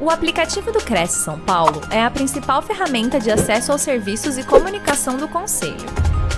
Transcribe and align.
O 0.00 0.10
aplicativo 0.10 0.70
do 0.70 0.78
Cresce 0.78 1.24
São 1.24 1.40
Paulo 1.40 1.80
é 1.92 2.00
a 2.00 2.08
principal 2.08 2.62
ferramenta 2.62 3.18
de 3.18 3.32
acesso 3.32 3.72
aos 3.72 3.80
serviços 3.80 4.38
e 4.38 4.46
comunicação 4.46 5.16
do 5.16 5.26
Conselho. 5.26 5.74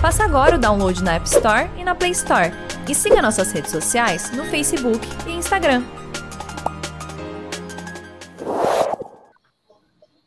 Faça 0.01 0.23
agora 0.23 0.55
o 0.55 0.59
download 0.59 1.03
na 1.03 1.13
App 1.13 1.27
Store 1.27 1.69
e 1.77 1.83
na 1.83 1.93
Play 1.93 2.09
Store. 2.09 2.49
E 2.89 2.95
siga 2.95 3.21
nossas 3.21 3.51
redes 3.51 3.69
sociais 3.69 4.35
no 4.35 4.45
Facebook 4.45 4.99
e 5.27 5.33
Instagram. 5.33 5.83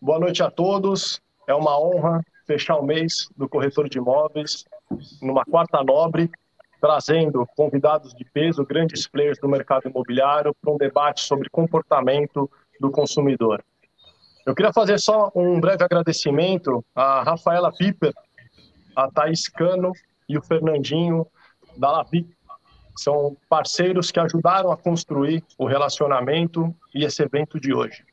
Boa 0.00 0.20
noite 0.20 0.40
a 0.40 0.48
todos. 0.48 1.20
É 1.48 1.54
uma 1.54 1.76
honra 1.76 2.24
fechar 2.46 2.76
o 2.76 2.84
mês 2.84 3.28
do 3.36 3.48
corretor 3.48 3.88
de 3.88 3.98
imóveis 3.98 4.64
numa 5.20 5.44
quarta 5.44 5.82
nobre, 5.82 6.30
trazendo 6.80 7.44
convidados 7.56 8.14
de 8.14 8.24
peso, 8.24 8.64
grandes 8.64 9.08
players 9.08 9.40
do 9.40 9.48
mercado 9.48 9.88
imobiliário, 9.88 10.54
para 10.62 10.72
um 10.72 10.76
debate 10.76 11.22
sobre 11.22 11.50
comportamento 11.50 12.48
do 12.80 12.90
consumidor. 12.90 13.64
Eu 14.46 14.54
queria 14.54 14.72
fazer 14.72 14.98
só 14.98 15.30
um 15.34 15.58
breve 15.58 15.82
agradecimento 15.82 16.84
à 16.94 17.22
Rafaela 17.22 17.72
Piper, 17.72 18.12
a 18.94 19.10
Thaís 19.10 19.48
Cano 19.48 19.92
e 20.28 20.36
o 20.36 20.42
Fernandinho 20.42 21.26
da 21.76 21.90
Lavi. 21.90 22.28
São 22.96 23.36
parceiros 23.48 24.10
que 24.10 24.20
ajudaram 24.20 24.70
a 24.70 24.76
construir 24.76 25.42
o 25.58 25.66
relacionamento 25.66 26.74
e 26.94 27.04
esse 27.04 27.22
evento 27.22 27.58
de 27.58 27.74
hoje. 27.74 28.04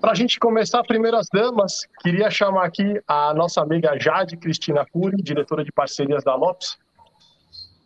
Para 0.00 0.12
a 0.12 0.14
gente 0.14 0.38
começar, 0.38 0.82
primeiras 0.84 1.26
damas, 1.32 1.86
queria 2.00 2.30
chamar 2.30 2.64
aqui 2.64 3.00
a 3.06 3.34
nossa 3.34 3.60
amiga 3.60 3.98
Jade 3.98 4.36
Cristina 4.36 4.86
Cury, 4.86 5.16
diretora 5.20 5.64
de 5.64 5.72
parcerias 5.72 6.22
da 6.22 6.34
Lopes, 6.34 6.78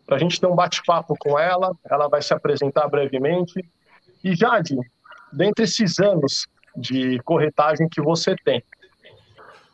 para 0.05 0.17
a 0.17 0.19
gente 0.19 0.39
ter 0.39 0.47
um 0.47 0.55
bate-papo 0.55 1.15
com 1.17 1.39
ela. 1.39 1.75
Ela 1.89 2.07
vai 2.07 2.21
se 2.21 2.33
apresentar 2.33 2.87
brevemente. 2.87 3.65
E 4.23 4.35
Jade, 4.35 4.77
dentre 5.33 5.65
esses 5.65 5.99
anos 5.99 6.47
de 6.75 7.19
corretagem 7.23 7.87
que 7.89 8.01
você 8.01 8.35
tem, 8.43 8.63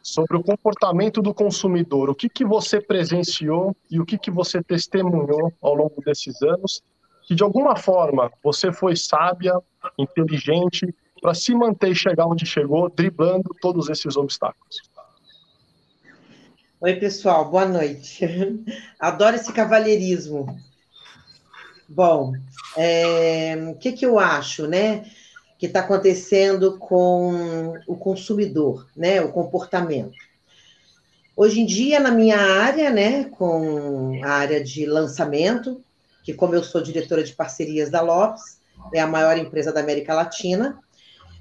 sobre 0.02 0.38
o 0.38 0.44
comportamento 0.44 1.22
do 1.22 1.34
consumidor, 1.34 2.10
o 2.10 2.16
que, 2.16 2.30
que 2.30 2.46
você 2.46 2.82
presenciou 2.82 3.76
e 3.92 4.00
o 4.00 4.06
que, 4.06 4.18
que 4.18 4.32
você 4.32 4.64
testemunhou 4.64 5.54
ao 5.62 5.76
longo 5.76 6.02
desses 6.04 6.42
anos, 6.42 6.82
que 7.24 7.36
de 7.36 7.44
alguma 7.44 7.76
forma 7.76 8.32
você 8.44 8.72
foi 8.72 8.96
sábia, 8.96 9.54
inteligente, 9.98 10.94
para 11.22 11.34
se 11.34 11.54
manter 11.54 11.92
e 11.92 11.96
chegar 11.96 12.26
onde 12.26 12.46
chegou, 12.46 12.90
driblando 12.90 13.50
todos 13.62 13.90
esses 13.90 14.16
obstáculos. 14.16 14.82
Oi, 16.82 16.96
pessoal, 16.96 17.50
boa 17.50 17.66
noite. 17.66 18.26
Adoro 18.98 19.36
esse 19.36 19.52
cavalheirismo. 19.52 20.58
Bom, 21.90 22.34
é, 22.78 23.56
o 23.70 23.76
que, 23.76 23.92
que 23.92 24.06
eu 24.06 24.18
acho, 24.18 24.66
né? 24.66 25.04
Que 25.60 25.66
está 25.66 25.82
acontecendo 25.82 26.78
com 26.80 27.74
o 27.86 27.98
consumidor, 27.98 28.88
né, 28.96 29.22
o 29.22 29.30
comportamento. 29.30 30.14
Hoje 31.36 31.60
em 31.60 31.66
dia, 31.66 32.00
na 32.00 32.12
minha 32.12 32.38
área, 32.38 32.90
né, 32.90 33.26
com 33.26 34.22
a 34.24 34.30
área 34.30 34.64
de 34.64 34.86
lançamento, 34.86 35.84
que 36.24 36.34
como 36.34 36.56
eu 36.56 36.64
sou 36.64 36.82
diretora 36.82 37.24
de 37.24 37.34
parcerias 37.34 37.90
da 37.90 38.00
Lopes, 38.02 38.60
é 38.94 39.02
a 39.02 39.08
maior 39.08 39.38
empresa 39.38 39.74
da 39.74 39.82
América 39.82 40.14
Latina, 40.14 40.80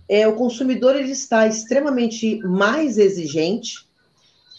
é, 0.09 0.27
o 0.27 0.35
consumidor 0.35 0.97
ele 0.97 1.13
está 1.13 1.47
extremamente 1.47 2.41
mais 2.41 2.99
exigente, 2.99 3.87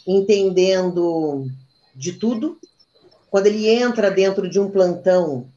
entendendo 0.08 1.48
de 1.94 2.14
tudo. 2.14 2.58
Quando 3.30 3.48
ele 3.48 3.68
entra 3.68 4.10
dentro 4.10 4.50
de 4.50 4.58
um 4.58 4.70
plantão 4.70 5.50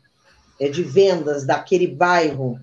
é, 0.58 0.68
de 0.68 0.82
vendas 0.82 1.44
daquele 1.44 1.86
bairro, 1.86 2.58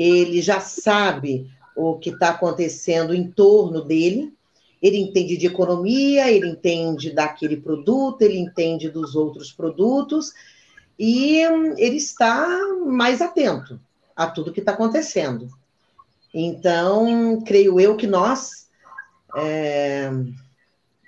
ele 0.00 0.40
já 0.40 0.60
sabe 0.60 1.50
o 1.76 1.98
que 1.98 2.08
está 2.08 2.30
acontecendo 2.30 3.14
em 3.14 3.30
torno 3.30 3.82
dele, 3.82 4.32
ele 4.80 4.96
entende 4.96 5.36
de 5.36 5.46
economia, 5.46 6.30
ele 6.30 6.48
entende 6.48 7.10
daquele 7.10 7.58
produto, 7.58 8.22
ele 8.22 8.38
entende 8.38 8.88
dos 8.88 9.14
outros 9.14 9.52
produtos, 9.52 10.32
e 10.98 11.40
ele 11.76 11.96
está 11.96 12.48
mais 12.86 13.20
atento 13.20 13.78
a 14.16 14.26
tudo 14.26 14.52
que 14.52 14.60
está 14.60 14.72
acontecendo. 14.72 15.48
Então, 16.32 17.42
creio 17.44 17.78
eu 17.78 17.94
que 17.94 18.06
nós 18.06 18.68
é, 19.36 20.10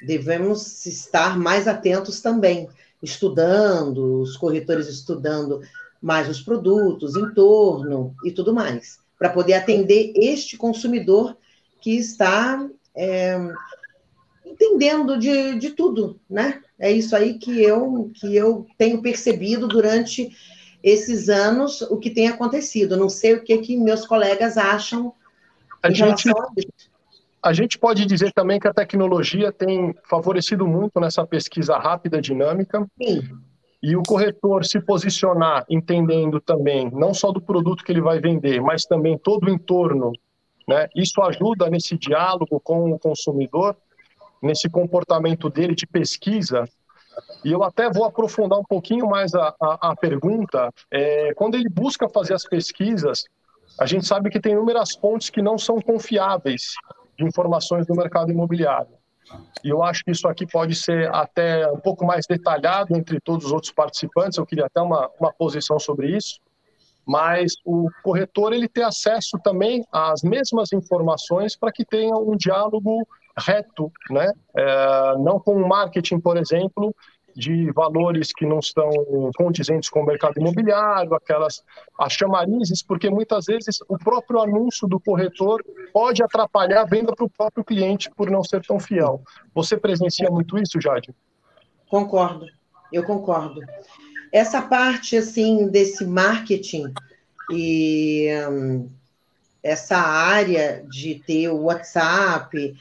devemos 0.04 0.84
estar 0.84 1.38
mais 1.38 1.66
atentos 1.66 2.20
também, 2.20 2.68
estudando, 3.02 4.20
os 4.20 4.36
corretores 4.36 4.86
estudando 4.86 5.62
mais 6.02 6.28
os 6.28 6.40
produtos, 6.40 7.14
entorno 7.14 8.14
e 8.24 8.32
tudo 8.32 8.52
mais, 8.52 8.98
para 9.16 9.30
poder 9.30 9.54
atender 9.54 10.12
este 10.16 10.56
consumidor 10.56 11.36
que 11.80 11.96
está 11.96 12.68
é, 12.94 13.38
entendendo 14.44 15.16
de, 15.16 15.54
de 15.58 15.70
tudo, 15.70 16.18
né? 16.28 16.60
É 16.78 16.90
isso 16.90 17.14
aí 17.14 17.38
que 17.38 17.62
eu, 17.62 18.10
que 18.14 18.34
eu 18.34 18.66
tenho 18.76 19.00
percebido 19.00 19.68
durante 19.68 20.36
esses 20.82 21.28
anos 21.28 21.80
o 21.82 21.96
que 21.96 22.10
tem 22.10 22.26
acontecido. 22.26 22.96
Não 22.96 23.08
sei 23.08 23.34
o 23.34 23.44
que, 23.44 23.56
que 23.58 23.76
meus 23.76 24.04
colegas 24.04 24.58
acham 24.58 25.14
a 25.80 25.88
em 25.88 25.94
gente, 25.94 26.24
relação 26.26 26.42
a 26.42 26.52
isso. 26.56 26.90
A 27.40 27.52
gente 27.52 27.78
pode 27.78 28.04
dizer 28.06 28.32
também 28.32 28.58
que 28.58 28.68
a 28.68 28.74
tecnologia 28.74 29.52
tem 29.52 29.94
favorecido 30.08 30.66
muito 30.66 30.98
nessa 30.98 31.24
pesquisa 31.24 31.76
rápida, 31.76 32.20
dinâmica. 32.20 32.84
Sim 33.00 33.22
e 33.82 33.96
o 33.96 34.02
corretor 34.02 34.64
se 34.64 34.80
posicionar 34.80 35.64
entendendo 35.68 36.40
também 36.40 36.88
não 36.92 37.12
só 37.12 37.32
do 37.32 37.40
produto 37.40 37.82
que 37.84 37.90
ele 37.90 38.00
vai 38.00 38.20
vender, 38.20 38.60
mas 38.60 38.84
também 38.84 39.18
todo 39.18 39.46
o 39.46 39.50
entorno, 39.50 40.12
né? 40.68 40.88
Isso 40.94 41.20
ajuda 41.20 41.68
nesse 41.68 41.98
diálogo 41.98 42.60
com 42.60 42.92
o 42.92 42.98
consumidor, 42.98 43.76
nesse 44.40 44.70
comportamento 44.70 45.50
dele 45.50 45.74
de 45.74 45.86
pesquisa. 45.86 46.64
E 47.44 47.50
eu 47.50 47.64
até 47.64 47.90
vou 47.90 48.04
aprofundar 48.04 48.58
um 48.58 48.64
pouquinho 48.64 49.08
mais 49.08 49.34
a, 49.34 49.54
a, 49.60 49.90
a 49.90 49.96
pergunta. 49.96 50.70
É, 50.90 51.34
quando 51.34 51.56
ele 51.56 51.68
busca 51.68 52.08
fazer 52.08 52.34
as 52.34 52.44
pesquisas, 52.44 53.24
a 53.78 53.86
gente 53.86 54.06
sabe 54.06 54.30
que 54.30 54.40
tem 54.40 54.52
inúmeras 54.52 54.94
fontes 54.94 55.28
que 55.28 55.42
não 55.42 55.58
são 55.58 55.80
confiáveis 55.80 56.74
de 57.18 57.24
informações 57.24 57.86
do 57.86 57.94
mercado 57.94 58.30
imobiliário. 58.30 59.01
E 59.64 59.68
eu 59.68 59.82
acho 59.82 60.04
que 60.04 60.10
isso 60.10 60.26
aqui 60.28 60.46
pode 60.46 60.74
ser 60.74 61.12
até 61.14 61.70
um 61.70 61.78
pouco 61.78 62.04
mais 62.04 62.26
detalhado 62.26 62.96
entre 62.96 63.20
todos 63.20 63.46
os 63.46 63.52
outros 63.52 63.72
participantes. 63.72 64.38
Eu 64.38 64.46
queria 64.46 64.66
até 64.66 64.80
uma, 64.80 65.08
uma 65.18 65.32
posição 65.32 65.78
sobre 65.78 66.16
isso. 66.16 66.40
Mas 67.06 67.54
o 67.64 67.88
corretor 68.02 68.52
ele 68.52 68.68
tem 68.68 68.84
acesso 68.84 69.38
também 69.42 69.84
às 69.92 70.22
mesmas 70.22 70.72
informações 70.72 71.56
para 71.56 71.72
que 71.72 71.84
tenha 71.84 72.14
um 72.16 72.36
diálogo 72.36 73.06
reto, 73.36 73.90
né? 74.10 74.32
É, 74.54 75.18
não 75.18 75.40
com 75.40 75.54
o 75.54 75.68
marketing, 75.68 76.20
por 76.20 76.36
exemplo, 76.36 76.94
de 77.34 77.70
valores 77.72 78.32
que 78.32 78.46
não 78.46 78.58
estão 78.58 78.90
condizentes 79.36 79.88
com 79.88 80.00
o 80.00 80.06
mercado 80.06 80.38
imobiliário, 80.38 81.14
aquelas 81.14 81.62
as 81.98 82.12
chamarizes, 82.12 82.82
porque 82.82 83.08
muitas 83.10 83.46
vezes 83.46 83.78
o 83.88 83.96
próprio 83.98 84.40
anúncio 84.40 84.86
do 84.88 85.00
corretor 85.00 85.64
pode 85.92 86.22
atrapalhar 86.22 86.82
a 86.82 86.86
venda 86.86 87.14
para 87.14 87.24
o 87.24 87.30
próprio 87.30 87.64
cliente 87.64 88.10
por 88.16 88.30
não 88.30 88.42
ser 88.42 88.62
tão 88.62 88.78
fiel. 88.78 89.22
Você 89.54 89.76
presencia 89.76 90.30
muito 90.30 90.58
isso, 90.58 90.80
Jade? 90.80 91.14
Concordo, 91.88 92.46
eu 92.92 93.04
concordo. 93.04 93.60
Essa 94.32 94.62
parte 94.62 95.16
assim 95.16 95.68
desse 95.68 96.06
marketing 96.06 96.92
e 97.50 98.28
hum, 98.48 98.88
essa 99.62 99.96
área 99.96 100.84
de 100.90 101.22
ter 101.26 101.48
o 101.48 101.64
WhatsApp, 101.64 102.74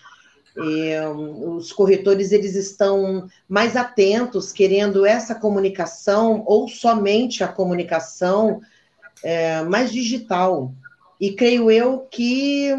é, 0.57 1.07
os 1.09 1.71
corretores 1.71 2.31
eles 2.31 2.55
estão 2.55 3.27
mais 3.47 3.75
atentos, 3.75 4.51
querendo 4.51 5.05
essa 5.05 5.35
comunicação 5.35 6.43
ou 6.45 6.67
somente 6.67 7.43
a 7.43 7.47
comunicação 7.47 8.61
é, 9.23 9.61
mais 9.63 9.91
digital. 9.91 10.73
E 11.19 11.33
creio 11.33 11.71
eu 11.71 11.99
que 11.99 12.69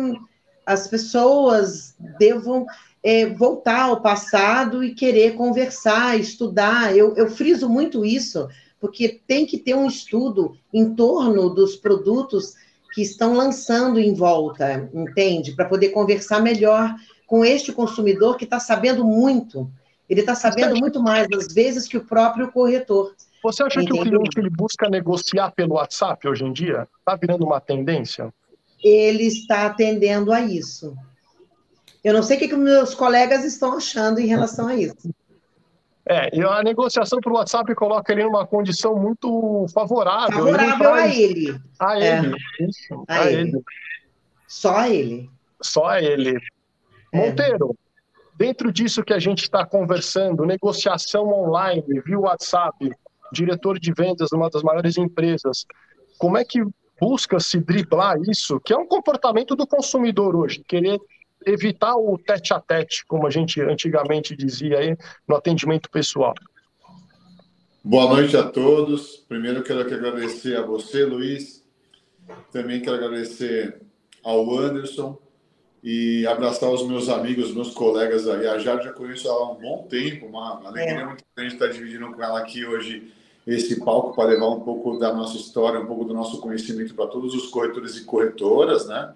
as 0.67 0.87
pessoas 0.87 1.95
devam 2.19 2.67
é, 3.03 3.27
voltar 3.27 3.83
ao 3.83 4.01
passado 4.01 4.85
e 4.85 4.95
querer 4.95 5.35
conversar, 5.35 6.19
estudar. 6.19 6.97
Eu, 6.97 7.17
eu 7.17 7.29
friso 7.29 7.69
muito 7.69 8.05
isso, 8.05 8.49
porque 8.81 9.21
tem 9.27 9.47
que 9.47 9.59
ter 9.59 9.75
um 9.75 9.87
estudo 9.87 10.57
em 10.73 10.95
torno 10.95 11.51
dos 11.51 11.75
produtos 11.77 12.55
que 12.93 13.03
estão 13.03 13.35
lançando 13.35 13.99
em 13.99 14.13
volta, 14.13 14.89
entende? 14.93 15.53
Para 15.53 15.65
poder 15.65 15.89
conversar 15.89 16.41
melhor 16.41 16.95
com 17.33 17.47
este 17.47 17.73
consumidor 17.73 18.37
que 18.37 18.45
está 18.45 18.61
sabendo 18.61 19.07
muito. 19.07 19.73
Ele 20.07 20.21
está 20.21 20.35
sabendo 20.35 20.77
muito 20.77 21.03
mais, 21.03 21.27
às 21.35 21.51
vezes, 21.55 21.89
que 21.89 21.97
o 21.97 22.05
próprio 22.05 22.53
corretor. 22.53 23.15
Você 23.43 23.63
acha 23.63 23.81
Entendeu? 23.81 24.03
que 24.03 24.09
o 24.09 24.11
cliente 24.11 24.39
ele 24.39 24.51
busca 24.51 24.87
negociar 24.87 25.51
pelo 25.53 25.77
WhatsApp 25.77 26.29
hoje 26.29 26.45
em 26.45 26.53
dia? 26.53 26.87
Está 26.99 27.17
virando 27.17 27.47
uma 27.47 27.59
tendência? 27.59 28.31
Ele 28.85 29.25
está 29.25 29.65
atendendo 29.65 30.31
a 30.31 30.43
isso. 30.43 30.95
Eu 32.05 32.13
não 32.13 32.23
sei 32.23 32.37
o 32.37 32.41
que, 32.41 32.49
que 32.49 32.55
meus 32.55 32.95
colegas 32.95 33.47
estão 33.47 33.79
achando 33.79 34.21
em 34.21 34.27
relação 34.27 34.69
a 34.69 34.77
isso. 34.77 35.11
É, 36.05 36.37
e 36.37 36.43
a 36.43 36.63
negociação 36.63 37.19
por 37.19 37.33
WhatsApp 37.33 37.75
coloca 37.75 38.13
ele 38.13 38.25
numa 38.25 38.47
condição 38.47 38.95
muito 38.95 39.65
favorável. 39.73 40.37
Favorável 40.37 40.97
ele 40.99 41.01
a 41.01 41.09
ele. 41.09 41.61
A 41.81 41.97
ele, 41.99 42.37
é. 42.61 42.65
isso, 42.67 43.05
a, 43.09 43.21
a 43.21 43.33
ele. 43.33 43.41
ele. 43.41 43.63
Só 44.47 44.85
ele. 44.85 45.31
Só 45.63 45.97
ele. 45.97 46.39
É. 47.13 47.19
Monteiro, 47.19 47.77
dentro 48.37 48.73
disso 48.73 49.05
que 49.05 49.13
a 49.13 49.19
gente 49.19 49.43
está 49.43 49.67
conversando, 49.67 50.47
negociação 50.47 51.29
online, 51.29 51.85
via 52.05 52.19
WhatsApp, 52.19 52.91
diretor 53.33 53.79
de 53.79 53.93
vendas 53.93 54.29
de 54.31 54.37
uma 54.37 54.49
das 54.49 54.63
maiores 54.63 54.97
empresas, 54.97 55.67
como 56.19 56.39
é 56.39 56.45
que 56.45 56.61
busca 57.01 57.39
se 57.41 57.61
driblar 57.61 58.17
isso, 58.29 58.61
que 58.61 58.73
é 58.73 58.77
um 58.77 58.87
comportamento 58.87 59.55
do 59.55 59.67
consumidor 59.67 60.37
hoje, 60.37 60.63
querer 60.67 60.99
evitar 61.45 61.97
o 61.97 62.17
tete 62.17 62.55
a 62.55 62.61
tete, 62.61 63.05
como 63.07 63.27
a 63.27 63.31
gente 63.31 63.61
antigamente 63.61 64.37
dizia 64.37 64.79
aí 64.79 64.97
no 65.27 65.37
atendimento 65.37 65.91
pessoal. 65.91 66.35
Boa 67.85 68.09
noite 68.09 68.37
a 68.37 68.45
todos. 68.45 69.17
Primeiro 69.29 69.65
quero 69.65 69.81
agradecer 69.81 70.57
a 70.57 70.63
você, 70.63 71.05
Luiz. 71.05 71.65
Também 72.53 72.81
quero 72.81 72.95
agradecer 72.95 73.83
ao 74.23 74.57
Anderson 74.57 75.19
e 75.83 76.25
abraçar 76.27 76.71
os 76.71 76.87
meus 76.87 77.09
amigos, 77.09 77.53
meus 77.53 77.71
colegas 77.71 78.29
aí. 78.29 78.47
A 78.47 78.59
Jade 78.59 78.85
já 78.85 78.93
conheço 78.93 79.29
há 79.29 79.53
um 79.53 79.57
bom 79.57 79.87
tempo, 79.89 80.27
uma 80.27 80.61
alegria 80.65 81.01
é. 81.01 81.05
muito 81.05 81.25
grande 81.37 81.55
estar 81.55 81.67
dividindo 81.69 82.13
com 82.13 82.23
ela 82.23 82.39
aqui 82.39 82.65
hoje 82.65 83.13
esse 83.45 83.81
palco 83.85 84.15
para 84.15 84.31
levar 84.31 84.49
um 84.51 84.61
pouco 84.61 84.99
da 84.99 85.13
nossa 85.13 85.37
história, 85.37 85.81
um 85.81 85.87
pouco 85.87 86.05
do 86.05 86.15
nosso 86.15 86.41
conhecimento 86.41 86.95
para 86.95 87.09
todos 87.09 87.35
os 87.35 87.49
corretores 87.49 87.97
e 87.97 88.05
corretoras, 88.05 88.87
né? 88.87 89.13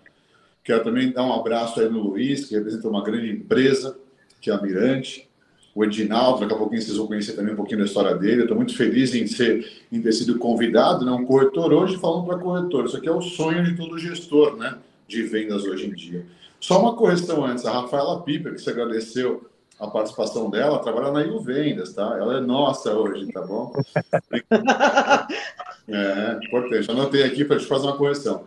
Quero 0.64 0.82
também 0.82 1.12
dar 1.12 1.24
um 1.24 1.32
abraço 1.32 1.78
aí 1.78 1.88
no 1.88 2.00
Luiz, 2.00 2.44
que 2.44 2.56
representa 2.56 2.88
uma 2.88 3.04
grande 3.04 3.30
empresa, 3.30 3.96
que 4.40 4.50
é 4.50 4.54
a 4.54 4.60
Mirante. 4.60 5.28
O 5.72 5.84
Edinaldo, 5.84 6.40
daqui 6.40 6.54
a 6.54 6.56
pouquinho 6.56 6.82
vocês 6.82 6.96
vão 6.96 7.06
conhecer 7.06 7.34
também 7.34 7.52
um 7.52 7.56
pouquinho 7.56 7.78
da 7.78 7.84
história 7.84 8.16
dele. 8.16 8.42
Estou 8.42 8.56
muito 8.56 8.76
feliz 8.76 9.14
em, 9.14 9.28
ser, 9.28 9.84
em 9.92 10.02
ter 10.02 10.10
sido 10.10 10.38
convidado, 10.38 11.04
né? 11.04 11.12
um 11.12 11.24
corretor 11.24 11.72
hoje 11.72 11.96
falando 11.98 12.26
para 12.26 12.38
corretor. 12.38 12.86
Isso 12.86 12.96
aqui 12.96 13.06
é 13.06 13.12
o 13.12 13.20
sonho 13.20 13.62
de 13.62 13.76
todo 13.76 13.96
gestor 13.96 14.56
né? 14.56 14.76
de 15.06 15.22
vendas 15.22 15.62
hoje 15.62 15.86
em 15.86 15.94
dia. 15.94 16.26
Só 16.60 16.80
uma 16.80 16.96
correção 16.96 17.44
antes, 17.44 17.64
a 17.64 17.72
Rafaela 17.72 18.22
Piper, 18.22 18.54
que 18.54 18.60
você 18.60 18.70
agradeceu 18.70 19.48
a 19.78 19.86
participação 19.86 20.48
dela, 20.48 20.78
trabalha 20.78 21.12
na 21.12 21.22
Rio 21.22 21.40
Vendas, 21.40 21.92
tá? 21.92 22.16
Ela 22.18 22.38
é 22.38 22.40
nossa 22.40 22.94
hoje, 22.94 23.30
tá 23.30 23.42
bom? 23.42 23.72
é, 25.86 26.38
importante. 26.42 26.90
Anotei 26.90 27.22
aqui 27.22 27.44
para 27.44 27.58
te 27.58 27.66
fazer 27.66 27.86
uma 27.86 27.96
correção. 27.96 28.44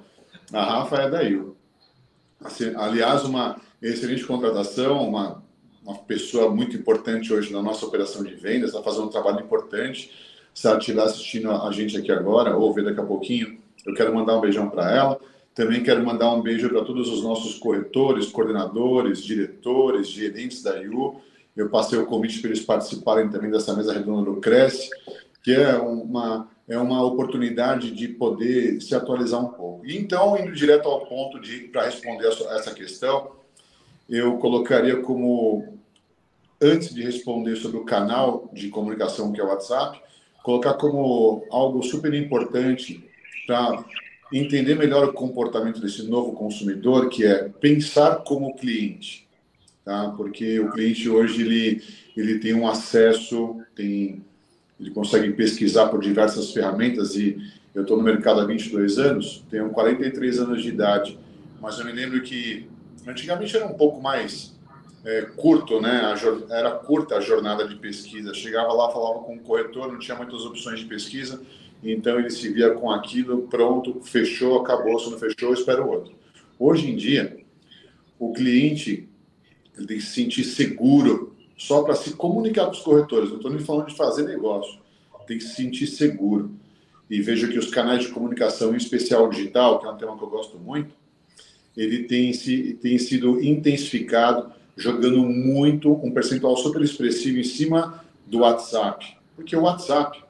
A 0.51 0.63
Rafa 0.63 0.97
é 0.97 1.09
da 1.09 1.21
Rio. 1.21 1.55
Assim, 2.43 2.73
aliás, 2.75 3.23
uma 3.23 3.57
excelente 3.81 4.25
contratação, 4.25 5.07
uma, 5.07 5.43
uma 5.83 5.99
pessoa 5.99 6.49
muito 6.49 6.75
importante 6.75 7.31
hoje 7.31 7.53
na 7.53 7.61
nossa 7.61 7.85
operação 7.85 8.23
de 8.23 8.33
vendas, 8.33 8.71
está 8.71 8.81
fazendo 8.81 9.05
um 9.05 9.09
trabalho 9.09 9.41
importante. 9.41 10.11
Se 10.53 10.67
ela 10.67 10.79
estiver 10.79 11.03
assistindo 11.03 11.51
a 11.51 11.71
gente 11.71 11.95
aqui 11.95 12.11
agora, 12.11 12.57
ou 12.57 12.73
ver 12.73 12.85
daqui 12.85 12.99
a 12.99 13.05
pouquinho, 13.05 13.59
eu 13.85 13.93
quero 13.93 14.13
mandar 14.13 14.35
um 14.35 14.41
beijão 14.41 14.67
para 14.67 14.91
ela. 14.91 15.19
Também 15.59 15.83
quero 15.83 16.01
mandar 16.05 16.33
um 16.33 16.41
beijo 16.41 16.69
para 16.69 16.85
todos 16.85 17.09
os 17.09 17.21
nossos 17.21 17.59
corretores, 17.59 18.27
coordenadores, 18.27 19.21
diretores, 19.21 20.07
gerentes 20.07 20.63
da 20.63 20.81
IU. 20.81 21.19
Eu 21.53 21.67
passei 21.69 21.99
o 21.99 22.05
convite 22.05 22.39
para 22.39 22.51
eles 22.51 22.63
participarem 22.63 23.27
também 23.27 23.51
dessa 23.51 23.75
mesa 23.75 23.91
redonda 23.91 24.31
do 24.31 24.39
Cresce, 24.39 24.89
que 25.43 25.51
é 25.51 25.75
uma, 25.75 26.49
é 26.65 26.79
uma 26.79 27.03
oportunidade 27.03 27.91
de 27.91 28.07
poder 28.07 28.81
se 28.81 28.95
atualizar 28.95 29.43
um 29.43 29.49
pouco. 29.49 29.85
Então, 29.85 30.37
indo 30.37 30.53
direto 30.53 30.87
ao 30.87 31.05
ponto 31.05 31.37
de 31.41 31.67
para 31.67 31.83
responder 31.83 32.25
essa 32.27 32.73
questão, 32.73 33.31
eu 34.09 34.37
colocaria 34.37 35.01
como 35.01 35.77
antes 36.61 36.93
de 36.95 37.03
responder 37.03 37.57
sobre 37.57 37.79
o 37.79 37.83
canal 37.83 38.49
de 38.53 38.69
comunicação 38.69 39.33
que 39.33 39.41
é 39.41 39.43
o 39.43 39.47
WhatsApp, 39.49 40.01
colocar 40.41 40.75
como 40.75 41.45
algo 41.51 41.83
super 41.83 42.13
importante 42.13 43.03
para 43.45 43.83
entender 44.31 44.75
melhor 44.75 45.07
o 45.09 45.13
comportamento 45.13 45.81
desse 45.81 46.03
novo 46.03 46.33
consumidor, 46.33 47.09
que 47.09 47.25
é 47.25 47.49
pensar 47.49 48.17
como 48.17 48.55
cliente, 48.55 49.27
tá? 49.83 50.13
Porque 50.15 50.59
o 50.59 50.71
cliente 50.71 51.09
hoje 51.09 51.41
ele 51.41 51.83
ele 52.15 52.39
tem 52.39 52.53
um 52.53 52.67
acesso, 52.67 53.61
tem 53.75 54.23
ele 54.79 54.91
consegue 54.91 55.31
pesquisar 55.33 55.87
por 55.87 56.01
diversas 56.01 56.51
ferramentas 56.51 57.15
e 57.15 57.37
eu 57.73 57.81
estou 57.81 57.97
no 57.97 58.03
mercado 58.03 58.39
há 58.39 58.45
22 58.45 58.97
anos, 58.97 59.43
tenho 59.49 59.69
43 59.69 60.39
anos 60.39 60.61
de 60.61 60.69
idade, 60.69 61.19
mas 61.61 61.79
eu 61.79 61.85
me 61.85 61.91
lembro 61.91 62.21
que 62.21 62.67
antigamente 63.05 63.55
era 63.55 63.65
um 63.65 63.73
pouco 63.73 64.01
mais 64.01 64.57
é, 65.05 65.21
curto, 65.21 65.81
né? 65.81 66.01
A, 66.01 66.55
era 66.55 66.71
curta 66.71 67.15
a 67.15 67.21
jornada 67.21 67.67
de 67.67 67.75
pesquisa. 67.75 68.33
Chegava 68.33 68.73
lá, 68.73 68.91
falava 68.91 69.19
com 69.19 69.35
o 69.35 69.39
corretor, 69.39 69.91
não 69.91 69.99
tinha 69.99 70.15
muitas 70.15 70.45
opções 70.45 70.79
de 70.79 70.85
pesquisa 70.85 71.41
então 71.83 72.19
ele 72.19 72.29
se 72.29 72.49
via 72.49 72.71
com 72.71 72.91
aquilo, 72.91 73.47
pronto, 73.47 74.01
fechou, 74.03 74.59
acabou, 74.59 74.99
se 74.99 75.09
não 75.09 75.17
fechou, 75.17 75.53
espera 75.53 75.83
o 75.83 75.89
outro. 75.89 76.13
Hoje 76.57 76.89
em 76.89 76.95
dia, 76.95 77.37
o 78.17 78.33
cliente 78.33 79.07
ele 79.77 79.87
tem 79.87 79.97
que 79.97 80.03
se 80.03 80.13
sentir 80.13 80.43
seguro 80.43 81.33
só 81.57 81.83
para 81.83 81.95
se 81.95 82.13
comunicar 82.13 82.65
com 82.65 82.71
os 82.71 82.81
corretores. 82.81 83.29
Não 83.29 83.37
estou 83.37 83.51
nem 83.51 83.61
falando 83.61 83.87
de 83.87 83.95
fazer 83.95 84.23
negócio. 84.23 84.79
Tem 85.25 85.37
que 85.37 85.43
se 85.43 85.55
sentir 85.55 85.87
seguro. 85.87 86.51
E 87.09 87.21
vejo 87.21 87.49
que 87.49 87.57
os 87.57 87.69
canais 87.69 88.03
de 88.03 88.09
comunicação, 88.09 88.73
em 88.73 88.77
especial 88.77 89.29
digital, 89.29 89.79
que 89.79 89.85
é 89.85 89.89
um 89.89 89.97
tema 89.97 90.17
que 90.17 90.23
eu 90.23 90.29
gosto 90.29 90.57
muito, 90.57 90.93
ele 91.75 92.03
tem, 92.03 92.33
se, 92.33 92.73
tem 92.81 92.97
sido 92.97 93.41
intensificado, 93.41 94.51
jogando 94.75 95.21
muito, 95.23 95.91
um 95.91 96.11
percentual 96.11 96.57
super 96.57 96.81
expressivo 96.81 97.39
em 97.39 97.43
cima 97.43 98.03
do 98.25 98.39
WhatsApp. 98.39 99.17
Porque 99.35 99.55
o 99.55 99.61
WhatsApp 99.61 100.21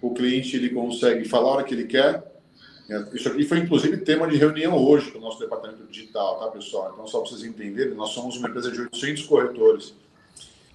o 0.00 0.14
cliente 0.14 0.56
ele 0.56 0.70
consegue 0.70 1.28
falar 1.28 1.48
a 1.48 1.52
hora 1.54 1.64
que 1.64 1.74
ele 1.74 1.84
quer. 1.84 2.22
É, 2.88 3.04
isso 3.12 3.28
aqui 3.28 3.44
foi 3.44 3.58
inclusive 3.58 3.98
tema 3.98 4.26
de 4.26 4.36
reunião 4.36 4.76
hoje 4.76 5.10
com 5.10 5.18
o 5.18 5.20
nosso 5.20 5.38
departamento 5.38 5.84
digital, 5.90 6.38
tá, 6.38 6.46
pessoal? 6.46 6.90
Então, 6.94 7.06
só 7.06 7.20
para 7.20 7.30
vocês 7.30 7.44
entenderem, 7.44 7.94
nós 7.94 8.10
somos 8.10 8.36
uma 8.36 8.48
empresa 8.48 8.70
de 8.70 8.80
800 8.80 9.26
corretores 9.26 9.94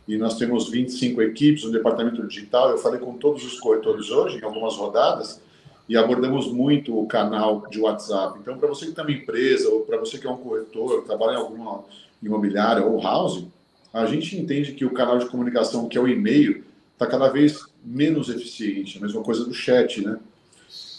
e 0.07 0.17
nós 0.17 0.37
temos 0.37 0.69
25 0.69 1.21
equipes 1.21 1.63
no 1.63 1.71
departamento 1.71 2.25
digital. 2.27 2.69
Eu 2.69 2.77
falei 2.77 2.99
com 2.99 3.13
todos 3.17 3.43
os 3.43 3.59
corretores 3.59 4.11
hoje, 4.11 4.37
em 4.37 4.43
algumas 4.43 4.75
rodadas, 4.75 5.41
e 5.87 5.97
abordamos 5.97 6.51
muito 6.51 6.97
o 6.97 7.07
canal 7.07 7.65
de 7.69 7.79
WhatsApp. 7.79 8.37
Então, 8.39 8.57
para 8.57 8.67
você 8.67 8.85
que 8.85 8.91
tem 8.91 9.03
uma 9.03 9.11
empresa, 9.11 9.69
ou 9.69 9.81
para 9.81 9.97
você 9.97 10.17
que 10.17 10.27
é 10.27 10.29
um 10.29 10.37
corretor, 10.37 11.03
trabalha 11.03 11.33
em 11.33 11.37
alguma 11.37 11.83
imobiliária 12.21 12.85
ou 12.85 13.01
house, 13.01 13.45
a 13.93 14.05
gente 14.05 14.37
entende 14.37 14.73
que 14.73 14.85
o 14.85 14.91
canal 14.91 15.17
de 15.17 15.25
comunicação, 15.25 15.87
que 15.87 15.97
é 15.97 16.01
o 16.01 16.07
e-mail, 16.07 16.63
está 16.93 17.05
cada 17.05 17.29
vez 17.29 17.65
menos 17.83 18.29
eficiente. 18.29 18.97
A 18.97 19.01
mesma 19.01 19.21
coisa 19.21 19.43
do 19.45 19.53
chat, 19.53 20.01
né? 20.01 20.17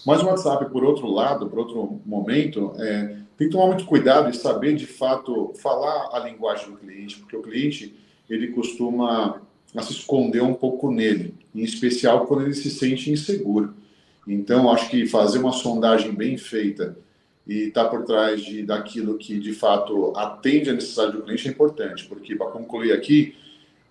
Mas 0.05 0.23
o 0.23 0.27
WhatsApp, 0.27 0.71
por 0.71 0.85
outro 0.85 1.11
lado, 1.11 1.49
por 1.49 1.59
outro 1.59 2.01
momento, 2.05 2.75
é, 2.79 3.17
tem 3.39 3.49
que 3.49 3.51
tomar 3.51 3.69
muito 3.69 3.87
cuidado 3.87 4.29
e 4.29 4.35
saber, 4.35 4.77
de 4.77 4.87
fato, 4.87 5.53
falar 5.63 6.11
a 6.13 6.19
linguagem 6.19 6.71
do 6.71 6.77
cliente, 6.77 7.19
porque 7.19 7.37
o 7.37 7.43
cliente, 7.43 7.95
ele 8.29 8.49
costuma 8.49 9.41
se 9.83 9.93
esconder 9.93 10.43
um 10.43 10.55
pouco 10.55 10.91
nele, 10.91 11.35
em 11.55 11.63
especial 11.63 12.27
quando 12.27 12.43
ele 12.43 12.55
se 12.55 12.71
sente 12.71 13.11
inseguro. 13.11 13.75
Então, 14.27 14.71
acho 14.71 14.89
que 14.91 15.07
fazer 15.07 15.39
uma 15.39 15.53
sondagem 15.53 16.13
bem 16.13 16.37
feita 16.37 16.97
e 17.47 17.65
estar 17.65 17.85
tá 17.85 17.91
por 17.91 18.05
trás 18.05 18.43
de, 18.43 18.63
daquilo 18.63 19.19
que, 19.19 19.39
de 19.39 19.53
fato, 19.53 20.13
atende 20.17 20.71
a 20.71 20.75
necessidade 20.75 21.13
do 21.13 21.23
cliente 21.23 21.49
é 21.49 21.51
importante, 21.51 22.07
porque, 22.07 22.37
para 22.37 22.51
concluir 22.51 22.93
aqui, 22.93 23.35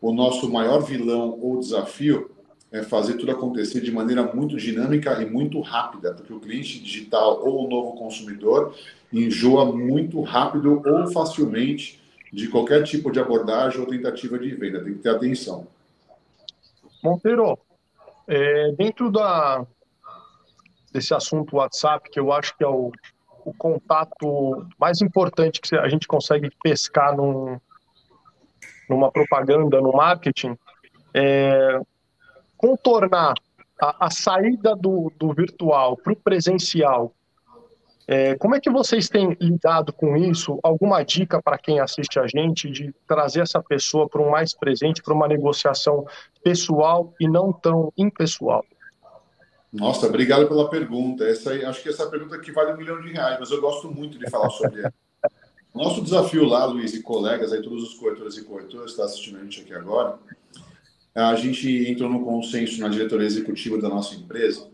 o 0.02 0.14
nosso 0.14 0.52
maior 0.52 0.80
vilão 0.80 1.40
ou 1.42 1.60
desafio 1.60 2.32
é 2.74 2.82
fazer 2.82 3.14
tudo 3.14 3.32
acontecer 3.32 3.82
de 3.82 3.92
maneira 3.92 4.24
muito 4.34 4.58
dinâmica 4.58 5.22
e 5.22 5.30
muito 5.30 5.62
rápida, 5.62 6.12
porque 6.12 6.34
o 6.34 6.40
cliente 6.40 6.80
digital 6.80 7.40
ou 7.46 7.66
o 7.66 7.70
novo 7.70 7.96
consumidor 7.96 8.76
enjoa 9.14 9.66
muito 9.72 10.20
rápido 10.24 10.82
ou 10.84 11.12
facilmente 11.12 12.02
de 12.34 12.48
qualquer 12.48 12.84
tipo 12.84 13.12
de 13.12 13.20
abordagem 13.20 13.80
ou 13.80 13.86
tentativa 13.86 14.40
de 14.40 14.56
venda. 14.56 14.84
Tem 14.84 14.96
que 14.96 15.04
ter 15.04 15.10
atenção. 15.10 15.68
Monteiro, 17.04 17.60
é, 18.28 18.72
dentro 18.72 19.12
da, 19.12 19.64
desse 20.92 21.14
assunto 21.14 21.58
WhatsApp, 21.58 22.10
que 22.10 22.20
eu 22.20 22.34
acho 22.34 22.58
que 22.58 22.64
é 22.64 22.68
o, 22.68 22.92
o 23.46 23.54
contato 23.54 24.66
mais 24.80 25.00
importante 25.00 25.62
que 25.62 25.76
a 25.76 25.88
gente 25.88 26.08
consegue 26.08 26.50
pescar 26.64 27.16
num, 27.16 27.60
numa 28.90 29.12
propaganda, 29.12 29.80
no 29.80 29.92
marketing, 29.92 30.58
é, 31.14 31.80
contornar 32.64 33.34
a, 33.82 34.06
a, 34.06 34.10
saída 34.10 34.74
do, 34.74 35.12
do 35.20 35.34
virtual 35.34 35.98
para 35.98 36.14
o 36.14 36.16
presencial. 36.16 37.14
É, 38.08 38.36
como 38.36 38.56
é 38.56 38.60
que 38.62 38.70
vocês 38.70 39.10
têm 39.10 39.36
lidado 39.42 39.92
com 39.92 40.16
isso? 40.16 40.60
Alguma 40.64 41.04
dica 41.04 41.42
para 41.42 41.58
quem 41.58 41.82
assiste 41.82 42.18
a 42.20 42.26
gente 42.26 42.72
de 42.72 42.96
trazer 43.06 43.42
essa 43.42 43.62
pessoa 43.62 44.08
para 44.08 44.22
um 44.22 44.30
mais 44.30 44.54
presente, 44.54 45.04
para 45.04 45.14
uma 45.14 45.28
negociação 45.28 46.06
pessoal 46.42 47.14
e 47.20 47.28
não 47.28 47.52
tão 47.52 47.92
impessoal? 47.98 48.64
Nossa, 49.72 50.08
obrigado 50.08 50.48
pela 50.48 50.70
pergunta. 50.70 51.26
Essa 51.26 51.52
acho 51.68 51.84
que 51.84 51.90
essa 51.90 52.10
pergunta 52.10 52.38
aqui 52.38 52.54
vale 52.54 52.72
um 52.72 52.78
milhão 52.78 53.02
de 53.02 53.12
reais, 53.12 53.38
mas 53.42 53.52
eu 53.52 53.60
gosto 53.60 53.92
muito 53.92 54.18
de 54.18 54.30
falar 54.30 54.50
sobre 54.52 54.82
ela. 54.82 54.94
Nosso 55.76 56.02
desafio 56.02 56.46
lá, 56.46 56.64
Luiz 56.66 56.94
e 56.94 57.02
colegas, 57.02 57.52
aí 57.52 57.62
todos 57.62 57.84
os 57.84 57.96
corretores 57.96 58.38
e 58.38 58.44
corretoras 58.46 58.86
que 58.86 58.92
estão 58.92 59.06
assistindo 59.06 59.40
a 59.40 59.44
gente 59.44 59.62
aqui 59.62 59.74
agora, 59.74 60.20
a 61.16 61.36
gente 61.36 61.90
entrou 61.90 62.10
no 62.10 62.24
consenso 62.24 62.80
na 62.82 62.88
diretoria 62.88 63.28
executiva 63.28 63.78
da 63.78 63.90
nossa 63.90 64.16
empresa 64.16 64.68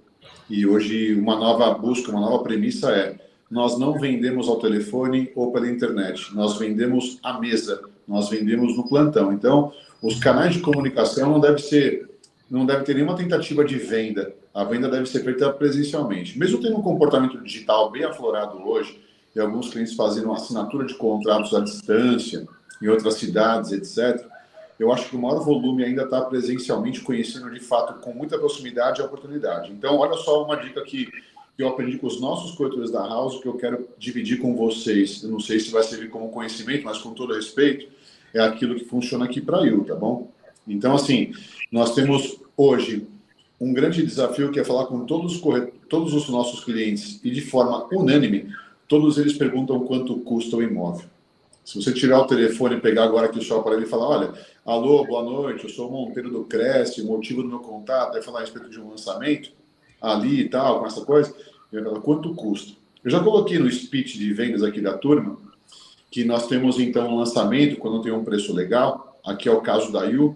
e 0.49 0.65
hoje 0.65 1.13
uma 1.13 1.35
nova 1.35 1.73
busca, 1.73 2.11
uma 2.11 2.21
nova 2.21 2.43
premissa 2.43 2.91
é 2.91 3.17
nós 3.49 3.79
não 3.79 3.93
vendemos 3.93 4.47
ao 4.47 4.59
telefone 4.59 5.31
ou 5.35 5.51
pela 5.51 5.69
internet, 5.69 6.33
nós 6.35 6.57
vendemos 6.57 7.17
à 7.23 7.39
mesa, 7.39 7.81
nós 8.07 8.29
vendemos 8.29 8.77
no 8.77 8.87
plantão. 8.87 9.33
Então, 9.33 9.73
os 10.03 10.19
canais 10.19 10.53
de 10.53 10.61
comunicação 10.61 11.31
não 11.31 11.39
deve 11.39 11.57
ser, 11.57 12.07
não 12.49 12.65
deve 12.65 12.83
ter 12.83 12.93
nenhuma 12.93 13.15
tentativa 13.15 13.65
de 13.65 13.75
venda. 13.75 14.35
A 14.53 14.63
venda 14.63 14.87
deve 14.87 15.07
ser 15.07 15.23
feita 15.23 15.51
presencialmente. 15.51 16.37
Mesmo 16.37 16.61
tendo 16.61 16.77
um 16.77 16.81
comportamento 16.81 17.41
digital 17.41 17.89
bem 17.89 18.03
aflorado 18.03 18.57
hoje, 18.67 18.99
e 19.35 19.39
alguns 19.39 19.69
clientes 19.69 19.93
fazendo 19.93 20.31
assinatura 20.31 20.85
de 20.85 20.95
contratos 20.95 21.53
à 21.53 21.59
distância, 21.59 22.47
em 22.81 22.87
outras 22.87 23.15
cidades, 23.15 23.71
etc., 23.71 24.25
eu 24.79 24.93
acho 24.93 25.09
que 25.09 25.15
o 25.15 25.19
maior 25.19 25.43
volume 25.43 25.83
ainda 25.83 26.03
está 26.03 26.21
presencialmente, 26.21 27.01
conhecendo 27.01 27.51
de 27.51 27.59
fato 27.59 27.99
com 27.99 28.13
muita 28.13 28.39
proximidade 28.39 29.01
a 29.01 29.05
oportunidade. 29.05 29.71
Então, 29.73 29.97
olha 29.97 30.15
só 30.15 30.45
uma 30.45 30.55
dica 30.55 30.81
que 30.83 31.09
eu 31.57 31.67
aprendi 31.67 31.97
com 31.97 32.07
os 32.07 32.21
nossos 32.21 32.55
corretores 32.55 32.89
da 32.89 33.05
House, 33.05 33.41
que 33.41 33.47
eu 33.47 33.55
quero 33.55 33.89
dividir 33.97 34.39
com 34.39 34.55
vocês. 34.55 35.21
Eu 35.21 35.29
não 35.29 35.39
sei 35.41 35.59
se 35.59 35.69
vai 35.69 35.83
servir 35.83 36.09
como 36.09 36.29
conhecimento, 36.29 36.85
mas 36.85 36.97
com 36.99 37.13
todo 37.13 37.33
respeito, 37.33 37.89
é 38.33 38.39
aquilo 38.39 38.75
que 38.75 38.85
funciona 38.85 39.25
aqui 39.25 39.41
para 39.41 39.65
eu, 39.65 39.83
tá 39.83 39.95
bom? 39.95 40.31
Então, 40.65 40.95
assim, 40.95 41.33
nós 41.69 41.93
temos 41.93 42.39
hoje 42.55 43.05
um 43.59 43.73
grande 43.73 44.05
desafio 44.05 44.51
que 44.51 44.59
é 44.61 44.63
falar 44.63 44.85
com 44.85 45.05
todos 45.05 45.35
os, 45.35 45.41
todos 45.89 46.13
os 46.13 46.29
nossos 46.29 46.63
clientes 46.63 47.19
e 47.21 47.29
de 47.29 47.41
forma 47.41 47.85
unânime, 47.91 48.47
todos 48.87 49.17
eles 49.17 49.33
perguntam 49.33 49.81
quanto 49.81 50.15
custa 50.19 50.55
o 50.55 50.63
imóvel. 50.63 51.05
Se 51.69 51.79
você 51.79 51.93
tirar 51.93 52.21
o 52.21 52.25
telefone 52.25 52.77
e 52.77 52.81
pegar 52.81 53.03
agora 53.03 53.27
aqui 53.27 53.37
o 53.37 53.43
seu 53.43 53.59
aparelho 53.59 53.83
e 53.83 53.85
falar, 53.85 54.07
olha, 54.07 54.33
alô, 54.65 55.05
boa 55.05 55.21
noite, 55.21 55.65
eu 55.65 55.69
sou 55.69 55.87
o 55.87 55.91
Monteiro 55.91 56.31
do 56.31 56.43
Cresce, 56.43 57.03
motivo 57.03 57.43
do 57.43 57.47
meu 57.47 57.59
contato 57.59 58.17
é 58.17 58.23
falar 58.23 58.39
a 58.39 58.41
respeito 58.41 58.71
de 58.71 58.81
um 58.81 58.89
lançamento 58.89 59.51
ali 60.01 60.39
e 60.39 60.49
tal, 60.49 60.79
com 60.79 60.87
essa 60.87 61.01
coisa, 61.01 61.31
quanto 62.01 62.33
custa? 62.33 62.73
Eu 63.03 63.11
já 63.11 63.23
coloquei 63.23 63.59
no 63.59 63.69
speech 63.71 64.17
de 64.17 64.33
vendas 64.33 64.63
aqui 64.63 64.81
da 64.81 64.97
turma 64.97 65.37
que 66.09 66.25
nós 66.25 66.47
temos 66.47 66.79
então 66.79 67.07
um 67.07 67.19
lançamento 67.19 67.77
quando 67.77 68.01
tem 68.01 68.11
um 68.11 68.23
preço 68.23 68.51
legal. 68.51 69.19
Aqui 69.23 69.47
é 69.47 69.51
o 69.51 69.61
caso 69.61 69.91
da 69.91 70.05
Yu, 70.05 70.35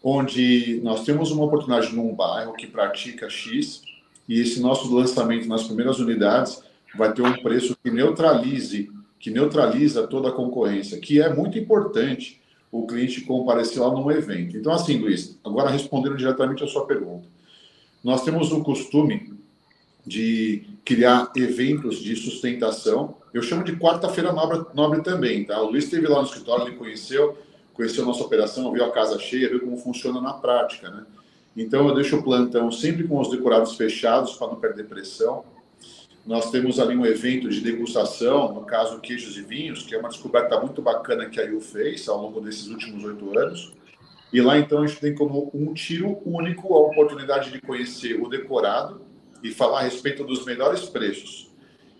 onde 0.00 0.80
nós 0.84 1.02
temos 1.02 1.32
uma 1.32 1.44
oportunidade 1.44 1.92
num 1.92 2.14
bairro 2.14 2.52
que 2.52 2.68
pratica 2.68 3.28
X 3.28 3.82
e 4.28 4.40
esse 4.40 4.60
nosso 4.60 4.94
lançamento 4.94 5.48
nas 5.48 5.64
primeiras 5.64 5.98
unidades 5.98 6.62
vai 6.96 7.12
ter 7.12 7.22
um 7.22 7.42
preço 7.42 7.76
que 7.82 7.90
neutralize, 7.90 8.92
que 9.20 9.30
neutraliza 9.30 10.06
toda 10.06 10.30
a 10.30 10.32
concorrência, 10.32 10.98
que 10.98 11.20
é 11.20 11.32
muito 11.32 11.58
importante 11.58 12.40
o 12.72 12.86
cliente 12.86 13.20
comparecer 13.20 13.82
lá 13.82 13.90
num 13.90 14.10
evento. 14.10 14.56
Então, 14.56 14.72
assim, 14.72 14.98
Luiz, 14.98 15.38
agora 15.44 15.68
respondendo 15.68 16.16
diretamente 16.16 16.64
a 16.64 16.66
sua 16.66 16.86
pergunta, 16.86 17.28
nós 18.02 18.24
temos 18.24 18.50
o 18.50 18.62
costume 18.62 19.34
de 20.06 20.64
criar 20.84 21.30
eventos 21.36 21.98
de 21.98 22.16
sustentação. 22.16 23.16
Eu 23.34 23.42
chamo 23.42 23.62
de 23.62 23.76
quarta-feira 23.76 24.32
nobre, 24.32 24.64
nobre, 24.74 25.02
também, 25.02 25.44
tá? 25.44 25.60
O 25.60 25.70
Luiz 25.70 25.84
esteve 25.84 26.08
lá 26.08 26.20
no 26.20 26.26
escritório, 26.26 26.66
ele 26.66 26.76
conheceu, 26.76 27.36
conheceu 27.74 28.04
a 28.04 28.06
nossa 28.06 28.24
operação, 28.24 28.72
viu 28.72 28.84
a 28.84 28.90
casa 28.90 29.18
cheia, 29.18 29.50
viu 29.50 29.60
como 29.60 29.76
funciona 29.76 30.20
na 30.20 30.32
prática, 30.32 30.88
né? 30.88 31.04
Então 31.54 31.86
eu 31.88 31.94
deixo 31.94 32.16
o 32.16 32.22
plantão 32.22 32.72
sempre 32.72 33.06
com 33.06 33.20
os 33.20 33.28
decorados 33.28 33.76
fechados 33.76 34.32
para 34.34 34.46
não 34.46 34.56
perder 34.56 34.86
pressão. 34.86 35.44
Nós 36.30 36.48
temos 36.48 36.78
ali 36.78 36.96
um 36.96 37.04
evento 37.04 37.48
de 37.48 37.60
degustação, 37.60 38.54
no 38.54 38.60
caso 38.60 39.00
queijos 39.00 39.36
e 39.36 39.42
vinhos, 39.42 39.82
que 39.82 39.96
é 39.96 39.98
uma 39.98 40.08
descoberta 40.08 40.60
muito 40.60 40.80
bacana 40.80 41.28
que 41.28 41.40
a 41.40 41.42
IU 41.42 41.60
fez 41.60 42.08
ao 42.08 42.22
longo 42.22 42.40
desses 42.40 42.68
últimos 42.68 43.02
oito 43.02 43.36
anos. 43.36 43.72
E 44.32 44.40
lá 44.40 44.56
então 44.56 44.80
a 44.80 44.86
gente 44.86 45.00
tem 45.00 45.12
como 45.12 45.50
um 45.52 45.74
tiro 45.74 46.20
único 46.24 46.72
a 46.72 46.82
oportunidade 46.82 47.50
de 47.50 47.60
conhecer 47.60 48.22
o 48.22 48.28
decorado, 48.28 49.02
e 49.42 49.50
falar 49.50 49.80
a 49.80 49.82
respeito 49.82 50.22
dos 50.22 50.44
melhores 50.44 50.82
preços. 50.82 51.50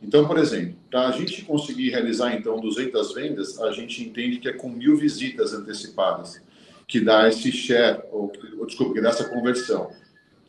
Então, 0.01 0.25
por 0.25 0.39
exemplo, 0.39 0.77
para 0.89 1.09
a 1.09 1.11
gente 1.11 1.43
conseguir 1.43 1.91
realizar 1.91 2.33
então 2.33 2.61
200 2.61 3.13
vendas, 3.13 3.61
a 3.61 3.73
gente 3.73 4.01
entende 4.01 4.39
que 4.39 4.49
é 4.49 4.53
com 4.53 4.69
mil 4.69 4.97
visitas 4.97 5.53
antecipadas 5.53 6.41
que 6.87 7.01
dá 7.01 7.27
esse 7.27 7.51
share, 7.51 8.03
ou, 8.13 8.31
ou 8.61 8.67
desculpa, 8.67 8.95
que 8.95 9.01
dá 9.01 9.09
essa 9.09 9.29
conversão. 9.29 9.91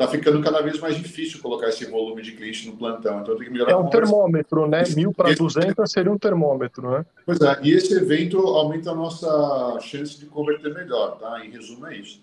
Está 0.02 0.12
ficando 0.12 0.42
cada 0.42 0.62
vez 0.62 0.80
mais 0.80 0.96
difícil 0.96 1.40
colocar 1.40 1.70
esse 1.70 1.86
volume 1.86 2.24
de 2.24 2.32
cliente 2.32 2.68
no 2.68 2.76
plantão, 2.76 3.22
então 3.22 3.36
tem 3.36 3.46
que 3.46 3.52
melhorar. 3.52 3.74
É 3.74 3.76
um 3.76 3.88
termômetro, 3.88 4.68
né? 4.68 4.82
Mil 4.96 5.14
para 5.14 5.32
200 5.36 5.92
seria 5.92 6.12
um 6.12 6.18
termômetro, 6.18 6.90
né? 6.90 7.06
Pois 7.24 7.40
é, 7.40 7.60
e 7.62 7.72
esse 7.72 7.94
evento 7.94 8.40
aumenta 8.40 8.90
a 8.90 8.96
nossa 8.96 9.78
chance 9.80 10.20
de 10.20 10.26
converter 10.26 10.74
melhor, 10.74 11.20
tá? 11.20 11.46
Em 11.46 11.52
resumo, 11.52 11.86
é 11.86 11.98
isso. 11.98 12.20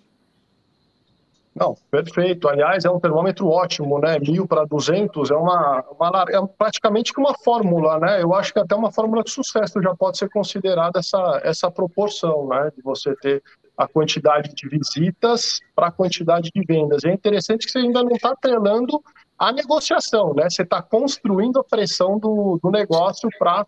Não, 1.54 1.76
perfeito. 1.88 2.48
Aliás, 2.48 2.84
é 2.84 2.90
um 2.90 2.98
termômetro 2.98 3.48
ótimo, 3.48 4.00
né? 4.00 4.18
Mil 4.18 4.46
para 4.46 4.64
200 4.64 5.30
é 5.30 5.34
uma, 5.34 5.84
uma 5.98 6.24
é 6.28 6.46
praticamente 6.58 7.12
uma 7.16 7.34
fórmula, 7.44 8.00
né? 8.00 8.22
Eu 8.22 8.34
acho 8.34 8.52
que 8.52 8.58
até 8.58 8.74
uma 8.74 8.90
fórmula 8.90 9.22
de 9.22 9.30
sucesso 9.30 9.80
já 9.80 9.94
pode 9.94 10.18
ser 10.18 10.28
considerada 10.30 10.98
essa, 10.98 11.40
essa 11.44 11.70
proporção, 11.70 12.48
né? 12.48 12.72
De 12.76 12.82
você 12.82 13.14
ter 13.16 13.42
a 13.78 13.86
quantidade 13.86 14.52
de 14.52 14.68
visitas 14.68 15.60
para 15.74 15.86
a 15.86 15.92
quantidade 15.92 16.50
de 16.52 16.64
vendas. 16.66 17.04
É 17.04 17.12
interessante 17.12 17.64
que 17.64 17.70
você 17.70 17.78
ainda 17.78 18.02
não 18.02 18.10
está 18.10 18.34
trelando 18.34 19.00
a 19.38 19.52
negociação, 19.52 20.34
né? 20.34 20.50
Você 20.50 20.62
está 20.62 20.82
construindo 20.82 21.60
a 21.60 21.64
pressão 21.64 22.18
do, 22.18 22.58
do 22.60 22.70
negócio 22.72 23.28
para 23.38 23.64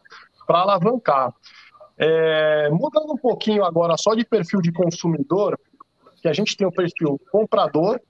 alavancar. 0.49 1.33
É, 1.97 2.69
mudando 2.71 3.13
um 3.13 3.17
pouquinho 3.17 3.65
agora 3.65 3.97
só 3.97 4.15
de 4.15 4.25
perfil 4.25 4.61
de 4.61 4.73
consumidor, 4.73 5.57
que 6.21 6.27
a 6.27 6.33
gente 6.33 6.57
tem 6.57 6.67
o 6.67 6.73
perfil 6.73 7.21
comprador, 7.31 8.01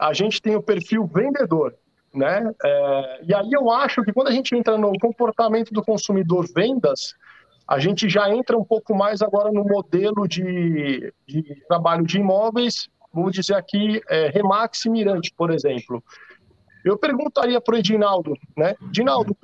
a 0.00 0.12
gente 0.12 0.42
tem 0.42 0.56
o 0.56 0.62
perfil 0.62 1.06
vendedor, 1.06 1.72
né? 2.12 2.50
É, 2.64 3.20
e 3.28 3.34
aí 3.34 3.52
eu 3.52 3.70
acho 3.70 4.02
que 4.02 4.12
quando 4.12 4.28
a 4.28 4.32
gente 4.32 4.56
entra 4.56 4.76
no 4.76 4.98
comportamento 4.98 5.72
do 5.72 5.84
consumidor 5.84 6.46
vendas, 6.52 7.14
a 7.66 7.78
gente 7.78 8.08
já 8.08 8.28
entra 8.30 8.56
um 8.56 8.64
pouco 8.64 8.94
mais 8.94 9.22
agora 9.22 9.50
no 9.50 9.64
modelo 9.64 10.28
de, 10.28 11.12
de 11.26 11.62
trabalho 11.66 12.04
de 12.04 12.18
imóveis, 12.18 12.88
vamos 13.12 13.32
dizer 13.32 13.54
aqui, 13.54 14.02
é, 14.08 14.28
Remax 14.28 14.84
e 14.84 14.90
Mirante, 14.90 15.32
por 15.36 15.50
exemplo. 15.50 16.02
Eu 16.84 16.98
perguntaria 16.98 17.60
para 17.60 17.74
o 17.74 17.78
Edinaldo, 17.78 18.34
né? 18.56 18.74
Edinaldo, 18.88 19.36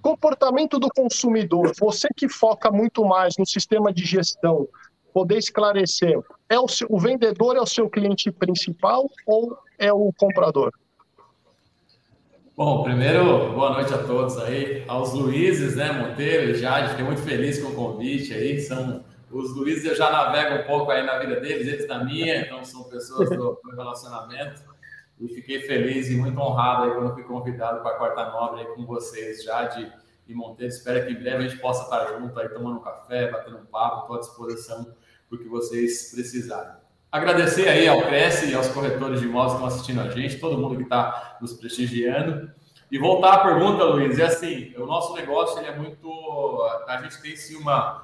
comportamento 0.00 0.78
do 0.78 0.88
consumidor, 0.88 1.72
você 1.78 2.08
que 2.16 2.28
foca 2.28 2.70
muito 2.70 3.04
mais 3.04 3.34
no 3.38 3.46
sistema 3.46 3.92
de 3.92 4.04
gestão, 4.06 4.66
poder 5.12 5.36
esclarecer, 5.36 6.18
é 6.48 6.58
o, 6.58 6.68
seu, 6.68 6.86
o 6.90 6.98
vendedor 6.98 7.56
é 7.56 7.60
o 7.60 7.66
seu 7.66 7.90
cliente 7.90 8.30
principal 8.30 9.10
ou 9.26 9.58
é 9.78 9.92
o 9.92 10.10
comprador? 10.16 10.72
Bom, 12.56 12.82
primeiro, 12.82 13.52
boa 13.54 13.70
noite 13.72 13.94
a 13.94 14.02
todos 14.02 14.36
aí, 14.36 14.84
aos 14.86 15.14
Luizes, 15.14 15.76
né, 15.76 15.92
Monteiro 15.92 16.50
e 16.50 16.54
Jade, 16.54 16.90
fiquei 16.90 17.04
muito 17.04 17.22
feliz 17.22 17.62
com 17.62 17.70
o 17.70 17.74
convite 17.74 18.34
aí, 18.34 18.60
são, 18.60 19.04
os 19.30 19.54
Luizes 19.54 19.84
eu 19.84 19.94
já 19.94 20.10
navego 20.10 20.62
um 20.62 20.66
pouco 20.66 20.90
aí 20.90 21.06
na 21.06 21.18
vida 21.18 21.40
deles, 21.40 21.66
eles 21.66 21.86
na 21.86 22.04
minha, 22.04 22.42
então 22.42 22.62
são 22.64 22.84
pessoas 22.84 23.30
do, 23.30 23.58
do 23.62 23.76
relacionamento, 23.76 24.62
e 25.20 25.28
fiquei 25.28 25.62
feliz 25.62 26.10
e 26.10 26.16
muito 26.16 26.38
honrado 26.38 26.84
aí 26.84 26.90
quando 26.90 27.14
fui 27.14 27.22
convidado 27.22 27.82
para 27.82 27.92
a 27.92 27.98
Quarta 27.98 28.30
Nobre 28.30 28.60
aí 28.60 28.66
com 28.74 28.84
vocês, 28.84 29.42
Jade 29.44 29.90
e 30.28 30.34
Monteiro, 30.34 30.72
espero 30.72 31.06
que 31.06 31.12
em 31.12 31.16
breve 31.16 31.44
a 31.44 31.48
gente 31.48 31.60
possa 31.60 31.84
estar 31.84 32.18
junto 32.18 32.38
aí, 32.38 32.48
tomando 32.48 32.78
um 32.78 32.82
café, 32.82 33.30
batendo 33.30 33.58
um 33.58 33.66
papo, 33.66 34.02
estou 34.02 34.16
à 34.16 34.20
disposição 34.20 34.94
o 35.30 35.38
que 35.38 35.48
vocês 35.48 36.10
precisarem. 36.12 36.79
Agradecer 37.12 37.68
aí 37.68 37.88
ao 37.88 38.02
Cresce 38.02 38.50
e 38.50 38.54
aos 38.54 38.68
corretores 38.68 39.20
de 39.20 39.26
imóveis 39.26 39.52
que 39.52 39.56
estão 39.56 39.66
assistindo 39.66 40.00
a 40.00 40.10
gente, 40.10 40.38
todo 40.38 40.56
mundo 40.56 40.76
que 40.76 40.84
está 40.84 41.38
nos 41.40 41.54
prestigiando. 41.54 42.48
E 42.88 42.98
voltar 42.98 43.34
à 43.34 43.38
pergunta, 43.38 43.82
Luiz, 43.82 44.16
é 44.18 44.26
assim, 44.26 44.72
o 44.76 44.86
nosso 44.86 45.12
negócio 45.14 45.58
ele 45.58 45.66
é 45.66 45.76
muito, 45.76 46.08
a 46.86 46.98
gente 47.02 47.20
tem 47.20 47.36
sim 47.36 47.56
uma, 47.56 48.00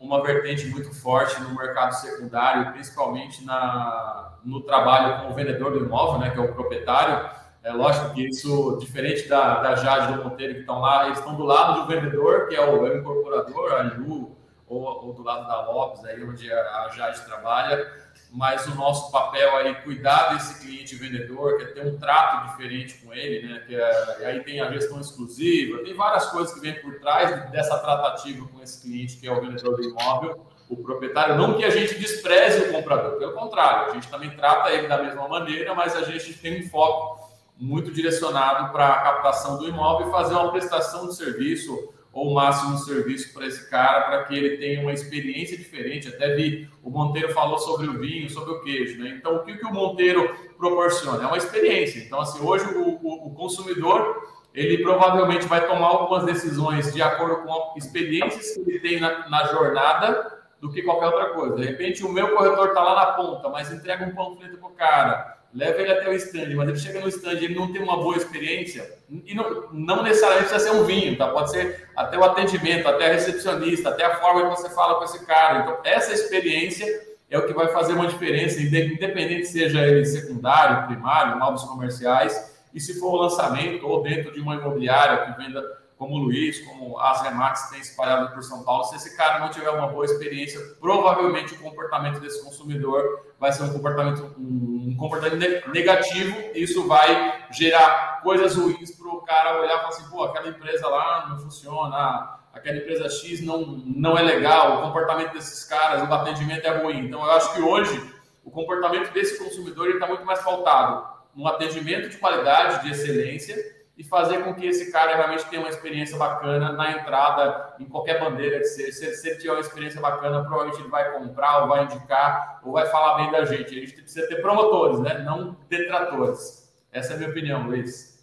uma 0.00 0.22
vertente 0.22 0.66
muito 0.68 0.90
forte 0.94 1.38
no 1.42 1.54
mercado 1.54 1.92
secundário, 1.92 2.72
principalmente 2.72 3.44
na, 3.44 4.38
no 4.42 4.62
trabalho 4.62 5.22
com 5.22 5.32
o 5.32 5.34
vendedor 5.34 5.72
do 5.72 5.84
imóvel, 5.84 6.20
né, 6.20 6.30
que 6.30 6.38
é 6.38 6.42
o 6.42 6.54
proprietário. 6.54 7.28
É 7.62 7.72
lógico 7.72 8.14
que 8.14 8.26
isso, 8.26 8.78
diferente 8.80 9.28
da, 9.28 9.60
da 9.60 9.74
Jade 9.74 10.14
do 10.14 10.24
Monteiro 10.24 10.54
que 10.54 10.60
estão 10.60 10.80
lá, 10.80 11.06
eles 11.06 11.18
estão 11.18 11.34
do 11.34 11.44
lado 11.44 11.82
do 11.82 11.86
vendedor, 11.86 12.48
que 12.48 12.54
é 12.54 12.64
o, 12.64 12.86
incorporador, 12.86 13.74
a 13.74 13.84
Ju, 13.88 14.34
ou, 14.66 14.82
ou 14.82 15.12
do 15.12 15.22
lado 15.22 15.46
da 15.46 15.62
Lopes, 15.70 16.04
aí 16.06 16.24
onde 16.24 16.50
a 16.50 16.88
Jade 16.94 17.24
trabalha, 17.26 18.05
mas 18.36 18.66
o 18.66 18.74
nosso 18.74 19.10
papel 19.10 19.56
aí 19.56 19.74
cuidar 19.76 20.34
desse 20.34 20.60
cliente 20.60 20.94
vendedor, 20.94 21.56
que 21.56 21.62
é 21.62 21.66
ter 21.68 21.86
um 21.86 21.98
trato 21.98 22.50
diferente 22.50 22.98
com 22.98 23.14
ele, 23.14 23.48
né? 23.48 23.62
Que 23.66 23.74
é, 23.74 24.16
e 24.20 24.24
aí 24.26 24.44
tem 24.44 24.60
a 24.60 24.70
gestão 24.70 25.00
exclusiva, 25.00 25.82
tem 25.82 25.94
várias 25.94 26.26
coisas 26.26 26.52
que 26.52 26.60
vêm 26.60 26.74
por 26.82 27.00
trás 27.00 27.50
dessa 27.50 27.78
tratativa 27.78 28.46
com 28.46 28.62
esse 28.62 28.82
cliente 28.82 29.16
que 29.16 29.26
é 29.26 29.32
o 29.32 29.40
vendedor 29.40 29.74
do 29.76 29.82
imóvel, 29.82 30.46
o 30.68 30.76
proprietário, 30.76 31.36
não 31.36 31.56
que 31.56 31.64
a 31.64 31.70
gente 31.70 31.94
despreze 31.94 32.68
o 32.68 32.72
comprador, 32.72 33.18
pelo 33.18 33.32
contrário, 33.32 33.90
a 33.90 33.94
gente 33.94 34.08
também 34.08 34.28
trata 34.28 34.70
ele 34.70 34.86
da 34.86 35.02
mesma 35.02 35.26
maneira, 35.26 35.74
mas 35.74 35.96
a 35.96 36.02
gente 36.02 36.34
tem 36.34 36.60
um 36.60 36.68
foco 36.68 37.30
muito 37.56 37.90
direcionado 37.90 38.70
para 38.70 38.86
a 38.86 39.00
captação 39.00 39.56
do 39.56 39.66
imóvel 39.66 40.08
e 40.08 40.10
fazer 40.10 40.34
uma 40.34 40.52
prestação 40.52 41.08
de 41.08 41.16
serviço 41.16 41.88
ou 42.16 42.30
o 42.30 42.34
máximo 42.34 42.78
serviço 42.78 43.34
para 43.34 43.46
esse 43.46 43.68
cara, 43.68 44.04
para 44.04 44.24
que 44.24 44.34
ele 44.34 44.56
tenha 44.56 44.80
uma 44.80 44.94
experiência 44.94 45.54
diferente. 45.54 46.08
Até 46.08 46.34
vi, 46.34 46.66
o 46.82 46.88
Monteiro 46.88 47.30
falou 47.34 47.58
sobre 47.58 47.88
o 47.88 47.98
vinho, 47.98 48.30
sobre 48.30 48.54
o 48.54 48.62
queijo, 48.62 48.98
né? 48.98 49.16
Então, 49.18 49.36
o 49.36 49.44
que, 49.44 49.54
que 49.54 49.66
o 49.66 49.70
Monteiro 49.70 50.34
proporciona? 50.56 51.22
É 51.22 51.26
uma 51.26 51.36
experiência. 51.36 52.02
Então, 52.02 52.18
assim, 52.18 52.42
hoje 52.42 52.64
o, 52.74 52.98
o, 53.02 53.26
o 53.26 53.34
consumidor, 53.34 54.32
ele 54.54 54.82
provavelmente 54.82 55.44
vai 55.44 55.66
tomar 55.68 55.88
algumas 55.88 56.24
decisões 56.24 56.90
de 56.90 57.02
acordo 57.02 57.44
com 57.44 57.74
experiências 57.76 58.54
que 58.54 58.70
ele 58.70 58.80
tem 58.80 58.98
na, 58.98 59.28
na 59.28 59.44
jornada 59.48 60.40
do 60.58 60.72
que 60.72 60.80
qualquer 60.80 61.08
outra 61.08 61.34
coisa. 61.34 61.56
De 61.56 61.66
repente, 61.66 62.02
o 62.02 62.10
meu 62.10 62.34
corretor 62.34 62.68
está 62.68 62.82
lá 62.82 62.94
na 62.94 63.12
ponta, 63.12 63.50
mas 63.50 63.70
entrega 63.70 64.06
um 64.06 64.14
panfleto 64.14 64.56
para 64.56 64.68
o 64.68 64.72
cara, 64.72 65.35
leva 65.56 65.80
ele 65.80 65.90
até 65.90 66.08
o 66.08 66.12
stand, 66.12 66.54
mas 66.54 66.68
ele 66.68 66.78
chega 66.78 67.00
no 67.00 67.08
stand 67.08 67.32
e 67.32 67.46
ele 67.46 67.54
não 67.54 67.72
tem 67.72 67.82
uma 67.82 67.96
boa 67.96 68.16
experiência, 68.16 68.98
e 69.08 69.34
não, 69.34 69.72
não 69.72 70.02
necessariamente 70.02 70.50
precisa 70.50 70.70
ser 70.70 70.76
um 70.76 70.84
vinho, 70.84 71.16
tá? 71.16 71.28
Pode 71.28 71.50
ser 71.50 71.88
até 71.96 72.18
o 72.18 72.24
atendimento, 72.24 72.86
até 72.86 73.06
a 73.06 73.12
recepcionista, 73.14 73.88
até 73.88 74.04
a 74.04 74.16
forma 74.16 74.42
que 74.42 74.60
você 74.60 74.68
fala 74.70 74.96
com 74.96 75.04
esse 75.04 75.24
cara. 75.24 75.60
Então, 75.60 75.78
essa 75.82 76.12
experiência 76.12 76.86
é 77.30 77.38
o 77.38 77.46
que 77.46 77.54
vai 77.54 77.68
fazer 77.68 77.94
uma 77.94 78.06
diferença, 78.06 78.60
independente 78.60 79.46
seja 79.46 79.80
ele 79.86 80.04
secundário, 80.04 80.86
primário, 80.88 81.38
novos 81.38 81.62
comerciais, 81.64 82.54
e 82.74 82.78
se 82.78 83.00
for 83.00 83.14
o 83.14 83.22
lançamento 83.22 83.88
ou 83.88 84.02
dentro 84.02 84.30
de 84.32 84.40
uma 84.40 84.56
imobiliária 84.56 85.24
que 85.24 85.42
venda 85.42 85.62
como 85.98 86.16
o 86.16 86.18
Luiz, 86.18 86.60
como 86.60 86.98
as 86.98 87.22
Remax 87.22 87.70
têm 87.70 87.80
espalhado 87.80 88.34
por 88.34 88.42
São 88.42 88.62
Paulo, 88.64 88.84
se 88.84 88.96
esse 88.96 89.16
cara 89.16 89.38
não 89.38 89.50
tiver 89.50 89.70
uma 89.70 89.86
boa 89.86 90.04
experiência, 90.04 90.60
provavelmente 90.78 91.54
o 91.54 91.58
comportamento 91.58 92.20
desse 92.20 92.44
consumidor 92.44 93.02
vai 93.40 93.50
ser 93.52 93.62
um 93.62 93.72
comportamento, 93.72 94.34
um 94.38 94.94
comportamento 94.98 95.70
negativo, 95.70 96.36
isso 96.54 96.86
vai 96.86 97.46
gerar 97.50 98.20
coisas 98.22 98.56
ruins 98.56 98.90
para 98.90 99.08
o 99.08 99.22
cara 99.22 99.60
olhar 99.60 99.74
e 99.74 99.78
falar 99.78 99.88
assim, 99.88 100.10
pô, 100.10 100.24
aquela 100.24 100.48
empresa 100.48 100.86
lá 100.86 101.28
não 101.30 101.38
funciona, 101.38 102.40
aquela 102.52 102.76
empresa 102.76 103.08
X 103.08 103.40
não, 103.40 103.62
não 103.64 104.18
é 104.18 104.22
legal, 104.22 104.78
o 104.78 104.82
comportamento 104.82 105.32
desses 105.32 105.64
caras, 105.64 106.06
o 106.06 106.12
atendimento 106.12 106.66
é 106.66 106.76
ruim. 106.76 107.06
Então, 107.06 107.24
eu 107.24 107.30
acho 107.30 107.54
que 107.54 107.62
hoje 107.62 108.14
o 108.44 108.50
comportamento 108.50 109.12
desse 109.12 109.38
consumidor 109.42 109.88
está 109.88 110.06
muito 110.06 110.24
mais 110.26 110.40
pautado 110.40 111.06
no 111.34 111.46
atendimento 111.46 112.08
de 112.08 112.16
qualidade, 112.18 112.84
de 112.84 112.90
excelência, 112.90 113.75
e 113.96 114.04
fazer 114.04 114.44
com 114.44 114.54
que 114.54 114.66
esse 114.66 114.92
cara 114.92 115.16
realmente 115.16 115.46
tenha 115.46 115.62
uma 115.62 115.70
experiência 115.70 116.18
bacana 116.18 116.72
na 116.72 116.92
entrada, 116.92 117.74
em 117.80 117.86
qualquer 117.86 118.20
bandeira 118.20 118.58
que 118.58 118.64
seja. 118.64 118.92
Se, 118.92 119.14
se 119.14 119.28
ele 119.28 119.38
tiver 119.38 119.52
uma 119.52 119.60
experiência 119.60 120.00
bacana, 120.00 120.42
provavelmente 120.42 120.80
ele 120.80 120.90
vai 120.90 121.12
comprar, 121.12 121.62
ou 121.62 121.68
vai 121.68 121.84
indicar, 121.84 122.60
ou 122.62 122.72
vai 122.72 122.84
falar 122.86 123.16
bem 123.16 123.32
da 123.32 123.46
gente. 123.46 123.74
A 123.74 123.80
gente 123.80 123.94
precisa 123.94 124.28
ter 124.28 124.42
promotores, 124.42 125.00
né? 125.00 125.18
não 125.20 125.56
detratores. 125.68 126.70
Essa 126.92 127.14
é 127.14 127.16
a 127.16 127.18
minha 127.18 127.30
opinião, 127.30 127.66
Luiz. 127.66 128.22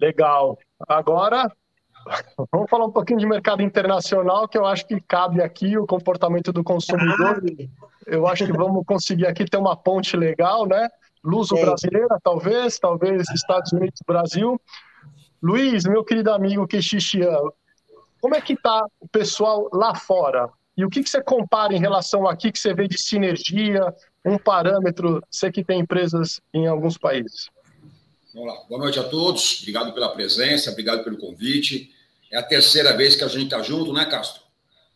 Legal. 0.00 0.56
Agora, 0.88 1.50
vamos 2.52 2.70
falar 2.70 2.86
um 2.86 2.92
pouquinho 2.92 3.18
de 3.18 3.26
mercado 3.26 3.62
internacional, 3.62 4.46
que 4.46 4.56
eu 4.56 4.64
acho 4.64 4.86
que 4.86 5.00
cabe 5.00 5.42
aqui 5.42 5.76
o 5.76 5.86
comportamento 5.86 6.52
do 6.52 6.62
consumidor. 6.62 7.42
Eu 8.06 8.28
acho 8.28 8.46
que 8.46 8.52
vamos 8.52 8.84
conseguir 8.86 9.26
aqui 9.26 9.44
ter 9.44 9.56
uma 9.56 9.76
ponte 9.76 10.16
legal, 10.16 10.66
né? 10.66 10.88
Luso-brasileira, 11.22 12.16
talvez, 12.22 12.78
talvez 12.78 13.28
Estados 13.30 13.72
Unidos-Brasil. 13.72 14.58
Luiz, 15.42 15.84
meu 15.84 16.04
querido 16.04 16.30
amigo 16.30 16.66
Quexixian, 16.66 17.40
como 18.20 18.34
é 18.34 18.40
que 18.40 18.52
está 18.52 18.84
o 19.00 19.08
pessoal 19.08 19.70
lá 19.72 19.94
fora? 19.94 20.50
E 20.76 20.84
o 20.84 20.90
que, 20.90 21.02
que 21.02 21.08
você 21.08 21.22
compara 21.22 21.74
em 21.74 21.80
relação 21.80 22.28
aqui 22.28 22.52
que 22.52 22.58
você 22.58 22.74
vê 22.74 22.86
de 22.86 22.98
sinergia, 22.98 23.94
um 24.24 24.38
parâmetro, 24.38 25.22
você 25.30 25.50
que 25.50 25.64
tem 25.64 25.80
empresas 25.80 26.40
em 26.52 26.66
alguns 26.66 26.98
países? 26.98 27.48
Vamos 28.34 28.48
lá. 28.48 28.62
Boa 28.68 28.80
noite 28.80 28.98
a 29.00 29.04
todos. 29.04 29.60
Obrigado 29.60 29.92
pela 29.92 30.10
presença, 30.10 30.70
obrigado 30.70 31.02
pelo 31.02 31.16
convite. 31.16 31.90
É 32.30 32.36
a 32.36 32.42
terceira 32.42 32.96
vez 32.96 33.16
que 33.16 33.24
a 33.24 33.28
gente 33.28 33.44
está 33.44 33.62
junto, 33.62 33.92
né, 33.92 34.04
Castro? 34.04 34.42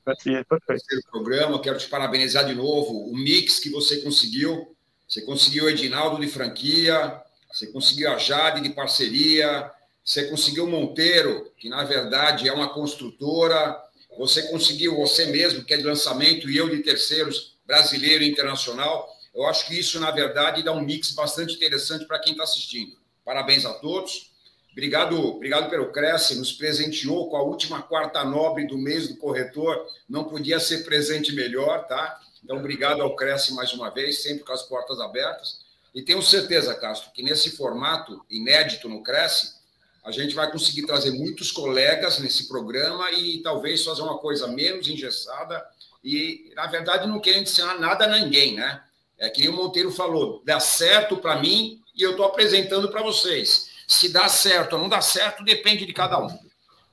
Perfeito, 0.04 0.46
perfeito. 0.46 0.84
Terceiro 0.84 1.02
programa. 1.10 1.60
Quero 1.60 1.78
te 1.78 1.88
parabenizar 1.88 2.44
de 2.44 2.54
novo. 2.54 3.10
O 3.10 3.16
mix 3.16 3.58
que 3.58 3.70
você 3.70 4.02
conseguiu. 4.02 4.76
Você 5.08 5.22
conseguiu 5.22 5.64
o 5.64 5.70
Edinaldo 5.70 6.20
de 6.20 6.28
franquia, 6.28 7.20
você 7.50 7.66
conseguiu 7.66 8.10
a 8.10 8.18
Jade 8.18 8.60
de 8.60 8.70
parceria, 8.70 9.70
você 10.04 10.24
conseguiu 10.26 10.66
Monteiro, 10.66 11.50
que 11.56 11.68
na 11.68 11.82
verdade 11.82 12.46
é 12.46 12.52
uma 12.52 12.68
construtora, 12.68 13.82
você 14.18 14.42
conseguiu 14.48 14.96
você 14.96 15.26
mesmo, 15.26 15.64
que 15.64 15.72
é 15.72 15.78
de 15.78 15.82
lançamento, 15.82 16.50
e 16.50 16.56
eu 16.56 16.68
de 16.68 16.82
terceiros, 16.82 17.56
brasileiro 17.66 18.22
e 18.22 18.28
internacional. 18.28 19.08
Eu 19.34 19.46
acho 19.46 19.66
que 19.66 19.78
isso, 19.78 19.98
na 19.98 20.10
verdade, 20.10 20.62
dá 20.62 20.72
um 20.72 20.82
mix 20.82 21.10
bastante 21.12 21.54
interessante 21.54 22.04
para 22.04 22.18
quem 22.18 22.32
está 22.32 22.44
assistindo. 22.44 22.96
Parabéns 23.24 23.64
a 23.64 23.72
todos. 23.72 24.30
Obrigado, 24.70 25.18
obrigado 25.18 25.70
pelo 25.70 25.90
Cresce, 25.90 26.34
nos 26.34 26.52
presenteou 26.52 27.30
com 27.30 27.36
a 27.36 27.42
última 27.42 27.80
quarta 27.80 28.24
nobre 28.24 28.66
do 28.66 28.76
mês 28.76 29.08
do 29.08 29.16
corretor. 29.16 29.86
Não 30.08 30.24
podia 30.24 30.60
ser 30.60 30.84
presente 30.84 31.32
melhor, 31.32 31.86
tá? 31.86 32.20
Então, 32.42 32.58
obrigado 32.58 33.00
ao 33.00 33.16
Cresce 33.16 33.54
mais 33.54 33.72
uma 33.72 33.88
vez, 33.88 34.22
sempre 34.22 34.44
com 34.44 34.52
as 34.52 34.62
portas 34.62 35.00
abertas. 35.00 35.60
E 35.94 36.02
tenho 36.02 36.20
certeza, 36.20 36.74
Castro, 36.74 37.10
que 37.12 37.22
nesse 37.22 37.56
formato 37.56 38.24
inédito 38.28 38.88
no 38.88 39.02
Cresce, 39.02 39.54
a 40.04 40.10
gente 40.10 40.34
vai 40.34 40.50
conseguir 40.52 40.84
trazer 40.84 41.12
muitos 41.12 41.50
colegas 41.50 42.18
nesse 42.18 42.46
programa 42.46 43.10
e 43.10 43.38
talvez 43.42 43.82
fazer 43.82 44.02
uma 44.02 44.18
coisa 44.18 44.46
menos 44.46 44.86
engessada 44.86 45.64
e, 46.04 46.52
na 46.54 46.66
verdade, 46.66 47.08
não 47.08 47.18
querendo 47.18 47.44
ensinar 47.44 47.78
nada 47.78 48.04
a 48.04 48.20
ninguém, 48.20 48.54
né? 48.54 48.82
É 49.16 49.30
que 49.30 49.48
o 49.48 49.52
Monteiro 49.52 49.90
falou, 49.90 50.42
dá 50.44 50.60
certo 50.60 51.16
para 51.16 51.40
mim 51.40 51.80
e 51.96 52.02
eu 52.02 52.10
estou 52.10 52.26
apresentando 52.26 52.90
para 52.90 53.02
vocês. 53.02 53.70
Se 53.88 54.10
dá 54.10 54.28
certo 54.28 54.74
ou 54.74 54.78
não 54.78 54.88
dá 54.88 55.00
certo, 55.00 55.42
depende 55.42 55.86
de 55.86 55.92
cada 55.94 56.18
um. 56.22 56.28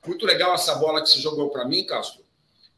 Muito 0.06 0.24
legal 0.24 0.54
essa 0.54 0.74
bola 0.76 1.02
que 1.02 1.10
você 1.10 1.20
jogou 1.20 1.50
para 1.50 1.66
mim, 1.66 1.84
Castro. 1.84 2.22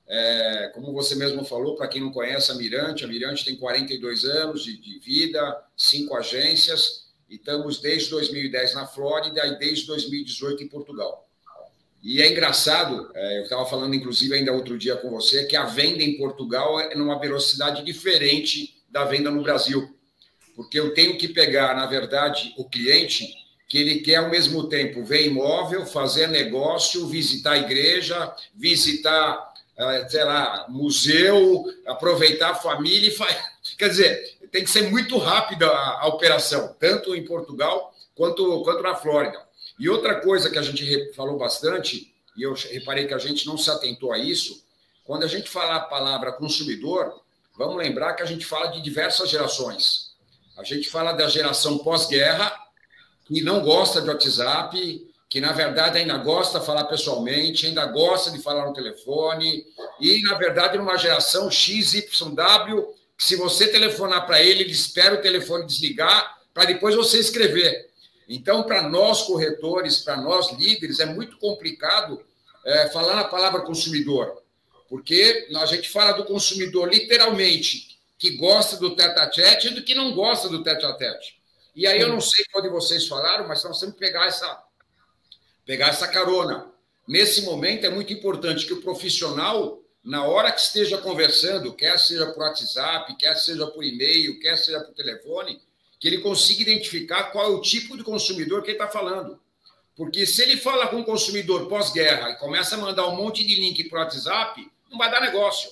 É, 0.07 0.71
como 0.75 0.93
você 0.93 1.15
mesmo 1.15 1.45
falou, 1.45 1.77
para 1.77 1.89
quem 1.89 2.01
não 2.01 2.13
conhece 2.13 2.51
a 2.51 2.55
Mirante, 2.55 3.05
a 3.05 3.09
Mirante 3.09 3.45
tem 3.45 3.57
42 3.57 4.25
anos 4.25 4.65
de, 4.65 4.77
de 4.77 4.99
vida, 4.99 5.63
cinco 5.77 6.17
agências, 6.17 7.04
e 7.29 7.37
estamos 7.37 7.81
desde 7.81 8.11
2010 8.11 8.75
na 8.75 8.87
Flórida 8.87 9.47
e 9.47 9.59
desde 9.59 9.87
2018 9.87 10.63
em 10.63 10.69
Portugal. 10.69 11.27
E 12.03 12.21
é 12.21 12.31
engraçado, 12.31 13.11
é, 13.15 13.39
eu 13.39 13.45
estava 13.45 13.65
falando 13.65 13.95
inclusive 13.95 14.35
ainda 14.35 14.53
outro 14.53 14.77
dia 14.77 14.95
com 14.97 15.09
você, 15.09 15.47
que 15.47 15.57
a 15.57 15.65
venda 15.65 16.03
em 16.03 16.19
Portugal 16.19 16.79
é 16.79 16.95
numa 16.95 17.19
velocidade 17.19 17.83
diferente 17.83 18.77
da 18.91 19.05
venda 19.05 19.31
no 19.31 19.43
Brasil. 19.43 19.97
Porque 20.55 20.79
eu 20.79 20.93
tenho 20.93 21.17
que 21.17 21.29
pegar, 21.29 21.75
na 21.75 21.87
verdade, 21.87 22.55
o 22.59 22.69
cliente 22.69 23.27
que 23.67 23.79
ele 23.79 24.01
quer 24.01 24.17
ao 24.17 24.31
mesmo 24.31 24.69
tempo 24.69 25.03
ver 25.03 25.27
imóvel, 25.27 25.87
fazer 25.87 26.29
negócio, 26.29 27.07
visitar 27.07 27.57
igreja, 27.57 28.33
visitar, 28.55 29.53
é, 29.77 30.09
sei 30.09 30.25
lá, 30.25 30.67
museu, 30.69 31.65
aproveitar 31.87 32.51
a 32.51 32.55
família 32.55 33.09
e 33.09 33.15
Quer 33.79 33.89
dizer, 33.89 34.34
tem 34.55 34.63
que 34.63 34.71
ser 34.71 34.89
muito 34.89 35.19
rápida 35.19 35.67
a, 35.67 36.03
a 36.03 36.07
operação, 36.07 36.77
tanto 36.79 37.13
em 37.13 37.25
Portugal 37.25 37.93
quanto, 38.15 38.63
quanto 38.63 38.85
na 38.85 38.95
Flórida. 38.95 39.45
E 39.81 39.89
outra 39.89 40.21
coisa 40.21 40.49
que 40.49 40.57
a 40.57 40.63
gente 40.63 41.13
falou 41.13 41.37
bastante, 41.37 42.15
e 42.37 42.43
eu 42.45 42.55
reparei 42.55 43.09
que 43.09 43.15
a 43.15 43.19
gente 43.19 43.49
não 43.49 43.59
se 43.59 43.69
atentou 43.69 44.13
a 44.13 44.19
isso, 44.19 44.65
quando 45.03 45.25
a 45.25 45.27
gente 45.27 45.51
fala 45.51 45.75
a 45.75 45.81
palavra 45.81 46.31
consumidor, 46.31 47.21
vamos 47.59 47.79
lembrar 47.79 48.15
que 48.15 48.23
a 48.23 48.27
gente 48.27 48.47
fala 48.47 48.69
de 48.69 48.81
diversas 48.81 49.29
gerações. 49.29 50.13
A 50.57 50.63
gente 50.63 50.89
fala 50.89 51.11
da 51.11 51.29
geração 51.29 51.79
pós-guerra, 51.79 52.57
que 53.25 53.43
não 53.43 53.61
gosta 53.61 54.01
de 54.01 54.09
WhatsApp, 54.09 55.05
que 55.29 55.41
na 55.41 55.51
verdade 55.51 55.99
ainda 55.99 56.17
gosta 56.19 56.61
de 56.61 56.67
falar 56.67 56.85
pessoalmente, 56.85 57.67
ainda 57.67 57.87
gosta 57.87 58.31
de 58.31 58.41
falar 58.41 58.67
no 58.67 58.73
telefone, 58.73 59.67
e 59.99 60.23
na 60.23 60.35
verdade 60.35 60.79
numa 60.79 60.97
geração 60.97 61.51
XYW 61.51 62.95
se 63.19 63.37
você 63.37 63.69
telefonar 63.69 64.27
para 64.27 64.43
ele, 64.43 64.63
ele 64.63 64.73
espera 64.73 65.15
o 65.15 65.23
telefone 65.23 65.67
desligar 65.67 66.39
para 66.53 66.65
depois 66.67 66.95
você 66.95 67.19
escrever. 67.19 67.91
Então, 68.29 68.63
para 68.63 68.89
nós 68.89 69.23
corretores, 69.23 69.99
para 69.99 70.17
nós 70.17 70.51
líderes, 70.53 71.01
é 71.01 71.07
muito 71.07 71.37
complicado 71.39 72.23
é, 72.65 72.89
falar 72.89 73.17
na 73.17 73.25
palavra 73.25 73.63
consumidor, 73.63 74.43
porque 74.89 75.49
a 75.55 75.67
gente 75.67 75.89
fala 75.91 76.13
do 76.13 76.25
consumidor 76.25 76.89
literalmente 76.89 77.99
que 78.19 78.37
gosta 78.37 78.77
do 78.77 78.97
tete 78.97 79.21
a 79.21 79.27
tete 79.29 79.67
e 79.69 79.75
do 79.75 79.83
que 79.83 79.95
não 79.95 80.15
gosta 80.15 80.49
do 80.49 80.63
tete 80.63 80.87
a 80.87 80.95
tete. 80.95 81.39
E 81.75 81.87
aí 81.87 82.01
eu 82.01 82.09
não 82.09 82.21
sei 82.21 82.45
qual 82.51 82.63
de 82.63 82.71
vocês 82.71 83.07
falaram, 83.07 83.47
mas 83.49 83.63
nós 83.65 83.81
temos 83.81 83.95
que 83.95 84.01
pegar 84.01 84.27
essa, 84.27 84.63
pegar 85.67 85.89
essa 85.89 86.09
carona. 86.09 86.71
Nesse 87.07 87.43
momento 87.43 87.85
é 87.85 87.91
muito 87.91 88.13
importante 88.13 88.65
que 88.65 88.73
o 88.73 88.81
profissional 88.81 89.84
na 90.05 90.23
hora 90.25 90.53
que 90.53 90.61
esteja 90.61 90.99
conversando, 90.99 91.73
quer 91.73 91.99
seja 91.99 92.27
por 92.27 92.43
WhatsApp, 92.43 93.17
quer 93.17 93.35
seja 93.37 93.67
por 93.67 93.83
e-mail, 93.83 94.39
quer 94.39 94.57
seja 94.59 94.81
por 94.81 94.95
telefone, 94.95 95.59
que 95.99 96.07
ele 96.07 96.19
consiga 96.19 96.61
identificar 96.61 97.25
qual 97.33 97.47
é 97.47 97.49
o 97.49 97.63
tipo 97.63 97.97
de 97.97 98.05
consumidor 98.05 98.63
que 98.63 98.69
ele 98.71 98.77
está 98.77 98.87
falando. 98.87 99.41
Porque 99.97 100.27
se 100.27 100.43
ele 100.43 100.59
fala 100.59 100.89
com 100.89 101.01
o 101.01 101.05
consumidor 101.05 101.69
pós-guerra 101.69 102.31
e 102.31 102.37
começa 102.37 102.75
a 102.75 102.79
mandar 102.79 103.07
um 103.07 103.17
monte 103.17 103.43
de 103.47 103.55
link 103.55 103.85
para 103.85 104.01
o 104.01 104.03
WhatsApp, 104.03 104.71
não 104.91 104.99
vai 104.99 105.11
dar 105.11 105.23
negócio. 105.23 105.71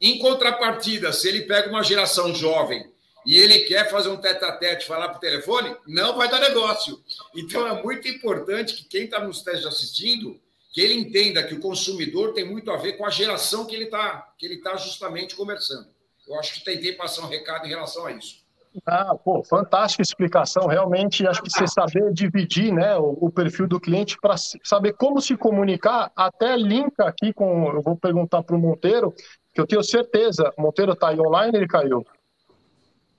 Em 0.00 0.18
contrapartida, 0.18 1.12
se 1.12 1.28
ele 1.28 1.42
pega 1.42 1.68
uma 1.68 1.82
geração 1.82 2.32
jovem 2.32 2.88
e 3.26 3.36
ele 3.36 3.60
quer 3.60 3.90
fazer 3.90 4.10
um 4.10 4.18
tete 4.18 4.44
a 4.44 4.52
tete, 4.52 4.86
falar 4.86 5.08
por 5.08 5.18
telefone, 5.18 5.74
não 5.86 6.16
vai 6.16 6.28
dar 6.28 6.38
negócio. 6.40 7.02
Então 7.34 7.66
é 7.66 7.82
muito 7.82 8.06
importante 8.06 8.74
que 8.74 8.84
quem 8.84 9.04
está 9.06 9.18
nos 9.18 9.42
testes 9.42 9.66
assistindo 9.66 10.38
que 10.74 10.80
ele 10.80 10.94
entenda 10.94 11.44
que 11.44 11.54
o 11.54 11.60
consumidor 11.60 12.34
tem 12.34 12.44
muito 12.44 12.68
a 12.72 12.76
ver 12.76 12.94
com 12.94 13.06
a 13.06 13.10
geração 13.10 13.64
que 13.64 13.76
ele 13.76 13.84
está 13.84 14.34
que 14.36 14.44
ele 14.44 14.58
tá 14.58 14.76
justamente 14.76 15.36
conversando. 15.36 15.86
Eu 16.26 16.38
acho 16.38 16.54
que 16.54 16.64
tentei 16.64 16.92
passar 16.94 17.22
um 17.22 17.28
recado 17.28 17.64
em 17.64 17.68
relação 17.68 18.06
a 18.06 18.12
isso. 18.12 18.42
Ah, 18.84 19.14
pô, 19.14 19.44
fantástica 19.44 20.02
explicação. 20.02 20.66
Realmente, 20.66 21.24
acho 21.28 21.40
que 21.40 21.48
você 21.48 21.64
saber 21.68 22.12
dividir 22.12 22.72
né, 22.72 22.96
o, 22.96 23.16
o 23.20 23.30
perfil 23.30 23.68
do 23.68 23.78
cliente 23.78 24.18
para 24.20 24.34
saber 24.64 24.94
como 24.94 25.20
se 25.20 25.36
comunicar, 25.36 26.10
até 26.16 26.56
linka 26.56 27.04
aqui 27.04 27.32
com. 27.32 27.68
Eu 27.68 27.80
vou 27.80 27.96
perguntar 27.96 28.42
para 28.42 28.56
o 28.56 28.58
Monteiro, 28.58 29.14
que 29.54 29.60
eu 29.60 29.66
tenho 29.68 29.84
certeza. 29.84 30.52
Monteiro 30.58 30.92
está 30.92 31.10
aí 31.10 31.20
online 31.20 31.56
ele 31.56 31.68
caiu? 31.68 32.04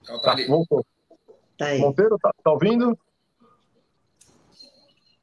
Então, 0.01 0.19
tá, 0.19 0.35
tá 0.35 0.45
voltou. 0.45 0.85
Tá 1.57 1.67
aí. 1.67 1.79
Monteiro, 1.79 2.17
tá, 2.21 2.33
tá 2.43 2.51
ouvindo? 2.51 2.97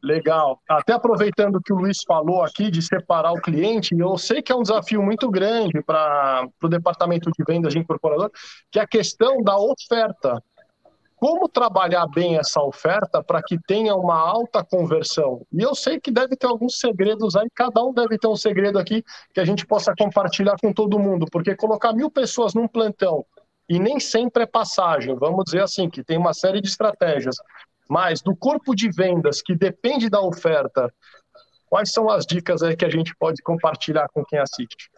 Legal. 0.02 0.60
Até 0.68 0.92
aproveitando 0.92 1.60
que 1.60 1.72
o 1.72 1.76
Luiz 1.76 1.98
falou 2.04 2.42
aqui 2.42 2.70
de 2.70 2.82
separar 2.82 3.32
o 3.32 3.40
cliente, 3.40 3.96
eu 3.96 4.18
sei 4.18 4.42
que 4.42 4.50
é 4.50 4.54
um 4.54 4.62
desafio 4.62 5.00
muito 5.00 5.30
grande 5.30 5.80
para 5.82 6.48
o 6.60 6.68
departamento 6.68 7.30
de 7.30 7.44
vendas 7.46 7.72
de 7.72 7.78
incorporador, 7.78 8.30
que 8.70 8.80
é 8.80 8.82
a 8.82 8.86
questão 8.86 9.42
da 9.42 9.56
oferta. 9.56 10.42
Como 11.14 11.48
trabalhar 11.48 12.08
bem 12.08 12.36
essa 12.36 12.60
oferta 12.60 13.22
para 13.22 13.40
que 13.40 13.56
tenha 13.64 13.94
uma 13.94 14.18
alta 14.18 14.64
conversão? 14.64 15.46
E 15.52 15.62
eu 15.62 15.72
sei 15.72 16.00
que 16.00 16.10
deve 16.10 16.34
ter 16.34 16.48
alguns 16.48 16.80
segredos 16.80 17.36
aí, 17.36 17.46
cada 17.54 17.80
um 17.84 17.94
deve 17.94 18.18
ter 18.18 18.26
um 18.26 18.34
segredo 18.34 18.80
aqui 18.80 19.04
que 19.32 19.38
a 19.38 19.44
gente 19.44 19.64
possa 19.64 19.94
compartilhar 19.96 20.56
com 20.60 20.72
todo 20.72 20.98
mundo, 20.98 21.26
porque 21.30 21.54
colocar 21.54 21.92
mil 21.92 22.10
pessoas 22.10 22.54
num 22.54 22.66
plantão 22.66 23.24
e 23.68 23.78
nem 23.78 24.00
sempre 24.00 24.42
é 24.42 24.46
passagem, 24.46 25.14
vamos 25.14 25.44
dizer 25.44 25.62
assim, 25.62 25.88
que 25.88 26.02
tem 26.02 26.18
uma 26.18 26.34
série 26.34 26.60
de 26.60 26.66
estratégias. 26.66 27.36
Mas 27.88 28.22
do 28.22 28.34
corpo 28.34 28.74
de 28.74 28.90
vendas 28.90 29.42
que 29.42 29.54
depende 29.54 30.08
da 30.08 30.20
oferta, 30.20 30.92
quais 31.68 31.90
são 31.90 32.08
as 32.08 32.24
dicas 32.24 32.62
aí 32.62 32.76
que 32.76 32.84
a 32.84 32.90
gente 32.90 33.14
pode 33.16 33.42
compartilhar 33.42 34.08
com 34.12 34.24
quem 34.24 34.38
assiste? 34.38 34.90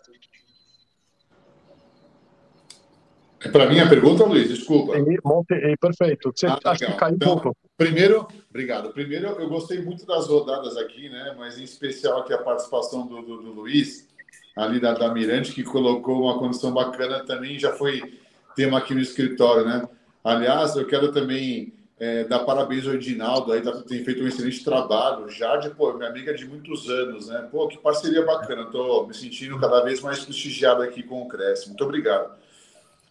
É 3.44 3.48
para 3.50 3.68
mim 3.68 3.78
a 3.78 3.88
pergunta, 3.88 4.24
Luiz? 4.24 4.48
Desculpa. 4.48 4.96
E, 4.96 5.18
monte, 5.22 5.52
e, 5.52 5.76
perfeito. 5.76 6.32
Você 6.34 6.46
ah, 6.46 6.58
acha 6.64 6.86
que 6.86 6.92
caiu 6.94 7.16
então, 7.16 7.38
pouco? 7.38 7.56
Primeiro, 7.76 8.26
obrigado. 8.48 8.90
Primeiro, 8.92 9.26
eu 9.26 9.48
gostei 9.48 9.82
muito 9.82 10.06
das 10.06 10.26
rodadas 10.28 10.78
aqui, 10.78 11.10
né? 11.10 11.34
Mas 11.36 11.58
em 11.58 11.64
especial 11.64 12.20
aqui 12.20 12.32
a 12.32 12.38
participação 12.38 13.06
do, 13.06 13.20
do, 13.20 13.42
do 13.42 13.52
Luiz, 13.52 14.08
ali 14.56 14.80
da, 14.80 14.94
da 14.94 15.12
Mirante, 15.12 15.52
que 15.52 15.62
colocou 15.62 16.22
uma 16.22 16.38
condição 16.38 16.72
bacana 16.72 17.24
também, 17.24 17.58
já 17.58 17.72
foi 17.72 18.18
tema 18.56 18.78
aqui 18.78 18.94
no 18.94 19.00
escritório, 19.00 19.66
né? 19.66 19.86
Aliás, 20.22 20.74
eu 20.74 20.86
quero 20.86 21.12
também 21.12 21.74
é, 21.98 22.24
dar 22.24 22.40
parabéns 22.40 22.86
ao 22.86 22.94
Edinaldo, 22.94 23.52
aí 23.52 23.60
tá, 23.60 23.72
tem 23.82 24.04
feito 24.04 24.22
um 24.22 24.26
excelente 24.26 24.64
trabalho. 24.64 25.28
Jade, 25.28 25.70
pô, 25.70 25.92
minha 25.92 26.08
amiga 26.08 26.34
de 26.34 26.44
muitos 26.44 26.90
anos, 26.90 27.28
né? 27.28 27.48
Pô, 27.50 27.68
que 27.68 27.78
parceria 27.78 28.24
bacana. 28.24 28.66
Tô 28.66 29.06
me 29.06 29.14
sentindo 29.14 29.58
cada 29.60 29.80
vez 29.80 30.00
mais 30.00 30.24
prestigiado 30.24 30.82
aqui 30.82 31.02
com 31.02 31.22
o 31.22 31.28
Cresce. 31.28 31.68
Muito 31.68 31.84
obrigado. 31.84 32.34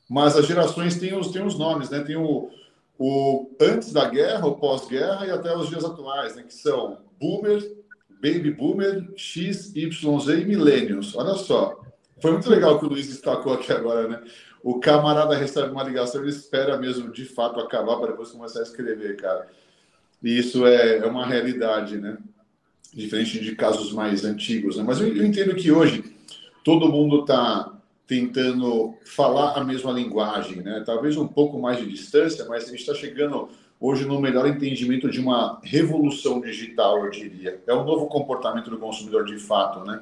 Mas 0.10 0.36
as 0.36 0.46
gerações 0.46 0.98
têm 0.98 1.18
os, 1.18 1.30
têm 1.30 1.46
os 1.46 1.58
nomes, 1.58 1.90
né? 1.90 2.02
Tem 2.02 2.18
o, 2.18 2.50
o 3.00 3.50
antes 3.60 3.94
da 3.94 4.08
guerra, 4.10 4.46
o 4.46 4.56
pós-guerra 4.56 5.26
e 5.28 5.32
até 5.32 5.56
os 5.56 5.70
dias 5.70 5.86
atuais, 5.86 6.36
né? 6.36 6.44
Que 6.44 6.54
são 6.54 6.98
Boomer, 7.20 7.62
Baby 8.22 8.52
Boomer, 8.52 9.12
X, 9.16 9.74
Y, 9.74 10.20
Z 10.20 10.42
e 10.42 10.46
Millennials. 10.46 11.16
Olha 11.16 11.36
só. 11.36 11.80
Foi 12.22 12.32
muito 12.32 12.50
legal 12.50 12.80
que 12.80 12.86
o 12.86 12.90
Luiz 12.90 13.08
destacou 13.08 13.54
aqui 13.54 13.72
agora, 13.72 14.08
né? 14.08 14.22
O 14.64 14.80
camarada 14.80 15.36
recebe 15.36 15.72
uma 15.72 15.84
ligação, 15.84 16.22
ele 16.22 16.30
espera 16.30 16.78
mesmo 16.78 17.12
de 17.12 17.26
fato 17.26 17.60
acabar 17.60 17.98
para 17.98 18.12
depois 18.12 18.32
começar 18.32 18.62
a 18.62 18.64
escrever, 18.64 19.18
cara. 19.18 19.46
E 20.24 20.38
isso 20.40 20.66
é, 20.66 21.00
é 21.00 21.06
uma 21.06 21.26
realidade, 21.26 21.98
né? 21.98 22.18
Diferente 22.94 23.42
de 23.42 23.56
casos 23.56 23.92
mais 23.92 24.24
antigos, 24.24 24.78
né? 24.78 24.84
Mas 24.84 25.02
eu, 25.02 25.14
eu 25.14 25.26
entendo 25.26 25.54
que 25.54 25.70
hoje 25.70 26.16
todo 26.64 26.88
mundo 26.88 27.22
está 27.22 27.74
tentando 28.08 28.96
falar 29.04 29.58
a 29.58 29.64
mesma 29.66 29.92
linguagem, 29.92 30.62
né? 30.62 30.82
Talvez 30.86 31.18
um 31.18 31.28
pouco 31.28 31.60
mais 31.60 31.80
de 31.80 31.86
distância, 31.86 32.46
mas 32.46 32.64
a 32.64 32.68
gente 32.68 32.80
está 32.80 32.94
chegando 32.94 33.50
hoje 33.82 34.06
no 34.06 34.22
melhor 34.22 34.48
entendimento 34.48 35.10
de 35.10 35.20
uma 35.20 35.60
revolução 35.62 36.40
digital, 36.40 37.04
eu 37.04 37.12
diria. 37.12 37.62
É 37.68 37.74
um 37.74 37.84
novo 37.84 38.08
comportamento 38.08 38.70
do 38.70 38.78
consumidor 38.78 39.26
de 39.26 39.38
fato, 39.38 39.84
né? 39.84 40.00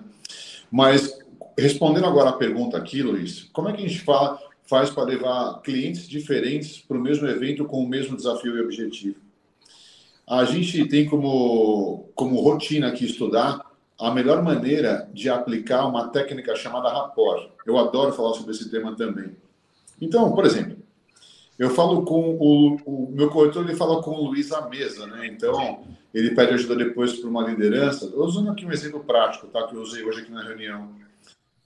Mas 0.70 1.20
respondendo 1.58 2.06
agora 2.06 2.30
a 2.30 2.34
pergunta 2.34 2.78
aqui, 2.78 3.02
Luiz, 3.02 3.50
como 3.52 3.70
é 3.70 3.74
que 3.74 3.84
a 3.84 3.88
gente 3.88 4.02
fala 4.02 4.40
faz 4.72 4.90
para 4.90 5.04
levar 5.04 5.62
clientes 5.62 6.08
diferentes 6.08 6.80
para 6.80 6.98
o 6.98 7.02
mesmo 7.02 7.28
evento 7.28 7.66
com 7.66 7.84
o 7.84 7.88
mesmo 7.90 8.16
desafio 8.16 8.56
e 8.56 8.62
objetivo. 8.62 9.18
A 10.26 10.46
gente 10.46 10.88
tem 10.88 11.06
como, 11.10 12.10
como 12.16 12.40
rotina 12.40 12.88
aqui 12.88 13.04
estudar 13.04 13.70
a 14.00 14.12
melhor 14.12 14.42
maneira 14.42 15.10
de 15.14 15.30
aplicar 15.30 15.86
uma 15.86 16.08
técnica 16.08 16.56
chamada 16.56 16.88
rapport. 16.88 17.50
Eu 17.68 17.78
adoro 17.78 18.14
falar 18.14 18.34
sobre 18.34 18.52
esse 18.52 18.72
tema 18.72 18.96
também. 18.96 19.36
Então, 20.00 20.32
por 20.32 20.46
exemplo, 20.46 20.78
eu 21.60 21.70
falo 21.72 22.06
com 22.06 22.38
o, 22.40 22.78
o 22.86 23.12
meu 23.12 23.30
corretor, 23.30 23.66
ele 23.66 23.76
fala 23.76 24.02
com 24.02 24.12
o 24.12 24.24
Luiz 24.24 24.54
à 24.54 24.70
mesa, 24.70 25.06
né? 25.06 25.28
Então, 25.28 25.84
ele 26.14 26.34
pede 26.34 26.54
ajuda 26.54 26.78
depois 26.78 27.20
para 27.20 27.30
uma 27.30 27.46
liderança. 27.46 28.06
Eu 28.06 28.22
usando 28.22 28.50
aqui 28.50 28.66
um 28.66 28.72
exemplo 28.72 29.04
prático, 29.04 29.48
tá? 29.48 29.68
Que 29.68 29.76
eu 29.76 29.82
usei 29.82 30.02
hoje 30.02 30.22
aqui 30.22 30.32
na 30.32 30.44
reunião. 30.44 30.90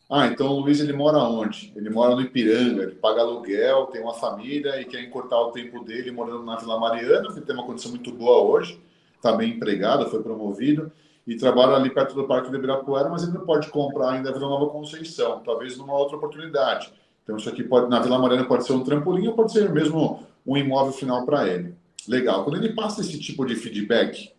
Ah, 0.09 0.27
então 0.27 0.47
o 0.47 0.59
Luiz 0.59 0.79
ele 0.79 0.93
mora 0.93 1.17
onde? 1.17 1.73
Ele 1.75 1.89
mora 1.89 2.15
no 2.15 2.21
Ipiranga, 2.21 2.83
ele 2.83 2.95
paga 2.95 3.21
aluguel, 3.21 3.87
tem 3.87 4.01
uma 4.01 4.13
família 4.13 4.79
e 4.79 4.85
quer 4.85 5.03
encurtar 5.03 5.39
o 5.39 5.51
tempo 5.51 5.83
dele 5.83 6.11
morando 6.11 6.43
na 6.43 6.57
Vila 6.57 6.79
Mariana, 6.79 7.33
que 7.33 7.41
tem 7.41 7.55
uma 7.55 7.65
condição 7.65 7.89
muito 7.89 8.11
boa 8.11 8.39
hoje, 8.41 8.79
está 9.15 9.31
bem 9.31 9.53
empregado, 9.53 10.07
foi 10.09 10.21
promovido 10.21 10.91
e 11.25 11.35
trabalha 11.35 11.75
ali 11.75 11.89
perto 11.89 12.13
do 12.13 12.27
Parque 12.27 12.51
de 12.51 12.55
Ibirapuera, 12.57 13.09
mas 13.09 13.23
ele 13.23 13.31
não 13.31 13.45
pode 13.45 13.67
comprar 13.69 14.11
ainda 14.11 14.29
a 14.29 14.33
Vila 14.33 14.47
Nova 14.47 14.69
Conceição, 14.69 15.41
talvez 15.43 15.75
numa 15.75 15.93
outra 15.93 16.17
oportunidade. 16.17 16.93
Então 17.23 17.37
isso 17.37 17.49
aqui 17.49 17.63
pode 17.63 17.89
na 17.89 17.99
Vila 17.99 18.19
Mariana 18.19 18.45
pode 18.45 18.63
ser 18.63 18.73
um 18.73 18.83
trampolim 18.83 19.27
ou 19.27 19.33
pode 19.33 19.51
ser 19.51 19.71
mesmo 19.71 20.23
um 20.45 20.55
imóvel 20.55 20.93
final 20.93 21.25
para 21.25 21.47
ele. 21.47 21.73
Legal. 22.07 22.43
Quando 22.43 22.57
ele 22.57 22.73
passa 22.73 23.01
esse 23.01 23.19
tipo 23.19 23.43
de 23.43 23.55
feedback, 23.55 24.31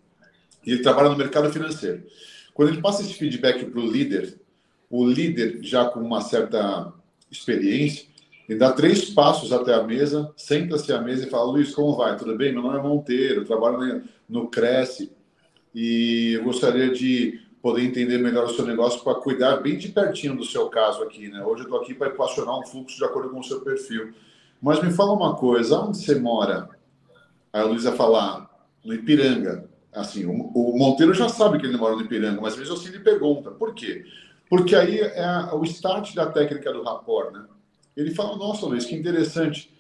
ele 0.65 0.81
trabalha 0.81 1.09
no 1.09 1.17
mercado 1.17 1.53
financeiro. 1.53 2.05
Quando 2.55 2.69
ele 2.69 2.81
passa 2.81 3.03
esse 3.03 3.15
feedback 3.15 3.65
para 3.65 3.81
o 3.81 3.91
líder 3.91 4.39
o 4.91 5.07
líder, 5.07 5.59
já 5.63 5.85
com 5.85 6.01
uma 6.01 6.21
certa 6.21 6.93
experiência, 7.31 8.07
ele 8.49 8.59
dá 8.59 8.73
três 8.73 9.11
passos 9.11 9.53
até 9.53 9.75
a 9.75 9.83
mesa, 9.83 10.33
senta-se 10.37 10.93
à 10.93 11.01
mesa 11.01 11.27
e 11.27 11.31
fala: 11.31 11.51
Luiz, 11.51 11.75
como 11.75 11.97
vai? 11.97 12.17
Tudo 12.17 12.37
bem? 12.37 12.53
Meu 12.53 12.63
nome 12.63 12.79
é 12.79 12.83
Monteiro, 12.83 13.45
trabalho 13.45 14.05
no 14.29 14.49
Cresce 14.49 15.11
e 15.75 16.33
eu 16.35 16.45
gostaria 16.45 16.91
de 16.91 17.41
poder 17.61 17.83
entender 17.83 18.19
melhor 18.19 18.45
o 18.47 18.55
seu 18.55 18.65
negócio 18.65 19.03
para 19.03 19.17
cuidar 19.17 19.57
bem 19.57 19.77
de 19.77 19.89
pertinho 19.89 20.37
do 20.37 20.45
seu 20.45 20.69
caso 20.69 21.03
aqui. 21.03 21.29
Né? 21.29 21.45
Hoje 21.45 21.63
eu 21.63 21.65
estou 21.65 21.81
aqui 21.81 21.93
para 21.93 22.09
equacionar 22.09 22.59
um 22.59 22.67
fluxo 22.67 22.97
de 22.97 23.05
acordo 23.05 23.31
com 23.31 23.41
o 23.41 23.45
seu 23.45 23.61
perfil. 23.61 24.15
Mas 24.63 24.83
me 24.83 24.93
fala 24.93 25.13
uma 25.13 25.35
coisa: 25.35 25.81
onde 25.81 25.99
você 25.99 26.15
mora? 26.15 26.69
Aí 27.53 27.61
a 27.61 27.65
Luísa 27.65 27.93
falar: 27.93 28.49
no 28.85 28.95
Ipiranga. 28.95 29.69
Assim, 29.93 30.27
o 30.27 30.77
Monteiro 30.77 31.15
já 31.15 31.27
sabe 31.27 31.59
que 31.59 31.65
ele 31.65 31.79
mora 31.79 31.97
no 31.97 32.03
Ipiranga, 32.03 32.41
mas 32.41 32.57
mesmo 32.57 32.75
assim 32.75 32.89
ele 32.89 33.01
pergunta: 33.01 33.51
por 33.51 33.75
quê? 33.75 34.05
Porque 34.49 34.75
aí 34.75 35.01
é 35.01 35.49
o 35.53 35.63
start 35.65 36.15
da 36.15 36.27
técnica 36.27 36.73
do 36.73 36.83
rapport, 36.83 37.33
né? 37.33 37.45
Ele 37.97 38.15
fala, 38.15 38.37
nossa, 38.37 38.67
Luiz, 38.67 38.85
que 38.85 38.95
interessante. 38.95 39.73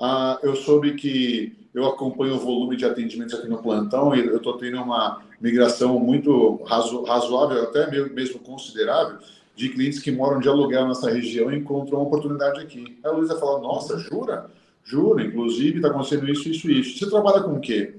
Ah, 0.00 0.38
eu 0.42 0.54
soube 0.54 0.94
que 0.94 1.56
eu 1.74 1.86
acompanho 1.86 2.36
o 2.36 2.38
volume 2.38 2.76
de 2.76 2.84
atendimentos 2.84 3.34
aqui 3.34 3.48
no 3.48 3.58
plantão 3.58 4.14
e 4.14 4.24
eu 4.24 4.36
estou 4.36 4.56
tendo 4.56 4.80
uma 4.80 5.22
migração 5.40 5.98
muito 5.98 6.62
razo 6.64 7.02
razoável, 7.02 7.64
até 7.64 7.90
mesmo 7.90 8.38
considerável, 8.38 9.18
de 9.56 9.68
clientes 9.68 9.98
que 9.98 10.12
moram 10.12 10.38
de 10.38 10.48
aluguel 10.48 10.86
nessa 10.86 11.10
região 11.10 11.52
e 11.52 11.58
encontram 11.58 11.98
uma 11.98 12.06
oportunidade 12.06 12.60
aqui. 12.60 12.96
Aí 13.04 13.10
a 13.10 13.14
Luísa 13.14 13.38
fala, 13.38 13.60
nossa, 13.60 13.98
jura? 13.98 14.50
Jura, 14.84 15.24
inclusive 15.24 15.76
está 15.76 15.88
acontecendo 15.88 16.30
isso, 16.30 16.48
isso 16.48 16.70
isso. 16.70 16.98
Você 16.98 17.10
trabalha 17.10 17.42
com 17.42 17.54
o 17.54 17.60
quê? 17.60 17.96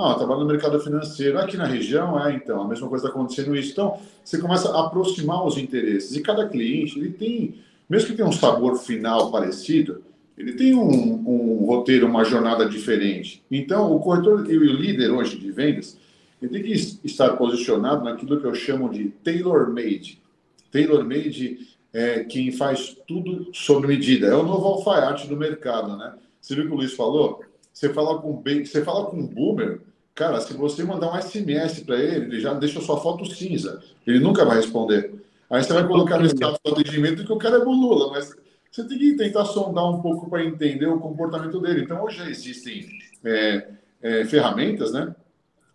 Ah, 0.00 0.14
trabalho 0.14 0.42
no 0.42 0.46
mercado 0.46 0.78
financeiro. 0.78 1.40
Aqui 1.40 1.56
na 1.56 1.66
região, 1.66 2.24
é, 2.24 2.32
então, 2.32 2.62
a 2.62 2.68
mesma 2.68 2.88
coisa 2.88 3.06
está 3.06 3.18
acontecendo 3.18 3.56
isso. 3.56 3.72
Então, 3.72 3.98
você 4.22 4.38
começa 4.38 4.70
a 4.70 4.86
aproximar 4.86 5.44
os 5.44 5.58
interesses. 5.58 6.14
E 6.14 6.22
cada 6.22 6.48
cliente, 6.48 6.96
ele 6.96 7.10
tem, 7.10 7.56
mesmo 7.90 8.08
que 8.08 8.14
tenha 8.14 8.28
um 8.28 8.32
sabor 8.32 8.76
final 8.76 9.32
parecido, 9.32 10.00
ele 10.36 10.52
tem 10.52 10.72
um, 10.72 11.28
um 11.28 11.64
roteiro, 11.66 12.06
uma 12.06 12.22
jornada 12.22 12.68
diferente. 12.68 13.42
Então, 13.50 13.92
o 13.92 13.98
corretor 13.98 14.48
e 14.48 14.56
o 14.56 14.62
líder 14.62 15.10
hoje 15.10 15.36
de 15.36 15.50
vendas, 15.50 15.98
ele 16.40 16.52
tem 16.52 16.62
que 16.62 17.00
estar 17.02 17.30
posicionado 17.30 18.04
naquilo 18.04 18.40
que 18.40 18.46
eu 18.46 18.54
chamo 18.54 18.88
de 18.88 19.08
tailor-made. 19.24 20.22
Tailor-made 20.70 21.76
é 21.92 22.22
quem 22.22 22.52
faz 22.52 22.96
tudo 23.04 23.48
sob 23.52 23.84
medida. 23.88 24.28
É 24.28 24.34
o 24.36 24.44
novo 24.44 24.64
alfaiate 24.64 25.26
do 25.26 25.36
mercado, 25.36 25.96
né? 25.96 26.14
Você 26.40 26.54
viu 26.54 26.66
o 26.66 26.66
que 26.68 26.74
o 26.74 26.76
Luiz 26.76 26.92
falou? 26.92 27.40
Você 27.78 27.90
fala 27.90 28.20
com 28.20 28.42
você 28.42 28.82
fala 28.82 29.06
com 29.06 29.18
um 29.18 29.24
boomer, 29.24 29.80
cara, 30.12 30.40
se 30.40 30.52
você 30.52 30.82
mandar 30.82 31.12
um 31.12 31.22
SMS 31.22 31.78
para 31.84 31.94
ele, 31.94 32.24
ele 32.24 32.40
já 32.40 32.52
deixa 32.52 32.80
sua 32.80 33.00
foto 33.00 33.24
cinza. 33.24 33.80
Ele 34.04 34.18
nunca 34.18 34.44
vai 34.44 34.56
responder. 34.56 35.14
Aí 35.48 35.62
você 35.62 35.72
vai 35.72 35.86
colocar 35.86 36.18
no 36.18 36.26
status 36.26 36.58
do 36.64 36.72
atendimento 36.72 37.24
que 37.24 37.32
o 37.32 37.38
cara 37.38 37.58
é 37.58 37.64
bulula, 37.64 38.10
mas 38.10 38.34
você 38.68 38.82
tem 38.82 38.98
que 38.98 39.16
tentar 39.16 39.44
sondar 39.44 39.88
um 39.88 40.02
pouco 40.02 40.28
para 40.28 40.44
entender 40.44 40.86
o 40.86 40.98
comportamento 40.98 41.60
dele. 41.60 41.84
Então, 41.84 42.02
hoje 42.02 42.18
já 42.18 42.28
existem 42.28 42.88
é, 43.24 43.68
é, 44.02 44.24
ferramentas, 44.24 44.92
né? 44.92 45.14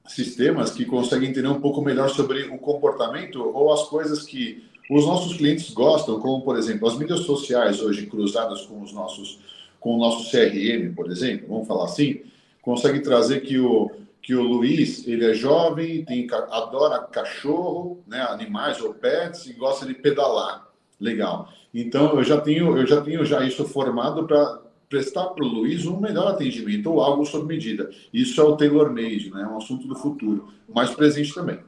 sistemas 0.06 0.72
que 0.72 0.84
conseguem 0.84 1.30
entender 1.30 1.48
um 1.48 1.62
pouco 1.62 1.82
melhor 1.82 2.10
sobre 2.10 2.44
o 2.50 2.58
comportamento 2.58 3.42
ou 3.42 3.72
as 3.72 3.84
coisas 3.84 4.24
que 4.24 4.62
os 4.92 5.06
nossos 5.06 5.38
clientes 5.38 5.74
gostam, 5.74 6.20
como, 6.20 6.44
por 6.44 6.58
exemplo, 6.58 6.86
as 6.86 6.98
mídias 6.98 7.22
sociais 7.22 7.82
hoje 7.82 8.08
cruzadas 8.08 8.66
com 8.66 8.82
os 8.82 8.92
nossos 8.92 9.40
com 9.84 9.96
o 9.96 9.98
nosso 9.98 10.32
CRM, 10.32 10.94
por 10.96 11.12
exemplo, 11.12 11.50
vamos 11.50 11.68
falar 11.68 11.84
assim, 11.84 12.22
consegue 12.62 13.02
trazer 13.02 13.42
que 13.42 13.60
o, 13.60 13.92
que 14.22 14.34
o 14.34 14.42
Luiz, 14.42 15.06
ele 15.06 15.30
é 15.30 15.34
jovem, 15.34 16.06
tem, 16.06 16.26
adora 16.32 17.02
cachorro, 17.02 18.02
né, 18.08 18.22
animais 18.22 18.80
ou 18.80 18.94
pets 18.94 19.46
e 19.46 19.52
gosta 19.52 19.86
de 19.86 19.94
pedalar. 19.94 20.70
Legal. 20.98 21.50
Então 21.74 22.16
eu 22.16 22.24
já 22.24 22.40
tenho, 22.40 22.78
eu 22.78 22.88
já 22.88 23.02
tenho 23.02 23.26
já 23.26 23.44
isso 23.44 23.66
formado 23.66 24.26
para 24.26 24.62
prestar 24.88 25.26
para 25.26 25.44
o 25.44 25.48
Luiz 25.48 25.86
um 25.86 26.00
melhor 26.00 26.30
atendimento 26.30 26.90
ou 26.90 27.02
algo 27.02 27.26
sob 27.26 27.46
medida. 27.46 27.90
Isso 28.14 28.40
é 28.40 28.44
o 28.44 28.56
tailor-made, 28.56 29.32
né? 29.32 29.42
É 29.42 29.48
um 29.48 29.58
assunto 29.58 29.86
do 29.86 29.96
futuro, 29.96 30.48
mas 30.74 30.92
presente 30.92 31.34
também. 31.34 31.60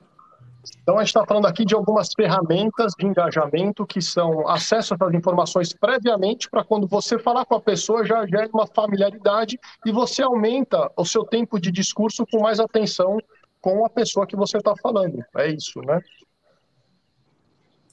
Então, 0.82 0.96
a 0.96 1.00
gente 1.00 1.10
está 1.10 1.26
falando 1.26 1.46
aqui 1.46 1.66
de 1.66 1.76
algumas 1.76 2.10
ferramentas 2.14 2.94
de 2.98 3.06
engajamento 3.06 3.86
que 3.86 4.02
são 4.02 4.48
acesso 4.48 4.96
às 5.00 5.14
informações 5.14 5.74
previamente 5.74 6.50
para 6.50 6.64
quando 6.64 6.88
você 6.88 7.20
falar 7.20 7.46
com 7.46 7.56
a 7.56 7.62
pessoa 7.62 8.06
já 8.06 8.26
gera 8.26 8.50
uma 8.54 8.68
familiaridade 8.68 9.60
e 9.86 9.92
você 9.92 10.24
aumenta 10.24 10.92
o 10.96 11.06
seu 11.06 11.24
tempo 11.24 11.60
de 11.60 11.72
discurso 11.72 12.26
com 12.32 12.42
mais 12.42 12.60
atenção 12.60 13.18
com 13.62 13.86
a 13.86 13.90
pessoa 13.90 14.28
que 14.28 14.36
você 14.36 14.58
está 14.58 14.76
falando. 14.76 15.24
É 15.36 15.50
isso, 15.50 15.82
né? 15.82 16.00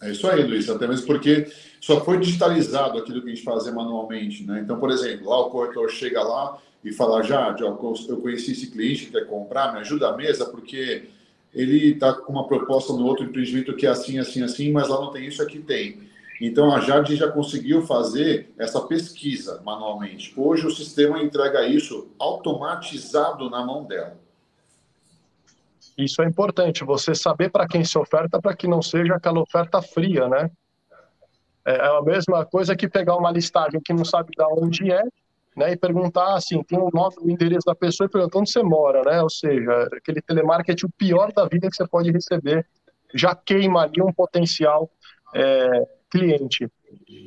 É 0.02 0.10
isso 0.10 0.28
aí, 0.28 0.42
Luiz, 0.42 0.68
até 0.68 0.86
mesmo 0.86 1.06
porque 1.06 1.46
só 1.80 2.04
foi 2.04 2.18
digitalizado 2.18 2.98
aquilo 2.98 3.22
que 3.22 3.30
a 3.30 3.34
gente 3.34 3.44
fazia 3.44 3.72
manualmente, 3.72 4.44
né? 4.44 4.60
Então, 4.60 4.78
por 4.78 4.90
exemplo, 4.90 5.30
lá 5.30 5.40
o 5.40 5.50
corretor 5.50 5.88
chega 5.90 6.22
lá 6.22 6.58
e 6.84 6.92
fala, 6.92 7.22
já, 7.22 7.54
eu 7.60 7.76
conheci 7.76 8.50
esse 8.50 8.70
cliente 8.70 9.06
que 9.06 9.12
quer 9.12 9.26
comprar, 9.26 9.72
me 9.72 9.78
ajuda 9.78 10.08
a 10.08 10.16
mesa, 10.16 10.46
porque 10.46 11.08
ele 11.54 11.92
está 11.92 12.12
com 12.14 12.32
uma 12.32 12.46
proposta 12.46 12.92
no 12.92 13.04
outro 13.04 13.24
empreendimento 13.24 13.76
que 13.76 13.86
é 13.86 13.90
assim, 13.90 14.18
assim, 14.18 14.42
assim, 14.42 14.72
mas 14.72 14.88
lá 14.88 15.00
não 15.00 15.10
tem 15.10 15.26
isso, 15.26 15.42
aqui 15.42 15.58
tem. 15.58 16.10
Então 16.40 16.74
a 16.74 16.80
Jade 16.80 17.14
já 17.14 17.30
conseguiu 17.30 17.82
fazer 17.82 18.52
essa 18.58 18.80
pesquisa 18.80 19.62
manualmente. 19.64 20.32
Hoje 20.36 20.66
o 20.66 20.70
sistema 20.70 21.22
entrega 21.22 21.66
isso 21.66 22.10
automatizado 22.18 23.48
na 23.48 23.64
mão 23.64 23.84
dela. 23.84 24.16
Isso 25.96 26.22
é 26.22 26.26
importante, 26.26 26.84
você 26.84 27.14
saber 27.14 27.50
para 27.50 27.68
quem 27.68 27.84
se 27.84 27.96
oferta, 27.98 28.40
para 28.40 28.56
que 28.56 28.66
não 28.66 28.80
seja 28.80 29.14
aquela 29.14 29.40
oferta 29.40 29.82
fria, 29.82 30.26
né? 30.26 30.50
É, 31.64 31.74
é 31.74 31.98
a 31.98 32.02
mesma 32.02 32.44
coisa 32.44 32.74
que 32.74 32.88
pegar 32.88 33.16
uma 33.16 33.30
listagem 33.30 33.80
que 33.80 33.92
não 33.92 34.04
sabe 34.04 34.30
de 34.36 34.42
onde 34.42 34.90
é 34.90 35.02
né, 35.56 35.72
e 35.72 35.76
perguntar 35.76 36.34
assim, 36.34 36.62
tem 36.62 36.78
o 36.78 36.90
nome, 36.92 37.14
o 37.20 37.30
endereço 37.30 37.66
da 37.66 37.74
pessoa 37.74 38.06
e 38.06 38.10
perguntar 38.10 38.38
onde 38.38 38.50
você 38.50 38.62
mora, 38.62 39.02
né? 39.02 39.22
Ou 39.22 39.30
seja, 39.30 39.88
aquele 39.92 40.22
telemarketing 40.22 40.86
o 40.86 40.92
pior 40.96 41.32
da 41.32 41.46
vida 41.46 41.68
que 41.68 41.76
você 41.76 41.86
pode 41.86 42.10
receber, 42.10 42.66
já 43.14 43.34
queima 43.34 43.82
ali 43.82 44.02
um 44.02 44.12
potencial 44.12 44.90
é, 45.34 45.86
cliente. 46.10 46.68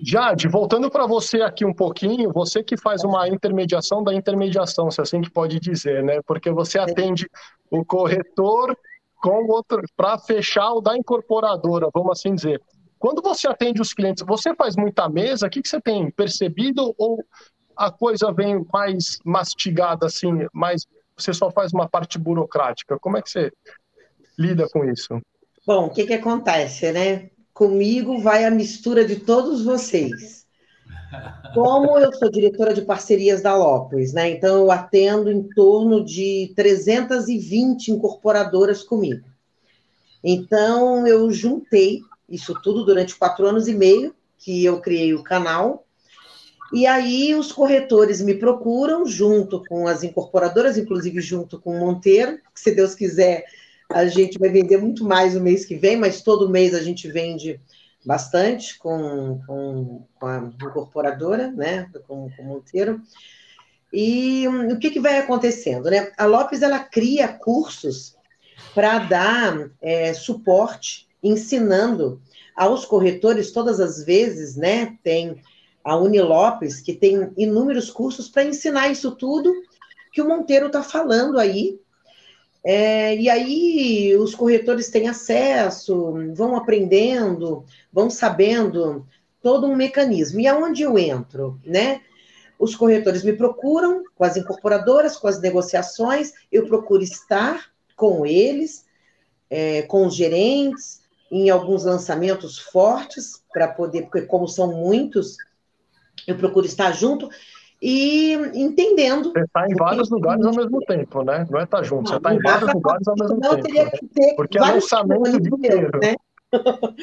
Jade, 0.04 0.48
voltando 0.48 0.90
para 0.90 1.08
você 1.08 1.42
aqui 1.42 1.66
um 1.66 1.74
pouquinho, 1.74 2.32
você 2.32 2.64
que 2.64 2.78
faz 2.78 3.04
uma 3.04 3.28
intermediação 3.28 4.04
da 4.04 4.14
intermediação, 4.14 4.92
se 4.92 5.02
assim 5.02 5.22
que 5.22 5.30
pode 5.30 5.60
dizer, 5.60 6.04
né? 6.04 6.20
Porque 6.26 6.52
você 6.52 6.78
atende 6.78 7.28
o 7.70 7.84
corretor 7.84 8.78
com 9.22 9.48
outro 9.48 9.82
para 9.96 10.18
fechar 10.20 10.72
o 10.74 10.82
da 10.82 10.96
incorporadora, 10.96 11.90
vamos 11.94 12.12
assim 12.12 12.36
dizer. 12.36 12.62
Quando 13.00 13.22
você 13.22 13.48
atende 13.48 13.82
os 13.82 13.94
clientes, 13.94 14.24
você 14.26 14.56
faz 14.56 14.76
muita 14.76 15.10
mesa? 15.10 15.48
O 15.48 15.50
que, 15.50 15.62
que 15.62 15.68
você 15.68 15.82
tem 15.82 16.10
percebido 16.12 16.94
ou 16.98 17.24
a 17.76 17.92
coisa 17.92 18.32
vem 18.32 18.66
mais 18.72 19.20
mastigada, 19.24 20.06
assim, 20.06 20.48
mais 20.54 20.86
você 21.18 21.34
só 21.34 21.50
faz 21.50 21.72
uma 21.74 21.88
parte 21.88 22.18
burocrática. 22.18 23.00
Como 23.00 23.18
é 23.18 23.22
que 23.22 23.30
você 23.30 23.52
lida 24.38 24.68
com 24.70 24.84
isso? 24.86 25.20
Bom, 25.66 25.86
o 25.86 25.90
que, 25.90 26.06
que 26.06 26.14
acontece, 26.14 26.92
né? 26.92 27.30
Comigo 27.54 28.20
vai 28.20 28.44
a 28.44 28.52
mistura 28.52 29.06
de 29.06 29.18
todos 29.18 29.64
vocês. 29.64 30.46
Como 31.54 31.98
eu 31.98 32.14
sou 32.14 32.30
diretora 32.30 32.74
de 32.74 32.82
parcerias 32.82 33.42
da 33.42 33.56
Lopes, 33.56 34.12
né? 34.12 34.30
Então 34.30 34.58
eu 34.58 34.72
atendo 34.72 35.32
em 35.32 35.48
torno 35.50 36.04
de 36.04 36.52
320 36.56 37.92
incorporadoras 37.92 38.84
comigo. 38.84 39.26
Então 40.22 41.08
eu 41.08 41.32
juntei 41.32 42.02
isso 42.28 42.54
tudo 42.62 42.84
durante 42.84 43.16
quatro 43.16 43.46
anos 43.46 43.68
e 43.68 43.74
meio 43.74 44.14
que 44.38 44.66
eu 44.66 44.82
criei 44.82 45.14
o 45.14 45.24
canal 45.24 45.85
e 46.76 46.86
aí 46.86 47.34
os 47.34 47.54
corretores 47.54 48.22
me 48.22 48.36
procuram 48.36 49.06
junto 49.06 49.64
com 49.64 49.88
as 49.88 50.04
incorporadoras, 50.04 50.78
inclusive 50.78 51.22
junto 51.22 51.60
com 51.60 51.78
o 51.78 51.80
Monteiro, 51.80 52.38
que 52.54 52.60
se 52.60 52.76
Deus 52.76 52.94
quiser 52.94 53.46
a 53.90 54.06
gente 54.08 54.38
vai 54.38 54.50
vender 54.50 54.78
muito 54.78 55.06
mais 55.06 55.36
no 55.36 55.42
mês 55.42 55.64
que 55.64 55.76
vem, 55.76 55.96
mas 55.96 56.22
todo 56.22 56.50
mês 56.50 56.74
a 56.74 56.82
gente 56.82 57.08
vende 57.08 57.62
bastante 58.06 58.78
com, 58.78 59.40
com, 59.48 60.06
com 60.16 60.26
a 60.28 60.52
incorporadora, 60.62 61.52
né, 61.52 61.90
com, 62.08 62.30
com 62.36 62.44
o 62.44 62.46
Monteiro. 62.46 63.02
E 63.94 64.48
hum, 64.48 64.74
o 64.74 64.80
que, 64.80 64.90
que 64.90 65.00
vai 65.00 65.18
acontecendo, 65.18 65.90
né? 65.90 66.12
A 66.18 66.26
Lopes 66.26 66.62
ela 66.62 66.80
cria 66.80 67.28
cursos 67.30 68.18
para 68.74 69.00
dar 69.00 69.70
é, 69.82 70.14
suporte, 70.14 71.08
ensinando 71.24 72.22
aos 72.56 72.84
corretores 72.84 73.52
todas 73.52 73.80
as 73.80 74.04
vezes, 74.04 74.56
né? 74.58 74.98
Tem 75.02 75.42
a 75.86 75.96
Unilopes, 75.96 76.82
que 76.82 76.94
tem 76.94 77.32
inúmeros 77.38 77.92
cursos 77.92 78.28
para 78.28 78.44
ensinar 78.44 78.90
isso 78.90 79.12
tudo 79.12 79.54
que 80.12 80.20
o 80.20 80.28
Monteiro 80.28 80.66
está 80.66 80.82
falando 80.82 81.38
aí. 81.40 81.80
É, 82.64 83.16
e 83.16 83.30
aí 83.30 84.18
os 84.18 84.34
corretores 84.34 84.90
têm 84.90 85.08
acesso, 85.08 86.16
vão 86.34 86.56
aprendendo, 86.56 87.64
vão 87.94 88.10
sabendo 88.10 89.06
todo 89.40 89.68
um 89.68 89.76
mecanismo. 89.76 90.40
E 90.40 90.48
aonde 90.48 90.82
eu 90.82 90.98
entro, 90.98 91.60
né? 91.64 92.02
Os 92.58 92.76
corretores 92.76 93.24
me 93.24 93.34
procuram 93.34 94.04
com 94.16 94.24
as 94.24 94.36
incorporadoras, 94.36 95.18
com 95.18 95.28
as 95.28 95.40
negociações, 95.40 96.34
eu 96.52 96.66
procuro 96.66 97.04
estar 97.04 97.70
com 97.96 98.26
eles, 98.26 98.86
é, 99.50 99.84
com 99.84 100.08
os 100.08 100.16
gerentes, 100.16 101.02
em 101.30 101.50
alguns 101.52 101.84
lançamentos 101.84 102.58
fortes, 102.58 103.44
para 103.54 103.68
poder, 103.68 104.04
porque 104.04 104.22
como 104.22 104.48
são 104.48 104.72
muitos, 104.72 105.38
eu 106.28 106.36
procuro 106.36 106.66
estar 106.66 106.92
junto 106.92 107.30
e 107.82 108.34
entendendo. 108.54 109.32
Você 109.32 109.42
está 109.42 109.68
em 109.68 109.76
vários 109.76 110.10
lugares 110.10 110.46
ao 110.46 110.56
mesmo 110.56 110.80
tempo, 110.82 111.24
né? 111.24 111.46
Não 111.50 111.60
é 111.60 111.64
estar 111.64 111.78
tá 111.78 111.84
junto, 111.84 112.10
você 112.10 112.18
está 112.18 112.34
em 112.34 112.40
vários 112.40 112.74
lugares 112.74 113.08
ao 113.08 113.16
mesmo 113.16 113.40
tempo. 113.40 113.62
Teria 113.62 113.92
que 113.92 114.08
ter 114.08 114.36
porque 114.36 114.58
é 114.58 114.62
lançamento 114.62 115.40
de 115.40 115.50
inteiro. 115.50 116.00
Né? 116.02 116.16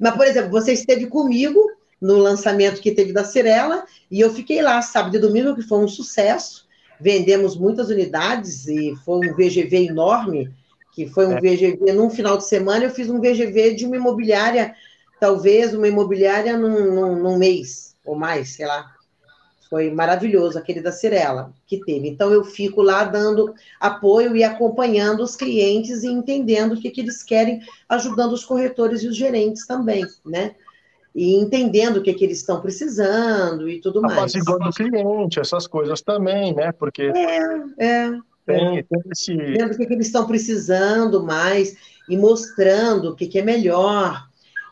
Mas, 0.00 0.14
por 0.14 0.26
exemplo, 0.26 0.50
você 0.50 0.72
esteve 0.72 1.06
comigo 1.06 1.60
no 2.00 2.16
lançamento 2.16 2.80
que 2.80 2.92
teve 2.92 3.12
da 3.12 3.24
Cirela, 3.24 3.84
e 4.10 4.20
eu 4.20 4.32
fiquei 4.32 4.60
lá 4.60 4.82
sábado 4.82 5.16
e 5.16 5.20
domingo, 5.20 5.54
que 5.54 5.62
foi 5.62 5.78
um 5.78 5.88
sucesso. 5.88 6.66
Vendemos 7.00 7.56
muitas 7.56 7.90
unidades 7.90 8.66
e 8.66 8.94
foi 9.04 9.28
um 9.28 9.34
VGV 9.34 9.88
enorme, 9.88 10.50
que 10.92 11.06
foi 11.06 11.26
um 11.26 11.32
é. 11.32 11.40
VGV 11.40 11.92
num 11.92 12.10
final 12.10 12.36
de 12.36 12.46
semana, 12.46 12.84
eu 12.84 12.90
fiz 12.90 13.08
um 13.08 13.20
VGV 13.20 13.74
de 13.74 13.86
uma 13.86 13.96
imobiliária, 13.96 14.74
talvez 15.20 15.74
uma 15.74 15.86
imobiliária 15.86 16.56
num, 16.56 16.92
num, 16.92 17.16
num 17.16 17.38
mês 17.38 17.91
ou 18.04 18.16
mais, 18.16 18.50
sei 18.50 18.66
lá. 18.66 18.92
Foi 19.70 19.90
maravilhoso 19.90 20.58
aquele 20.58 20.82
da 20.82 20.92
Cirela 20.92 21.50
que 21.66 21.82
teve. 21.82 22.06
Então 22.06 22.30
eu 22.30 22.44
fico 22.44 22.82
lá 22.82 23.04
dando 23.04 23.54
apoio 23.80 24.36
e 24.36 24.44
acompanhando 24.44 25.22
os 25.22 25.34
clientes 25.34 26.02
e 26.02 26.08
entendendo 26.08 26.72
o 26.72 26.80
que, 26.80 26.90
que 26.90 27.00
eles 27.00 27.22
querem, 27.22 27.62
ajudando 27.88 28.34
os 28.34 28.44
corretores 28.44 29.02
e 29.02 29.08
os 29.08 29.16
gerentes 29.16 29.66
também, 29.66 30.04
né? 30.26 30.54
E 31.14 31.36
entendendo 31.36 31.98
o 31.98 32.02
que, 32.02 32.12
que 32.12 32.24
eles 32.24 32.38
estão 32.38 32.60
precisando 32.60 33.66
e 33.66 33.80
tudo 33.80 34.02
mais. 34.02 34.14
Apaziguando 34.14 34.68
o 34.68 34.72
cliente, 34.72 35.40
essas 35.40 35.66
coisas 35.66 36.02
também, 36.02 36.54
né? 36.54 36.70
Porque 36.72 37.04
é, 37.04 37.36
é, 37.78 38.10
tem, 38.44 38.78
é. 38.78 38.82
tem 38.82 39.02
esse... 39.10 39.34
Vendo 39.34 39.72
o 39.72 39.76
que, 39.78 39.86
que 39.86 39.94
eles 39.94 40.06
estão 40.06 40.26
precisando 40.26 41.22
mais 41.22 41.74
e 42.08 42.16
mostrando 42.16 43.10
o 43.10 43.16
que, 43.16 43.26
que 43.26 43.38
é 43.38 43.42
melhor, 43.42 44.26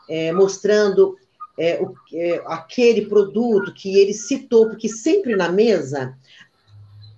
é, 0.09 0.31
mostrando 0.33 1.17
é, 1.59 1.81
o, 1.83 1.95
é, 2.15 2.43
aquele 2.47 3.07
produto 3.07 3.73
que 3.75 3.99
ele 3.99 4.13
citou, 4.13 4.69
porque 4.69 4.89
sempre 4.89 5.37
na 5.37 5.49
mesa 5.49 6.17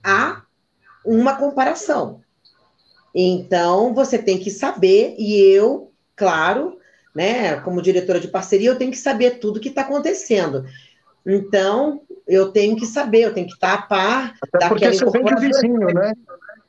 há 0.03 0.43
uma 1.05 1.37
comparação. 1.37 2.21
Então, 3.15 3.95
você 3.95 4.19
tem 4.19 4.39
que 4.39 4.51
saber, 4.51 5.15
e 5.19 5.41
eu, 5.41 5.93
claro, 6.17 6.79
né, 7.15 7.61
como 7.61 7.83
diretora 7.83 8.19
de 8.19 8.29
parceria, 8.29 8.71
eu 8.71 8.79
tenho 8.79 8.91
que 8.91 8.97
saber 8.97 9.39
tudo 9.39 9.61
que 9.61 9.69
está 9.69 9.83
acontecendo. 9.83 10.65
Então, 11.27 12.03
eu 12.27 12.51
tenho 12.51 12.77
que 12.77 12.87
saber, 12.87 13.23
eu 13.23 13.35
tenho 13.35 13.47
que 13.47 13.53
estar 13.53 13.75
a 13.75 13.83
par 13.83 14.35
Até 14.55 14.69
porque 14.69 14.93
você 14.93 15.11
vende 15.11 15.35
o 15.35 15.39
vizinho, 15.39 15.87
né? 15.95 16.15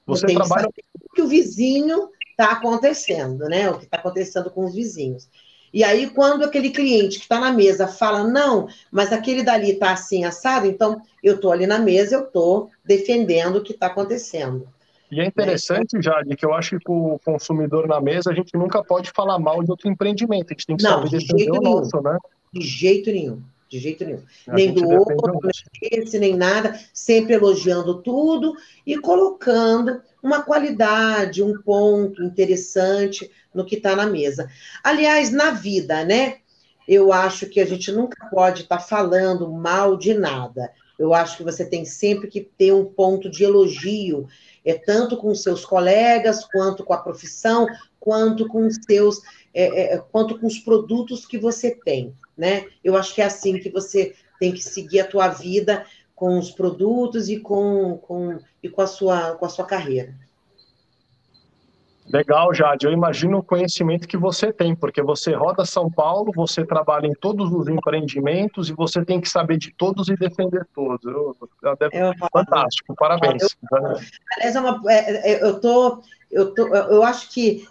Você 0.06 0.28
trabalha... 0.28 0.68
o 0.68 1.14
que 1.14 1.22
o 1.22 1.28
vizinho 1.28 2.10
está 2.32 2.52
acontecendo, 2.52 3.46
né? 3.46 3.70
O 3.70 3.78
que 3.78 3.86
está 3.86 3.98
acontecendo 3.98 4.52
com 4.52 4.66
os 4.66 4.76
vizinhos. 4.76 5.30
E 5.74 5.84
aí, 5.84 6.08
quando 6.12 6.44
aquele 6.44 6.70
cliente 6.70 7.18
que 7.18 7.24
está 7.24 7.40
na 7.40 7.52
mesa 7.52 7.88
fala, 7.88 8.24
não, 8.24 8.68
mas 8.92 9.12
aquele 9.12 9.42
dali 9.42 9.72
está 9.72 9.92
assim, 9.92 10.24
assado, 10.24 10.68
então 10.68 11.02
eu 11.24 11.36
estou 11.36 11.52
ali 11.52 11.66
na 11.66 11.80
mesa, 11.80 12.16
eu 12.16 12.24
estou 12.26 12.70
defendendo 12.86 13.56
o 13.56 13.64
que 13.64 13.74
está 13.74 13.88
acontecendo. 13.88 14.68
E 15.12 15.20
é 15.20 15.26
interessante, 15.26 16.02
Jade, 16.02 16.36
que 16.36 16.46
eu 16.46 16.54
acho 16.54 16.78
que 16.80 16.92
o 16.92 17.20
consumidor 17.26 17.88
na 17.88 18.00
mesa, 18.00 18.32
a 18.32 18.36
gente 18.36 18.56
nunca 18.56 18.84
pode 18.84 19.12
falar 19.12 19.40
mal 19.40 19.64
de 19.64 19.72
outro 19.72 19.90
empreendimento, 19.90 20.48
a 20.50 20.54
gente 20.54 20.68
tem 20.68 20.78
que 20.78 20.84
não, 20.84 20.92
saber 20.92 21.10
defender 21.10 21.52
o 21.52 21.62
nosso, 21.62 22.02
né? 22.02 22.18
De 22.52 22.62
jeito 22.62 23.12
nenhum. 23.12 23.42
de 23.68 23.80
jeito 23.80 24.06
nenhum. 24.06 24.22
A 24.48 24.54
nem 24.54 24.72
do 24.72 24.88
outro, 24.88 25.40
nem 25.82 25.90
desse, 25.90 26.20
nem 26.20 26.36
nada, 26.36 26.80
sempre 26.94 27.34
elogiando 27.34 28.02
tudo 28.02 28.56
e 28.86 28.98
colocando 29.00 30.02
uma 30.24 30.42
qualidade, 30.42 31.44
um 31.44 31.62
ponto 31.62 32.24
interessante 32.24 33.30
no 33.54 33.66
que 33.66 33.76
está 33.76 33.94
na 33.94 34.08
mesa. 34.08 34.50
Aliás, 34.82 35.30
na 35.30 35.52
vida, 35.52 36.06
né? 36.06 36.38
Eu 36.88 37.12
acho 37.12 37.48
que 37.48 37.60
a 37.60 37.66
gente 37.66 37.92
nunca 37.92 38.30
pode 38.30 38.64
estar 38.64 38.78
tá 38.78 38.84
falando 38.84 39.52
mal 39.52 39.98
de 39.98 40.14
nada. 40.14 40.72
Eu 40.98 41.14
acho 41.14 41.38
que 41.38 41.44
você 41.44 41.66
tem 41.66 41.84
sempre 41.84 42.30
que 42.30 42.40
ter 42.40 42.74
um 42.74 42.86
ponto 42.86 43.30
de 43.30 43.44
elogio, 43.44 44.28
é 44.64 44.74
tanto 44.74 45.18
com 45.18 45.36
seus 45.36 45.66
colegas, 45.66 46.46
quanto 46.46 46.84
com 46.84 46.94
a 46.94 47.02
profissão, 47.02 47.68
quanto 48.00 48.48
com 48.48 48.66
os 48.66 48.78
seus, 48.86 49.22
é, 49.54 49.96
é, 49.96 49.98
quanto 49.98 50.40
com 50.40 50.48
os 50.48 50.60
produtos 50.60 51.26
que 51.26 51.38
você 51.38 51.72
tem, 51.72 52.16
né? 52.38 52.66
Eu 52.84 52.96
acho 52.96 53.14
que 53.14 53.22
é 53.22 53.26
assim 53.26 53.60
que 53.60 53.70
você 53.70 54.14
tem 54.40 54.54
que 54.54 54.64
seguir 54.64 55.02
a 55.02 55.08
tua 55.08 55.28
vida 55.28 55.86
com 56.16 56.38
os 56.38 56.52
produtos 56.52 57.30
e 57.30 57.40
com, 57.40 57.98
com, 57.98 58.40
e 58.62 58.70
com, 58.70 58.82
a, 58.82 58.88
sua, 58.88 59.36
com 59.36 59.46
a 59.46 59.50
sua 59.50 59.66
carreira. 59.66 60.14
Legal, 62.12 62.54
Jade. 62.54 62.86
Eu 62.86 62.92
imagino 62.92 63.38
o 63.38 63.44
conhecimento 63.44 64.08
que 64.08 64.18
você 64.18 64.52
tem, 64.52 64.76
porque 64.76 65.02
você 65.02 65.34
roda 65.34 65.66
São 65.66 65.90
Paulo, 65.90 66.32
você 66.36 66.66
trabalha 66.66 67.08
em 67.08 67.14
todos 67.14 67.52
os 67.52 67.68
empreendimentos 67.68 68.70
e 68.70 68.74
você 68.74 69.06
tem 69.06 69.22
que 69.22 69.30
saber 69.30 69.58
de 69.58 69.74
todos 69.74 70.10
e 70.10 70.16
defender 70.16 70.68
todos. 70.76 71.04
Eu, 71.06 71.36
eu, 71.64 71.78
eu, 71.92 72.14
fantástico, 72.32 72.94
parabéns. 72.96 73.56
Aliás, 74.36 74.56
é 74.56 74.60
uma, 74.60 74.82
é, 74.92 75.32
é, 75.32 75.44
eu 75.44 75.60
tô, 75.62 76.02
eu 76.30 76.54
tô, 76.54 76.68
eu 76.68 77.04
acho 77.04 77.32
que 77.32 77.66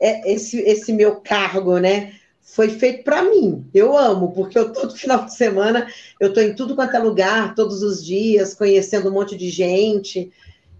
esse, 0.00 0.58
esse 0.60 0.92
meu 0.92 1.20
cargo, 1.20 1.78
né? 1.78 2.14
Foi 2.42 2.68
feito 2.68 3.04
para 3.04 3.22
mim. 3.22 3.64
Eu 3.72 3.96
amo, 3.96 4.32
porque 4.32 4.58
eu 4.58 4.72
todo 4.72 4.94
final 4.96 5.24
de 5.24 5.34
semana 5.34 5.86
eu 6.20 6.28
estou 6.28 6.42
em 6.42 6.54
tudo 6.54 6.74
quanto 6.74 6.94
é 6.94 6.98
lugar, 6.98 7.54
todos 7.54 7.82
os 7.82 8.04
dias, 8.04 8.54
conhecendo 8.54 9.08
um 9.08 9.12
monte 9.12 9.36
de 9.36 9.48
gente 9.48 10.30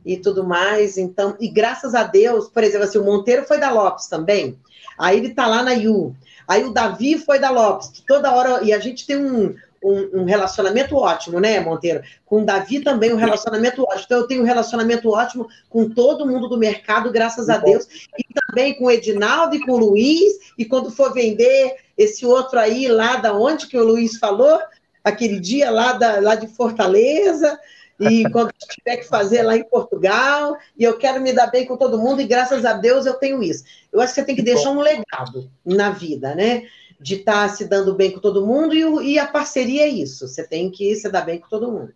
e 0.04 0.16
tudo 0.16 0.44
mais. 0.44 0.98
Então, 0.98 1.36
e 1.40 1.48
graças 1.48 1.94
a 1.94 2.02
Deus, 2.02 2.48
por 2.48 2.62
exemplo, 2.62 2.86
assim, 2.86 2.98
o 2.98 3.04
Monteiro 3.04 3.44
foi 3.44 3.58
da 3.58 3.70
Lopes 3.70 4.06
também. 4.06 4.58
Aí 4.98 5.18
ele 5.18 5.34
tá 5.34 5.46
lá 5.46 5.62
na 5.62 5.72
IU. 5.72 6.14
Aí 6.46 6.64
o 6.64 6.72
Davi 6.72 7.18
foi 7.18 7.38
da 7.38 7.50
Lopes. 7.50 8.02
Toda 8.06 8.34
hora. 8.34 8.62
E 8.62 8.72
a 8.72 8.78
gente 8.78 9.06
tem 9.06 9.16
um, 9.16 9.54
um, 9.82 10.20
um, 10.20 10.24
relacionamento 10.24 10.96
ótimo, 10.96 11.40
né, 11.40 11.60
Monteiro? 11.60 12.02
Com 12.24 12.42
o 12.42 12.44
Davi 12.44 12.80
também 12.80 13.12
um 13.12 13.16
relacionamento 13.16 13.82
ótimo. 13.82 14.04
Então, 14.04 14.18
eu 14.18 14.26
tenho 14.26 14.42
um 14.42 14.46
relacionamento 14.46 15.10
ótimo 15.10 15.48
com 15.68 15.88
todo 15.88 16.26
mundo 16.26 16.48
do 16.48 16.58
mercado, 16.58 17.10
graças 17.10 17.48
a 17.48 17.58
Deus. 17.58 17.86
E 18.18 18.24
também 18.34 18.74
com 18.74 18.86
o 18.86 18.90
Edinaldo 18.90 19.56
e 19.56 19.60
com 19.60 19.72
o 19.72 19.78
Luiz. 19.78 20.52
E 20.56 20.64
quando 20.64 20.90
for 20.90 21.12
vender 21.12 21.76
esse 21.96 22.24
outro 22.24 22.58
aí, 22.58 22.88
lá 22.88 23.16
da 23.16 23.34
onde 23.34 23.66
que 23.66 23.76
o 23.76 23.84
Luiz 23.84 24.18
falou, 24.18 24.58
aquele 25.02 25.40
dia 25.40 25.70
lá, 25.70 25.92
da, 25.92 26.20
lá 26.20 26.34
de 26.34 26.46
Fortaleza 26.46 27.58
e 27.98 28.24
quando 28.30 28.52
tiver 28.52 28.98
que 28.98 29.08
fazer 29.08 29.42
lá 29.42 29.56
em 29.56 29.64
Portugal, 29.64 30.56
e 30.76 30.84
eu 30.84 30.98
quero 30.98 31.20
me 31.20 31.32
dar 31.32 31.48
bem 31.48 31.66
com 31.66 31.76
todo 31.76 31.98
mundo, 31.98 32.20
e 32.20 32.26
graças 32.26 32.64
a 32.64 32.72
Deus 32.72 33.06
eu 33.06 33.14
tenho 33.14 33.42
isso. 33.42 33.64
Eu 33.92 34.00
acho 34.00 34.14
que 34.14 34.20
você 34.20 34.26
tem 34.26 34.36
que 34.36 34.42
deixar 34.42 34.70
um 34.70 34.80
legado 34.80 35.50
na 35.64 35.90
vida, 35.90 36.34
né? 36.34 36.64
De 37.02 37.16
estar 37.16 37.48
tá 37.48 37.48
se 37.48 37.66
dando 37.66 37.94
bem 37.94 38.12
com 38.12 38.20
todo 38.20 38.46
mundo, 38.46 38.74
e, 38.74 39.14
e 39.14 39.18
a 39.18 39.26
parceria 39.26 39.82
é 39.82 39.88
isso. 39.88 40.28
Você 40.28 40.46
tem 40.46 40.70
que 40.70 40.94
se 40.94 41.10
dar 41.10 41.22
bem 41.22 41.40
com 41.40 41.48
todo 41.48 41.72
mundo. 41.72 41.92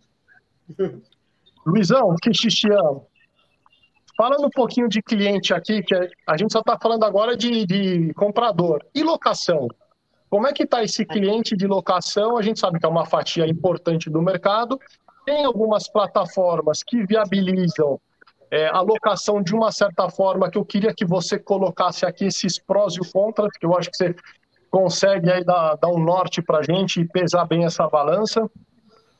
Luizão, 1.65 2.15
que 2.21 2.29
Cristiano, 2.29 3.05
falando 4.15 4.45
um 4.45 4.49
pouquinho 4.49 4.87
de 4.87 5.01
cliente 5.01 5.53
aqui, 5.53 5.83
que 5.83 5.93
a 5.95 6.37
gente 6.37 6.51
só 6.51 6.59
está 6.59 6.77
falando 6.81 7.03
agora 7.03 7.35
de, 7.35 7.65
de 7.65 8.13
comprador. 8.13 8.85
E 8.95 9.03
locação? 9.03 9.67
Como 10.29 10.47
é 10.47 10.53
que 10.53 10.63
está 10.63 10.83
esse 10.83 11.05
cliente 11.05 11.55
de 11.55 11.67
locação? 11.67 12.37
A 12.37 12.41
gente 12.41 12.59
sabe 12.59 12.79
que 12.79 12.85
é 12.85 12.89
uma 12.89 13.05
fatia 13.05 13.45
importante 13.47 14.09
do 14.09 14.21
mercado 14.21 14.79
tem 15.27 15.43
algumas 15.43 15.89
plataformas 15.89 16.81
que 16.81 17.05
viabilizam 17.05 17.99
é, 18.49 18.67
a 18.67 18.79
locação 18.79 19.43
de 19.43 19.53
uma 19.53 19.73
certa 19.73 20.09
forma 20.09 20.49
que 20.49 20.57
eu 20.57 20.63
queria 20.63 20.93
que 20.93 21.03
você 21.03 21.37
colocasse 21.37 22.05
aqui 22.05 22.23
esses 22.23 22.57
prós 22.57 22.95
e 22.95 23.11
contras, 23.11 23.51
que 23.59 23.65
eu 23.65 23.77
acho 23.77 23.91
que 23.91 23.97
você 23.97 24.15
consegue 24.77 25.31
aí 25.31 25.43
dar, 25.43 25.75
dar 25.75 25.89
um 25.89 25.97
norte 25.97 26.39
para 26.39 26.59
a 26.59 26.61
gente 26.61 27.01
e 27.01 27.07
pesar 27.07 27.45
bem 27.45 27.65
essa 27.65 27.87
balança. 27.87 28.47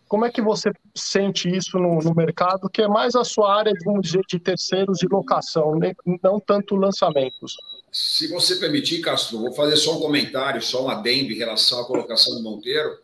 Como 0.08 0.24
é 0.24 0.32
que 0.32 0.40
você 0.40 0.72
sente 0.96 1.50
isso 1.50 1.80
no, 1.80 1.98
no, 1.98 2.14
mercado, 2.14 2.70
que 2.70 2.84
é 2.84 2.88
mais 2.88 3.16
a 3.16 3.24
sua 3.24 3.58
área, 3.58 3.74
vamos 3.84 4.04
dizer, 4.04 4.22
de 4.30 4.40
terceiros 4.40 5.02
e 5.02 5.08
locação, 5.08 5.76
né? 5.76 5.94
não 6.24 6.40
tanto 6.40 6.76
lançamentos? 6.76 7.56
Se 7.92 8.28
você 8.28 8.58
permitir, 8.58 9.02
Castro, 9.02 9.40
vou 9.40 9.52
fazer 9.52 9.76
só 9.78 9.98
um 9.98 10.00
comentário, 10.00 10.62
só 10.62 10.86
um 10.86 10.90
adendo 10.90 11.32
em 11.32 11.38
relação 11.38 11.82
à 11.82 11.86
colocação 11.86 12.36
do 12.36 12.44
Monteiro. 12.44 12.96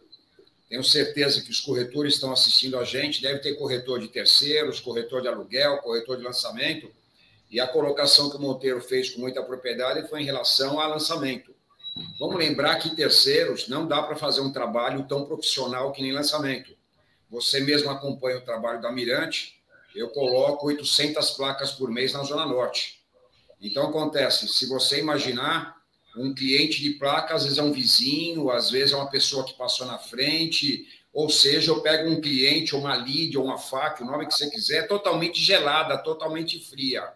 Tenho 0.70 0.84
certeza 0.84 1.42
que 1.42 1.50
os 1.50 1.60
corretores 1.60 2.14
estão 2.14 2.32
assistindo 2.32 2.78
a 2.78 2.84
gente, 2.84 3.20
deve 3.20 3.40
ter 3.40 3.56
corretor 3.56 4.00
de 4.00 4.10
terceiros, 4.10 4.80
corretor 4.80 5.24
de 5.24 5.28
aluguel, 5.28 5.80
corretor 5.80 6.18
de 6.18 6.24
lançamento. 6.24 6.88
E 7.50 7.60
a 7.60 7.66
colocação 7.66 8.30
que 8.30 8.38
o 8.38 8.40
Monteiro 8.40 8.80
fez 8.80 9.10
com 9.10 9.22
muita 9.22 9.42
propriedade 9.42 10.08
foi 10.08 10.22
em 10.22 10.26
relação 10.26 10.80
a 10.80 10.86
lançamento. 10.86 11.53
Vamos 12.20 12.38
lembrar 12.38 12.78
que 12.78 12.96
terceiros 12.96 13.68
não 13.68 13.88
dá 13.88 14.02
para 14.02 14.16
fazer 14.16 14.42
um 14.42 14.52
trabalho 14.52 15.06
tão 15.08 15.26
profissional 15.26 15.92
que 15.92 16.02
nem 16.02 16.12
lançamento. 16.12 16.76
Você 17.30 17.60
mesmo 17.60 17.90
acompanha 17.90 18.38
o 18.38 18.42
trabalho 18.42 18.82
da 18.82 18.92
Mirante, 18.92 19.62
eu 19.96 20.10
coloco 20.10 20.68
800 20.68 21.32
placas 21.32 21.72
por 21.72 21.90
mês 21.92 22.14
na 22.14 22.24
Zona 22.24 22.46
Norte. 22.46 23.02
Então, 23.62 23.88
acontece, 23.88 24.48
se 24.48 24.68
você 24.68 25.00
imaginar, 25.00 25.76
um 26.18 26.34
cliente 26.34 26.82
de 26.82 26.92
placa, 26.92 27.34
às 27.34 27.44
vezes 27.44 27.58
é 27.58 27.64
um 27.64 27.72
vizinho, 27.72 28.50
às 28.50 28.70
vezes 28.70 28.94
é 28.94 28.96
uma 28.96 29.10
pessoa 29.10 29.46
que 29.46 29.54
passou 29.54 29.86
na 29.88 29.98
frente, 29.98 30.88
ou 31.12 31.30
seja, 31.30 31.72
eu 31.72 31.82
pego 31.82 32.10
um 32.10 32.20
cliente, 32.20 32.76
ou 32.76 32.82
uma 32.82 32.96
lead, 32.96 33.38
ou 33.38 33.46
uma 33.46 33.58
faca, 33.58 34.04
o 34.04 34.08
nome 34.08 34.26
que 34.26 34.34
você 34.34 34.50
quiser, 34.50 34.88
totalmente 34.88 35.40
gelada, 35.40 35.98
totalmente 35.98 36.60
fria. 36.60 37.08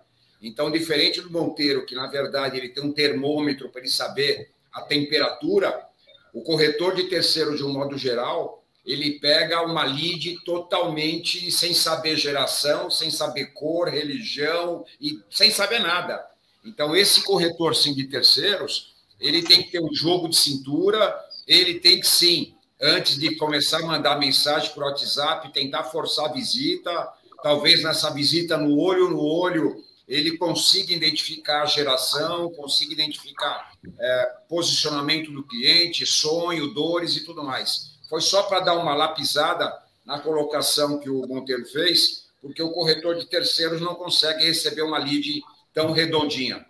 Então, 0.41 0.71
diferente 0.71 1.19
do 1.19 1.31
Monteiro, 1.31 1.85
que 1.85 1.95
na 1.95 2.07
verdade 2.07 2.57
ele 2.57 2.69
tem 2.69 2.83
um 2.83 2.93
termômetro 2.93 3.69
para 3.69 3.81
ele 3.81 3.89
saber 3.89 4.51
a 4.73 4.81
temperatura, 4.81 5.87
o 6.33 6.41
corretor 6.41 6.95
de 6.95 7.03
terceiro, 7.05 7.55
de 7.55 7.63
um 7.63 7.73
modo 7.73 7.97
geral, 7.97 8.63
ele 8.85 9.19
pega 9.19 9.63
uma 9.63 9.83
lead 9.83 10.39
totalmente 10.45 11.51
sem 11.51 11.73
saber 11.73 12.15
geração, 12.15 12.89
sem 12.89 13.11
saber 13.11 13.47
cor, 13.47 13.89
religião 13.89 14.85
e 14.99 15.19
sem 15.29 15.51
saber 15.51 15.79
nada. 15.79 16.25
Então, 16.63 16.95
esse 16.95 17.23
corretor, 17.23 17.75
sim, 17.75 17.93
de 17.93 18.05
terceiros, 18.05 18.93
ele 19.19 19.41
tem 19.41 19.63
que 19.63 19.71
ter 19.71 19.81
um 19.81 19.93
jogo 19.93 20.29
de 20.29 20.37
cintura, 20.37 21.13
ele 21.45 21.79
tem 21.79 21.99
que, 21.99 22.07
sim, 22.07 22.55
antes 22.81 23.17
de 23.17 23.35
começar 23.35 23.79
a 23.79 23.85
mandar 23.85 24.19
mensagem 24.19 24.71
por 24.73 24.83
WhatsApp, 24.83 25.51
tentar 25.51 25.85
forçar 25.85 26.25
a 26.29 26.33
visita, 26.33 27.09
talvez 27.41 27.83
nessa 27.83 28.09
visita 28.11 28.57
no 28.57 28.77
olho 28.79 29.09
no 29.09 29.21
olho, 29.21 29.83
ele 30.07 30.37
consiga 30.37 30.93
identificar 30.93 31.63
a 31.63 31.65
geração, 31.65 32.49
consiga 32.51 32.93
identificar 32.93 33.71
é, 33.99 34.31
posicionamento 34.47 35.31
do 35.31 35.43
cliente, 35.43 36.05
sonho, 36.05 36.73
dores 36.73 37.17
e 37.17 37.25
tudo 37.25 37.43
mais. 37.43 37.97
Foi 38.09 38.21
só 38.21 38.43
para 38.43 38.61
dar 38.61 38.75
uma 38.75 38.95
lapizada 38.95 39.71
na 40.05 40.19
colocação 40.19 40.99
que 40.99 41.09
o 41.09 41.27
Monteiro 41.27 41.65
fez, 41.65 42.27
porque 42.41 42.63
o 42.63 42.71
corretor 42.71 43.15
de 43.15 43.25
terceiros 43.25 43.81
não 43.81 43.95
consegue 43.95 44.45
receber 44.45 44.83
uma 44.83 44.97
lead 44.97 45.41
tão 45.73 45.91
redondinha. 45.91 46.65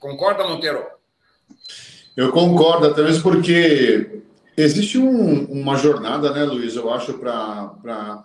Concorda, 0.00 0.48
Monteiro? 0.48 0.84
Eu 2.16 2.32
concordo, 2.32 2.86
até 2.86 3.02
mesmo 3.02 3.22
porque 3.22 4.22
existe 4.56 4.98
um, 4.98 5.44
uma 5.44 5.76
jornada, 5.76 6.32
né, 6.32 6.44
Luiz, 6.44 6.74
eu 6.74 6.90
acho, 6.90 7.14
para 7.14 8.24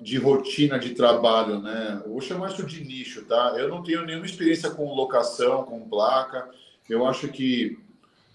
de 0.00 0.16
rotina 0.16 0.78
de 0.78 0.90
trabalho, 0.90 1.60
né? 1.60 2.00
Eu 2.04 2.12
vou 2.12 2.20
chamar 2.20 2.50
isso 2.50 2.64
de 2.64 2.82
nicho, 2.84 3.24
tá? 3.26 3.54
Eu 3.56 3.68
não 3.68 3.82
tenho 3.82 4.04
nenhuma 4.04 4.24
experiência 4.24 4.70
com 4.70 4.94
locação, 4.94 5.64
com 5.64 5.88
placa. 5.88 6.48
Eu 6.88 7.06
acho 7.06 7.28
que 7.28 7.78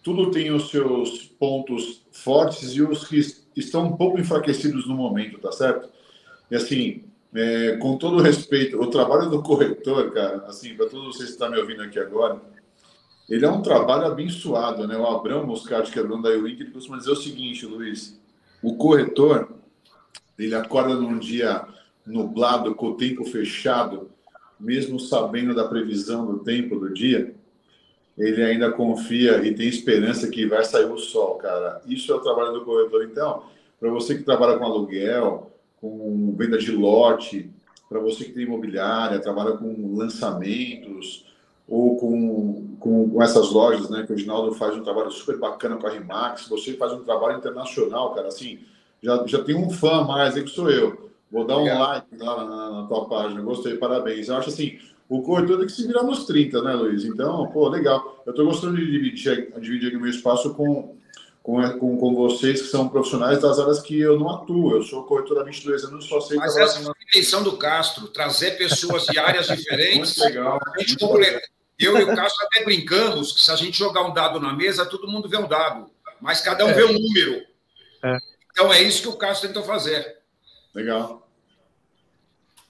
tudo 0.04 0.30
tem 0.30 0.52
os 0.52 0.69
seus 0.69 1.24
pontos 1.24 2.04
fortes 2.12 2.74
e 2.74 2.82
os 2.84 3.08
que 3.08 3.19
estão 3.56 3.86
um 3.88 3.98
pouco 3.98 4.19
enfraquecidos 4.19 4.88
no 4.88 4.95
momento, 4.95 5.39
tá 5.39 5.52
certo? 5.52 5.89
E 6.52 6.56
assim, 6.56 7.04
é, 7.34 7.78
com 7.78 7.98
todo 7.98 8.21
respeito, 8.21 8.80
o 8.80 8.88
trabalho 8.88 9.30
do 9.30 9.41
corretor, 9.41 10.12
cara, 10.13 10.45
assim, 10.48 10.76
para 10.76 10.88
todos 10.88 11.16
vocês 11.16 11.30
que 11.30 11.34
estão 11.34 11.49
me 11.49 11.57
ouvindo 11.57 11.82
aqui 11.82 11.99
agora, 11.99 12.39
ele 13.28 13.43
é 13.43 13.49
um 13.49 13.64
trabalho 13.64 14.05
abençoado, 14.05 14.88
né? 14.88 14.95
O 14.95 15.07
Abrão 15.07 15.47
Moscati, 15.47 15.91
que 15.91 15.99
é 15.99 16.03
dono 16.03 16.22
da 16.22 16.30
Eurink, 16.30 16.62
ele 16.62 16.72
costuma 16.72 16.97
dizer 16.97 17.12
o 17.12 17.16
seguinte, 17.16 17.66
Luiz, 17.66 18.20
o 18.62 18.76
corretor, 18.78 19.49
ele 20.38 20.56
acorda 20.56 20.96
num 20.96 21.18
dia 21.18 21.66
nublado, 22.06 22.76
com 22.76 22.88
o 22.88 22.98
tempo 22.98 23.26
fechado, 23.26 24.10
mesmo 24.60 25.00
sabendo 25.00 25.56
da 25.56 25.68
previsão 25.68 26.26
do 26.26 26.40
tempo 26.40 26.80
do 26.80 26.94
dia, 26.94 27.34
ele 28.18 28.44
ainda 28.44 28.72
confia 28.72 29.46
e 29.46 29.54
tem 29.54 29.68
esperança 29.68 30.30
que 30.30 30.46
vai 30.46 30.64
sair 30.64 30.86
o 30.86 30.98
sol, 30.98 31.36
cara. 31.36 31.82
Isso 31.86 32.12
é 32.12 32.16
o 32.16 32.22
trabalho 32.22 32.54
do 32.54 32.64
corretor. 32.64 33.04
Então, 33.04 33.44
para 33.80 33.90
você 33.90 34.16
que 34.16 34.24
trabalha 34.24 34.58
com 34.58 34.64
aluguel, 34.64 35.52
com 35.82 36.34
venda 36.38 36.58
de 36.58 36.72
lote, 36.72 37.52
para 37.90 38.00
você 38.00 38.26
que 38.26 38.32
tem 38.32 38.44
imobiliária, 38.44 39.20
trabalha 39.20 39.58
com 39.58 39.96
lançamentos, 39.96 41.26
ou 41.68 41.98
com, 41.98 42.78
com, 42.80 43.22
essas 43.22 43.52
lojas, 43.52 43.90
né? 43.90 44.04
Que 44.06 44.14
o 44.14 44.18
Ginaldo 44.18 44.54
faz 44.54 44.76
um 44.76 44.84
trabalho 44.84 45.12
super 45.12 45.38
bacana 45.38 45.78
com 45.78 45.88
a 45.88 45.90
Rimax, 45.90 46.48
você 46.48 46.74
faz 46.74 46.94
um 46.94 47.04
trabalho 47.04 47.38
internacional, 47.38 48.14
cara, 48.14 48.28
assim, 48.28 48.60
já, 49.06 49.24
já 49.28 49.43
tem 49.43 49.56
um 49.56 49.70
fã 49.70 50.03
mais 50.03 50.36
aí 50.36 50.43
que 50.43 50.49
sou 50.49 50.70
eu. 50.70 51.12
Vou 51.32 51.45
dar 51.45 51.58
um 51.58 51.64
like 51.64 52.18
lá 52.18 52.43
na, 52.43 52.72
na, 52.72 52.88
tua 52.88 53.08
página, 53.08 53.41
gostei, 53.41 53.76
parabéns. 53.76 54.28
Eu 54.28 54.38
acho 54.38 54.49
assim, 54.49 54.80
o 55.08 55.22
corretor 55.22 55.58
tem 55.60 55.68
que 55.68 55.74
se 55.74 55.86
virar 55.86 56.01
nos 56.01 56.26
30, 56.26 56.62
né, 56.64 56.74
Luiz? 56.74 57.03
Então, 57.03 57.47
pô, 57.51 57.70
legal. 57.70 58.24
Eu 58.26 58.32
estou 58.32 58.45
gostando 58.45 58.78
de 58.78 58.89
dividir, 58.89 59.53
dividir 59.60 59.88
aqui 59.89 59.97
o 59.97 60.01
meu 60.01 60.10
espaço 60.10 60.56
com, 60.56 60.95
com, 61.43 61.62
com, 61.78 61.97
com 61.97 62.16
vocês 62.16 62.62
que 62.62 62.68
são 62.68 62.89
profissionais 62.89 63.39
das 63.39 63.60
áreas 63.60 63.80
que 63.80 63.99
eu 63.99 64.18
não 64.18 64.30
atuo. 64.30 64.76
Eu 64.76 64.84
sou 64.84 65.03
corretor 65.03 65.39
há 65.39 65.43
22 65.43 65.84
anos, 65.84 66.06
só 66.06 66.20
sei 66.22 66.38
Mas 66.38 66.58
essa 66.58 66.80
é 66.80 66.88
a 66.88 66.93
intenção 67.10 67.43
do 67.43 67.58
Castro, 67.58 68.08
trazer 68.08 68.58
pessoas 68.58 69.06
de 69.06 69.20
áreas 69.20 69.47
diferentes. 69.56 70.18
Muito 70.18 70.22
legal. 70.22 70.60
Muito 70.76 71.14
legal. 71.14 71.41
Eu 71.78 71.97
e 71.99 72.03
o 72.03 72.16
Castro 72.16 72.45
até 72.45 72.64
brincamos 72.64 73.34
que 73.34 73.41
se 73.41 73.51
a 73.51 73.56
gente 73.56 73.78
jogar 73.78 74.03
um 74.03 74.14
dado 74.14 74.39
na 74.39 74.53
mesa, 74.53 74.86
todo 74.86 75.08
mundo 75.08 75.28
vê 75.28 75.38
um 75.38 75.47
dado, 75.47 75.91
mas 76.22 76.39
cada 76.39 76.66
um 76.66 76.70
é. 76.70 76.74
vê 76.74 76.86
um 76.86 76.93
número. 76.93 77.43
É. 78.01 78.18
Então 78.56 78.72
é 78.72 78.82
isso 78.82 79.01
que 79.01 79.10
o 79.10 79.18
Castro 79.18 79.49
tentou 79.49 79.64
fazer. 79.64 80.18
Legal. 80.74 81.28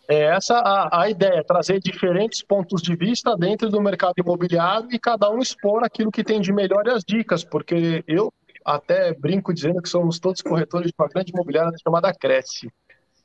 É 0.08 0.24
essa 0.24 0.56
a, 0.58 1.04
a 1.04 1.10
ideia, 1.10 1.44
trazer 1.44 1.80
diferentes 1.80 2.42
pontos 2.42 2.82
de 2.82 2.96
vista 2.96 3.38
dentro 3.38 3.70
do 3.70 3.80
mercado 3.80 4.16
imobiliário 4.18 4.90
e 4.92 4.98
cada 4.98 5.30
um 5.30 5.40
expor 5.40 5.84
aquilo 5.84 6.12
que 6.12 6.24
tem 6.24 6.42
de 6.42 6.52
melhor 6.52 6.88
e 6.88 6.92
as 6.92 7.04
dicas, 7.04 7.44
porque 7.44 8.04
eu 8.08 8.34
até 8.64 9.14
brinco 9.14 9.54
dizendo 9.54 9.80
que 9.80 9.88
somos 9.88 10.20
todos 10.20 10.42
corretores 10.42 10.88
de 10.88 10.94
uma 10.98 11.08
grande 11.08 11.32
imobiliária 11.32 11.72
chamada 11.84 12.12
Cresce. 12.14 12.68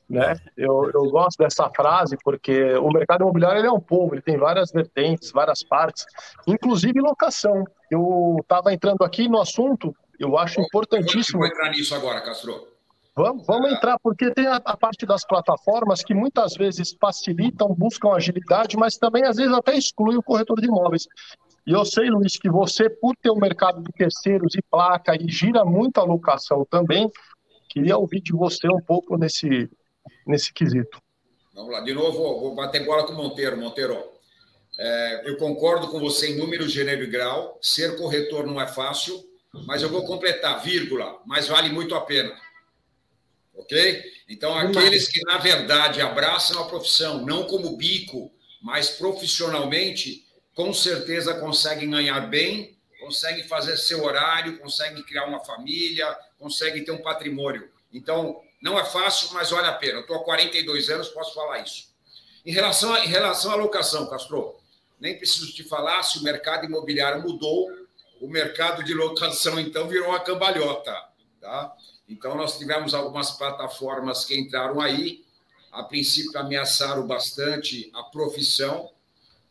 Né? 0.07 0.35
Eu, 0.57 0.91
eu 0.93 1.09
gosto 1.09 1.37
dessa 1.37 1.67
frase 1.69 2.17
porque 2.23 2.75
o 2.75 2.89
mercado 2.89 3.21
imobiliário 3.21 3.65
é 3.65 3.71
um 3.71 3.79
povo, 3.79 4.13
ele 4.13 4.21
tem 4.21 4.37
várias 4.37 4.69
vertentes, 4.71 5.31
várias 5.31 5.63
partes, 5.63 6.05
inclusive 6.45 6.99
locação. 6.99 7.63
Eu 7.89 8.37
estava 8.41 8.71
entrando 8.71 9.03
aqui 9.03 9.27
no 9.27 9.39
assunto, 9.39 9.95
eu 10.21 10.37
acho 10.37 10.61
importantíssimo. 10.61 11.39
Vou 11.39 11.47
entrar 11.47 11.71
nisso 11.71 11.95
agora, 11.95 12.21
Castro. 12.21 12.67
Vamos, 13.15 13.45
vamos 13.45 13.71
entrar, 13.73 13.97
porque 14.01 14.31
tem 14.31 14.47
a, 14.47 14.55
a, 14.55 14.77
parte 14.77 15.05
das 15.05 15.25
plataformas 15.25 16.01
que 16.01 16.13
muitas 16.13 16.53
vezes 16.53 16.95
facilitam, 16.99 17.75
buscam 17.75 18.13
agilidade, 18.13 18.77
mas 18.77 18.97
também 18.97 19.25
às 19.25 19.35
vezes 19.35 19.51
até 19.51 19.75
exclui 19.75 20.15
o 20.15 20.23
corretor 20.23 20.61
de 20.61 20.67
imóveis. 20.67 21.07
E 21.67 21.73
eu 21.73 21.83
sei, 21.83 22.09
Luiz, 22.09 22.37
que 22.37 22.49
você, 22.49 22.89
por 22.89 23.15
ter 23.17 23.29
o 23.29 23.33
um 23.33 23.39
mercado 23.39 23.83
de 23.83 23.91
terceiros 23.91 24.55
e 24.55 24.61
placa 24.61 25.13
e 25.15 25.29
gira 25.29 25.65
muita 25.65 26.03
locação 26.03 26.65
também, 26.69 27.11
queria 27.69 27.97
ouvir 27.97 28.21
de 28.21 28.31
você 28.31 28.67
um 28.69 28.81
pouco 28.81 29.17
nesse, 29.17 29.69
nesse 30.25 30.53
quesito. 30.53 30.97
Vamos 31.53 31.71
lá, 31.71 31.81
de 31.81 31.93
novo, 31.93 32.17
vou 32.39 32.55
bater 32.55 32.85
bola 32.85 33.05
com 33.05 33.13
o 33.13 33.17
Monteiro. 33.17 33.57
Monteiro, 33.57 33.97
é, 34.79 35.29
eu 35.29 35.37
concordo 35.37 35.89
com 35.89 35.99
você 35.99 36.31
em 36.31 36.37
número, 36.37 36.67
gênero 36.67 37.03
e 37.03 37.07
grau. 37.07 37.59
Ser 37.61 37.97
corretor 37.97 38.47
não 38.47 38.59
é 38.59 38.67
fácil, 38.67 39.21
mas 39.53 39.81
eu 39.81 39.89
vou 39.89 40.05
completar, 40.05 40.63
vírgula, 40.63 41.21
mas 41.25 41.47
vale 41.47 41.69
muito 41.69 41.95
a 41.95 42.01
pena 42.01 42.35
ok? 43.61 44.03
Então, 44.27 44.57
aqueles 44.57 45.07
que, 45.07 45.21
na 45.21 45.37
verdade, 45.37 46.01
abraçam 46.01 46.61
a 46.61 46.67
profissão, 46.67 47.25
não 47.25 47.45
como 47.45 47.77
bico, 47.77 48.31
mas 48.61 48.89
profissionalmente, 48.89 50.25
com 50.53 50.73
certeza 50.73 51.33
conseguem 51.35 51.89
ganhar 51.89 52.21
bem, 52.21 52.77
conseguem 52.99 53.47
fazer 53.47 53.77
seu 53.77 54.03
horário, 54.03 54.59
conseguem 54.59 55.03
criar 55.03 55.25
uma 55.25 55.43
família, 55.43 56.15
conseguem 56.37 56.83
ter 56.83 56.91
um 56.91 57.01
patrimônio. 57.01 57.69
Então, 57.91 58.41
não 58.61 58.79
é 58.79 58.85
fácil, 58.85 59.29
mas 59.33 59.49
vale 59.49 59.67
a 59.67 59.73
pena. 59.73 59.99
Eu 59.99 60.01
estou 60.01 60.17
há 60.17 60.23
42 60.23 60.89
anos, 60.89 61.09
posso 61.09 61.33
falar 61.33 61.59
isso. 61.59 61.89
Em 62.45 62.51
relação, 62.51 62.93
a, 62.93 63.05
em 63.05 63.07
relação 63.07 63.51
à 63.51 63.55
locação, 63.55 64.07
Castro, 64.07 64.55
nem 64.99 65.17
preciso 65.17 65.51
te 65.53 65.63
falar 65.63 66.03
se 66.03 66.19
o 66.19 66.23
mercado 66.23 66.65
imobiliário 66.65 67.21
mudou, 67.21 67.69
o 68.21 68.27
mercado 68.27 68.83
de 68.83 68.93
locação, 68.93 69.59
então, 69.59 69.87
virou 69.87 70.09
uma 70.09 70.19
cambalhota. 70.19 70.95
Tá? 71.41 71.75
Então, 72.07 72.35
nós 72.35 72.57
tivemos 72.57 72.93
algumas 72.93 73.31
plataformas 73.31 74.23
que 74.23 74.39
entraram 74.39 74.79
aí, 74.79 75.25
a 75.71 75.83
princípio 75.83 76.39
ameaçaram 76.39 77.07
bastante 77.07 77.89
a 77.93 78.03
profissão. 78.03 78.91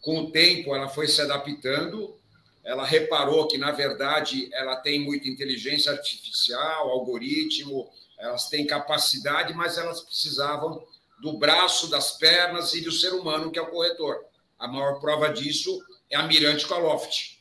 Com 0.00 0.20
o 0.20 0.30
tempo, 0.30 0.74
ela 0.74 0.88
foi 0.88 1.08
se 1.08 1.20
adaptando, 1.20 2.16
ela 2.62 2.84
reparou 2.84 3.48
que, 3.48 3.58
na 3.58 3.72
verdade, 3.72 4.48
ela 4.52 4.76
tem 4.76 5.00
muita 5.00 5.28
inteligência 5.28 5.90
artificial, 5.90 6.90
algoritmo, 6.90 7.90
elas 8.18 8.48
têm 8.48 8.66
capacidade, 8.66 9.52
mas 9.52 9.78
elas 9.78 10.02
precisavam 10.02 10.86
do 11.20 11.38
braço, 11.38 11.90
das 11.90 12.12
pernas 12.12 12.72
e 12.74 12.82
do 12.82 12.92
ser 12.92 13.14
humano, 13.14 13.50
que 13.50 13.58
é 13.58 13.62
o 13.62 13.70
corretor. 13.70 14.24
A 14.58 14.68
maior 14.68 15.00
prova 15.00 15.32
disso 15.32 15.82
é 16.08 16.16
a 16.16 16.22
Mirante 16.22 16.66
com 16.66 16.74
a 16.74 16.78
Loft. 16.78 17.39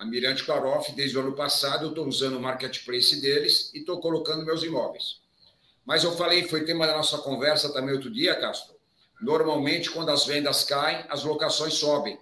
A 0.00 0.04
Mirante 0.06 0.44
Claroff, 0.44 0.90
desde 0.92 1.18
o 1.18 1.20
ano 1.20 1.34
passado, 1.34 1.84
eu 1.84 1.88
estou 1.90 2.08
usando 2.08 2.38
o 2.38 2.40
marketplace 2.40 3.20
deles 3.20 3.70
e 3.74 3.80
estou 3.80 4.00
colocando 4.00 4.46
meus 4.46 4.62
imóveis. 4.62 5.20
Mas 5.84 6.04
eu 6.04 6.16
falei, 6.16 6.48
foi 6.48 6.64
tema 6.64 6.86
da 6.86 6.96
nossa 6.96 7.18
conversa 7.18 7.70
também 7.70 7.94
outro 7.94 8.10
dia, 8.10 8.34
Castro. 8.34 8.74
Normalmente, 9.20 9.90
quando 9.90 10.08
as 10.08 10.24
vendas 10.24 10.64
caem, 10.64 11.04
as 11.10 11.22
locações 11.22 11.74
sobem. 11.74 12.18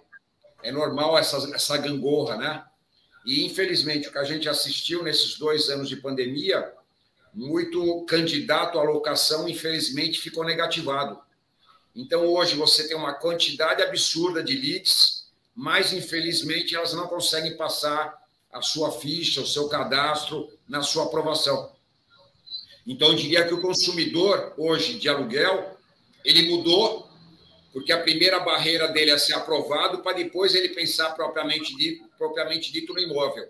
É 0.61 0.73
normal 0.73 1.17
essa, 1.17 1.37
essa 1.55 1.77
gangorra, 1.77 2.35
né? 2.35 2.65
E, 3.25 3.45
infelizmente, 3.45 4.09
o 4.09 4.11
que 4.11 4.17
a 4.17 4.25
gente 4.25 4.49
assistiu 4.49 5.01
nesses 5.01 5.37
dois 5.37 5.69
anos 5.69 5.87
de 5.87 5.95
pandemia, 5.95 6.73
muito 7.33 8.03
candidato 8.03 8.77
à 8.77 8.83
locação, 8.83 9.47
infelizmente, 9.47 10.19
ficou 10.19 10.43
negativado. 10.43 11.17
Então, 11.95 12.27
hoje, 12.27 12.57
você 12.57 12.89
tem 12.89 12.97
uma 12.97 13.13
quantidade 13.13 13.81
absurda 13.81 14.43
de 14.43 14.57
leads 14.57 15.18
mas 15.59 15.91
infelizmente 15.91 16.73
elas 16.73 16.93
não 16.93 17.05
conseguem 17.05 17.57
passar 17.57 18.17
a 18.49 18.61
sua 18.61 18.93
ficha, 18.93 19.41
o 19.41 19.45
seu 19.45 19.67
cadastro 19.67 20.49
na 20.65 20.81
sua 20.81 21.03
aprovação. 21.03 21.75
Então, 22.87 23.09
eu 23.09 23.15
diria 23.15 23.45
que 23.45 23.53
o 23.53 23.59
consumidor 23.59 24.53
hoje 24.57 24.97
de 24.97 25.09
aluguel, 25.09 25.77
ele 26.23 26.49
mudou, 26.49 27.09
porque 27.73 27.91
a 27.91 28.01
primeira 28.01 28.39
barreira 28.39 28.87
dele 28.87 29.11
é 29.11 29.17
ser 29.17 29.33
aprovado, 29.33 30.01
para 30.01 30.15
depois 30.15 30.55
ele 30.55 30.69
pensar 30.69 31.09
propriamente 31.09 31.75
dito, 31.75 32.05
propriamente 32.17 32.71
dito 32.71 32.93
no 32.93 32.99
imóvel. 33.01 33.45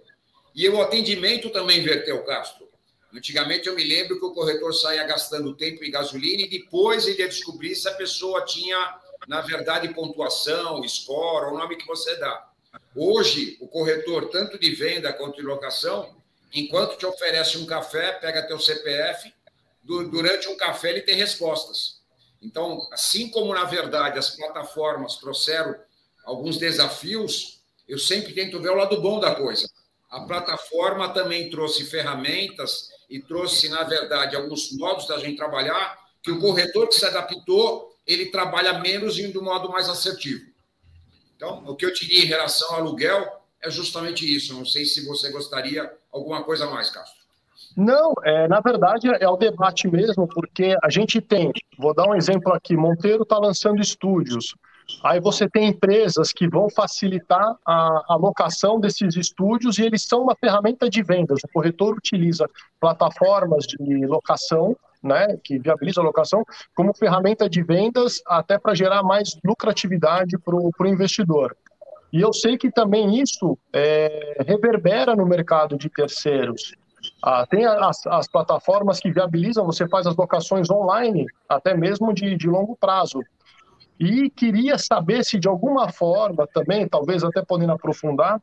E 0.55 0.67
o 0.67 0.81
atendimento 0.81 1.51
também 1.51 1.77
inverteu, 1.77 2.23
Castro. 2.23 2.67
Antigamente 3.13 3.67
eu 3.67 3.75
me 3.75 3.83
lembro 3.83 4.19
que 4.19 4.25
o 4.25 4.33
corretor 4.33 4.73
saía 4.73 5.03
gastando 5.03 5.55
tempo 5.55 5.83
em 5.83 5.91
gasolina 5.91 6.41
e 6.41 6.49
depois 6.49 7.05
ele 7.05 7.19
ia 7.19 7.29
descobrir 7.29 7.75
se 7.75 7.87
a 7.87 7.93
pessoa 7.93 8.43
tinha 8.45 8.99
na 9.27 9.41
verdade, 9.41 9.93
pontuação, 9.93 10.87
score, 10.87 11.51
o 11.51 11.57
nome 11.57 11.75
que 11.75 11.85
você 11.85 12.15
dá. 12.17 12.49
Hoje, 12.95 13.57
o 13.59 13.67
corretor, 13.67 14.29
tanto 14.29 14.57
de 14.59 14.73
venda 14.73 15.13
quanto 15.13 15.37
de 15.37 15.41
locação, 15.41 16.15
enquanto 16.53 16.97
te 16.97 17.05
oferece 17.05 17.57
um 17.57 17.65
café, 17.65 18.13
pega 18.13 18.47
teu 18.47 18.59
CPF, 18.59 19.33
durante 19.83 20.47
um 20.47 20.57
café 20.57 20.89
ele 20.89 21.01
tem 21.01 21.15
respostas. 21.15 21.99
Então, 22.41 22.87
assim 22.91 23.29
como, 23.29 23.53
na 23.53 23.65
verdade, 23.65 24.17
as 24.17 24.29
plataformas 24.29 25.15
trouxeram 25.17 25.75
alguns 26.23 26.57
desafios, 26.57 27.61
eu 27.87 27.97
sempre 27.97 28.33
tento 28.33 28.61
ver 28.61 28.69
o 28.69 28.75
lado 28.75 29.01
bom 29.01 29.19
da 29.19 29.35
coisa. 29.35 29.69
A 30.09 30.21
plataforma 30.21 31.09
também 31.09 31.49
trouxe 31.49 31.85
ferramentas 31.85 32.89
e 33.09 33.19
trouxe, 33.19 33.69
na 33.69 33.83
verdade, 33.83 34.35
alguns 34.35 34.71
modos 34.71 35.07
da 35.07 35.17
gente 35.17 35.37
trabalhar 35.37 35.97
que 36.21 36.31
o 36.31 36.39
corretor 36.39 36.87
que 36.87 36.95
se 36.95 37.05
adaptou 37.05 37.88
ele 38.09 38.25
trabalha 38.25 38.79
menos 38.79 39.19
e 39.19 39.37
um 39.37 39.43
modo 39.43 39.69
mais 39.69 39.87
assertivo. 39.87 40.43
Então, 41.35 41.63
o 41.67 41.75
que 41.75 41.85
eu 41.85 41.93
diria 41.93 42.23
em 42.23 42.27
relação 42.27 42.67
ao 42.71 42.81
aluguel 42.81 43.25
é 43.61 43.69
justamente 43.69 44.25
isso. 44.35 44.53
Não 44.53 44.65
sei 44.65 44.83
se 44.83 45.05
você 45.05 45.31
gostaria 45.31 45.89
alguma 46.11 46.43
coisa 46.43 46.65
mais, 46.65 46.89
Castro. 46.89 47.19
Não, 47.77 48.13
é, 48.23 48.47
na 48.47 48.59
verdade 48.59 49.07
é 49.07 49.29
o 49.29 49.37
debate 49.37 49.87
mesmo, 49.87 50.27
porque 50.27 50.75
a 50.83 50.89
gente 50.89 51.21
tem, 51.21 51.51
vou 51.77 51.93
dar 51.93 52.09
um 52.09 52.15
exemplo 52.15 52.51
aqui, 52.51 52.75
Monteiro 52.75 53.23
está 53.23 53.37
lançando 53.37 53.79
estúdios. 53.79 54.55
Aí 55.03 55.19
você 55.19 55.47
tem 55.47 55.67
empresas 55.67 56.33
que 56.33 56.49
vão 56.49 56.67
facilitar 56.67 57.55
a 57.63 58.05
alocação 58.09 58.79
desses 58.79 59.15
estúdios 59.15 59.77
e 59.77 59.83
eles 59.83 60.03
são 60.03 60.23
uma 60.23 60.35
ferramenta 60.35 60.89
de 60.89 61.03
vendas. 61.03 61.41
O 61.43 61.53
corretor 61.53 61.95
utiliza 61.95 62.49
plataformas 62.79 63.65
de 63.65 64.05
locação 64.07 64.75
né, 65.01 65.37
que 65.43 65.57
viabiliza 65.57 66.01
a 66.01 66.03
locação, 66.03 66.43
como 66.75 66.93
ferramenta 66.93 67.49
de 67.49 67.63
vendas, 67.63 68.21
até 68.27 68.57
para 68.57 68.75
gerar 68.75 69.03
mais 69.03 69.37
lucratividade 69.43 70.37
para 70.37 70.55
o 70.55 70.87
investidor. 70.87 71.55
E 72.11 72.21
eu 72.21 72.33
sei 72.33 72.57
que 72.57 72.71
também 72.71 73.21
isso 73.21 73.57
é, 73.71 74.43
reverbera 74.45 75.15
no 75.15 75.25
mercado 75.25 75.77
de 75.77 75.89
terceiros. 75.89 76.73
Ah, 77.23 77.45
tem 77.45 77.65
as, 77.65 78.05
as, 78.07 78.27
plataformas 78.27 78.99
que 78.99 79.11
viabilizam, 79.11 79.65
você 79.65 79.87
faz 79.87 80.05
as 80.07 80.15
locações 80.15 80.69
online, 80.69 81.25
até 81.47 81.73
mesmo 81.73 82.13
de, 82.13 82.35
de 82.35 82.47
longo 82.47 82.75
prazo. 82.75 83.21
E 83.99 84.29
queria 84.29 84.77
saber 84.77 85.23
se 85.23 85.37
de 85.37 85.47
alguma 85.47 85.89
forma 85.89 86.47
também, 86.47 86.87
talvez 86.87 87.23
até 87.23 87.43
podendo 87.43 87.73
aprofundar, 87.73 88.41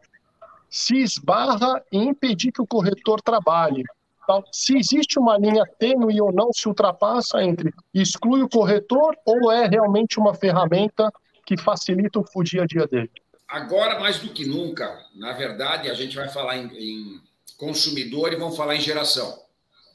se 0.68 0.96
esbarra 0.96 1.82
em 1.90 2.08
impedir 2.08 2.52
que 2.52 2.62
o 2.62 2.66
corretor 2.66 3.20
trabalhe. 3.20 3.82
Então, 4.26 4.42
se 4.50 4.76
existe 4.76 5.20
uma 5.20 5.38
linha 5.38 5.64
tênue 5.78 6.20
ou 6.20 6.32
não 6.32 6.52
se 6.52 6.66
ultrapassa 6.66 7.40
entre 7.44 7.72
exclui 7.94 8.42
o 8.42 8.48
corretor 8.48 9.16
ou 9.24 9.52
é 9.52 9.68
realmente 9.68 10.18
uma 10.18 10.34
ferramenta 10.34 11.12
que 11.46 11.56
facilita 11.56 12.18
o 12.18 12.42
dia 12.42 12.64
a 12.64 12.66
dia 12.66 12.86
dele? 12.88 13.10
agora 13.48 13.98
mais 13.98 14.18
do 14.18 14.30
que 14.30 14.44
nunca, 14.44 15.04
na 15.14 15.32
verdade, 15.32 15.90
a 15.90 15.94
gente 15.94 16.16
vai 16.16 16.28
falar 16.28 16.56
em, 16.56 16.66
em 16.76 17.22
consumidor 17.56 18.32
e 18.32 18.36
vamos 18.36 18.56
falar 18.56 18.76
em 18.76 18.80
geração, 18.80 19.40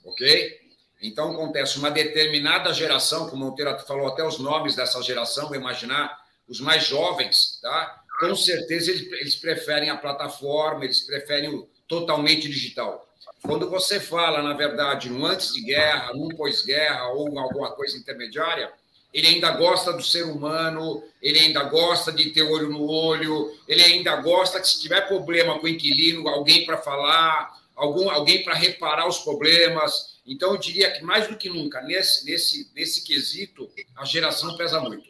ok? 0.03 0.59
Então, 1.01 1.31
acontece 1.31 1.77
uma 1.77 1.91
determinada 1.91 2.73
geração, 2.73 3.29
como 3.29 3.43
o 3.43 3.49
Monteiro 3.49 3.77
falou 3.79 4.07
até 4.07 4.23
os 4.23 4.39
nomes 4.39 4.75
dessa 4.75 5.01
geração, 5.01 5.47
vou 5.47 5.57
imaginar 5.57 6.19
os 6.47 6.59
mais 6.59 6.85
jovens, 6.85 7.59
tá? 7.61 8.03
Com 8.19 8.35
certeza 8.35 8.91
eles, 8.91 9.11
eles 9.13 9.35
preferem 9.35 9.89
a 9.89 9.97
plataforma, 9.97 10.85
eles 10.85 11.01
preferem 11.01 11.49
o 11.49 11.67
totalmente 11.87 12.47
digital. 12.47 13.10
Quando 13.41 13.69
você 13.69 13.99
fala, 13.99 14.41
na 14.41 14.53
verdade, 14.53 15.09
no 15.09 15.25
antes 15.25 15.53
de 15.53 15.61
guerra, 15.61 16.13
no 16.13 16.29
pós-guerra 16.35 17.09
ou 17.09 17.39
alguma 17.39 17.71
coisa 17.71 17.97
intermediária, 17.97 18.71
ele 19.13 19.27
ainda 19.27 19.51
gosta 19.51 19.91
do 19.91 20.03
ser 20.03 20.23
humano, 20.23 21.03
ele 21.21 21.39
ainda 21.39 21.63
gosta 21.63 22.11
de 22.11 22.29
ter 22.29 22.43
olho 22.43 22.69
no 22.69 22.89
olho, 22.89 23.53
ele 23.67 23.81
ainda 23.83 24.15
gosta 24.17 24.59
que 24.59 24.67
se 24.67 24.79
tiver 24.79 25.07
problema 25.07 25.59
com 25.59 25.65
o 25.65 25.69
inquilino, 25.69 26.27
alguém 26.29 26.65
para 26.65 26.77
falar, 26.77 27.51
algum, 27.75 28.09
alguém 28.09 28.43
para 28.43 28.53
reparar 28.53 29.07
os 29.07 29.19
problemas. 29.19 30.21
Então, 30.25 30.51
eu 30.51 30.57
diria 30.57 30.91
que 30.91 31.03
mais 31.03 31.27
do 31.27 31.35
que 31.35 31.49
nunca, 31.49 31.81
nesse, 31.81 32.25
nesse, 32.25 32.71
nesse 32.73 33.03
quesito, 33.03 33.69
a 33.97 34.05
geração 34.05 34.55
pesa 34.55 34.79
muito. 34.79 35.09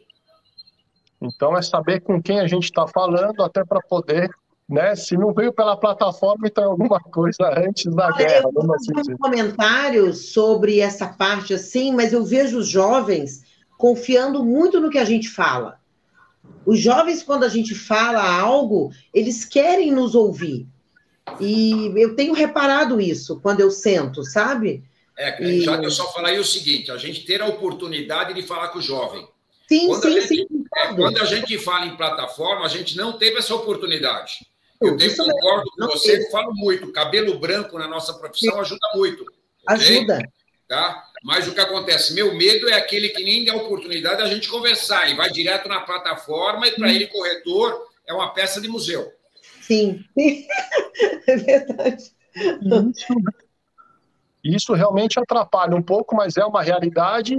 Então, 1.20 1.56
é 1.56 1.62
saber 1.62 2.00
com 2.00 2.20
quem 2.20 2.40
a 2.40 2.48
gente 2.48 2.64
está 2.64 2.88
falando, 2.88 3.42
até 3.44 3.64
para 3.64 3.80
poder 3.82 4.28
né? 4.72 4.96
Se 4.96 5.16
não 5.16 5.32
veio 5.32 5.52
pela 5.52 5.76
plataforma, 5.76 6.46
então 6.46 6.64
é 6.64 6.66
alguma 6.66 6.98
coisa 6.98 7.52
antes 7.56 7.94
da 7.94 8.10
guerra. 8.12 8.48
Eu 8.54 8.94
fazer 8.94 9.14
um 9.14 9.18
comentário 9.18 10.12
sobre 10.14 10.80
essa 10.80 11.06
parte 11.06 11.52
assim, 11.52 11.92
mas 11.92 12.12
eu 12.12 12.24
vejo 12.24 12.58
os 12.58 12.66
jovens 12.66 13.44
confiando 13.76 14.44
muito 14.44 14.80
no 14.80 14.90
que 14.90 14.98
a 14.98 15.04
gente 15.04 15.28
fala. 15.28 15.78
Os 16.64 16.80
jovens, 16.80 17.22
quando 17.22 17.44
a 17.44 17.48
gente 17.48 17.74
fala 17.74 18.40
algo, 18.40 18.90
eles 19.12 19.44
querem 19.44 19.92
nos 19.92 20.14
ouvir. 20.14 20.66
E 21.38 21.92
eu 21.96 22.16
tenho 22.16 22.32
reparado 22.32 23.00
isso 23.00 23.40
quando 23.40 23.60
eu 23.60 23.70
sento, 23.70 24.24
sabe? 24.24 24.82
É, 25.16 25.42
e... 25.42 25.60
já 25.60 25.76
eu 25.76 25.90
só 25.90 26.10
falaria 26.12 26.40
o 26.40 26.44
seguinte: 26.44 26.90
a 26.90 26.96
gente 26.96 27.24
ter 27.24 27.42
a 27.42 27.46
oportunidade 27.46 28.34
de 28.34 28.42
falar 28.42 28.68
com 28.68 28.78
o 28.78 28.82
jovem. 28.82 29.26
Sim, 29.68 29.86
quando 29.86 30.02
sim, 30.02 30.20
gente, 30.20 30.28
sim. 30.28 30.46
É, 30.76 30.94
quando 30.94 31.18
a 31.18 31.24
gente 31.24 31.58
fala 31.58 31.86
em 31.86 31.96
plataforma, 31.96 32.64
a 32.64 32.68
gente 32.68 32.96
não 32.96 33.12
teve 33.18 33.38
essa 33.38 33.54
oportunidade. 33.54 34.46
Eu 34.84 34.96
tenho, 34.96 35.16
concordo 35.16 35.70
com 35.70 35.86
você, 35.86 36.18
eu 36.18 36.30
falo 36.30 36.52
muito. 36.54 36.92
Cabelo 36.92 37.38
branco 37.38 37.78
na 37.78 37.88
nossa 37.88 38.14
profissão 38.14 38.60
ajuda 38.60 38.86
muito. 38.94 39.22
Okay? 39.22 39.98
Ajuda. 39.98 40.22
Tá? 40.68 41.04
Mas 41.22 41.46
o 41.46 41.52
que 41.52 41.60
acontece? 41.60 42.14
Meu 42.14 42.34
medo 42.34 42.68
é 42.68 42.74
aquele 42.74 43.10
que 43.10 43.22
nem 43.22 43.44
dá 43.44 43.54
oportunidade 43.54 44.18
da 44.22 44.26
gente 44.26 44.48
conversar. 44.48 45.06
Ele 45.06 45.16
vai 45.16 45.30
direto 45.30 45.68
na 45.68 45.80
plataforma 45.80 46.66
e, 46.66 46.72
para 46.72 46.92
ele, 46.92 47.06
corretor 47.06 47.86
é 48.06 48.12
uma 48.12 48.32
peça 48.32 48.60
de 48.60 48.68
museu. 48.68 49.12
Sim, 49.60 50.04
é 50.16 51.36
verdade. 51.36 52.10
Isso, 52.34 53.14
isso 54.42 54.72
realmente 54.72 55.20
atrapalha 55.20 55.76
um 55.76 55.82
pouco, 55.82 56.16
mas 56.16 56.36
é 56.36 56.44
uma 56.44 56.62
realidade. 56.62 57.38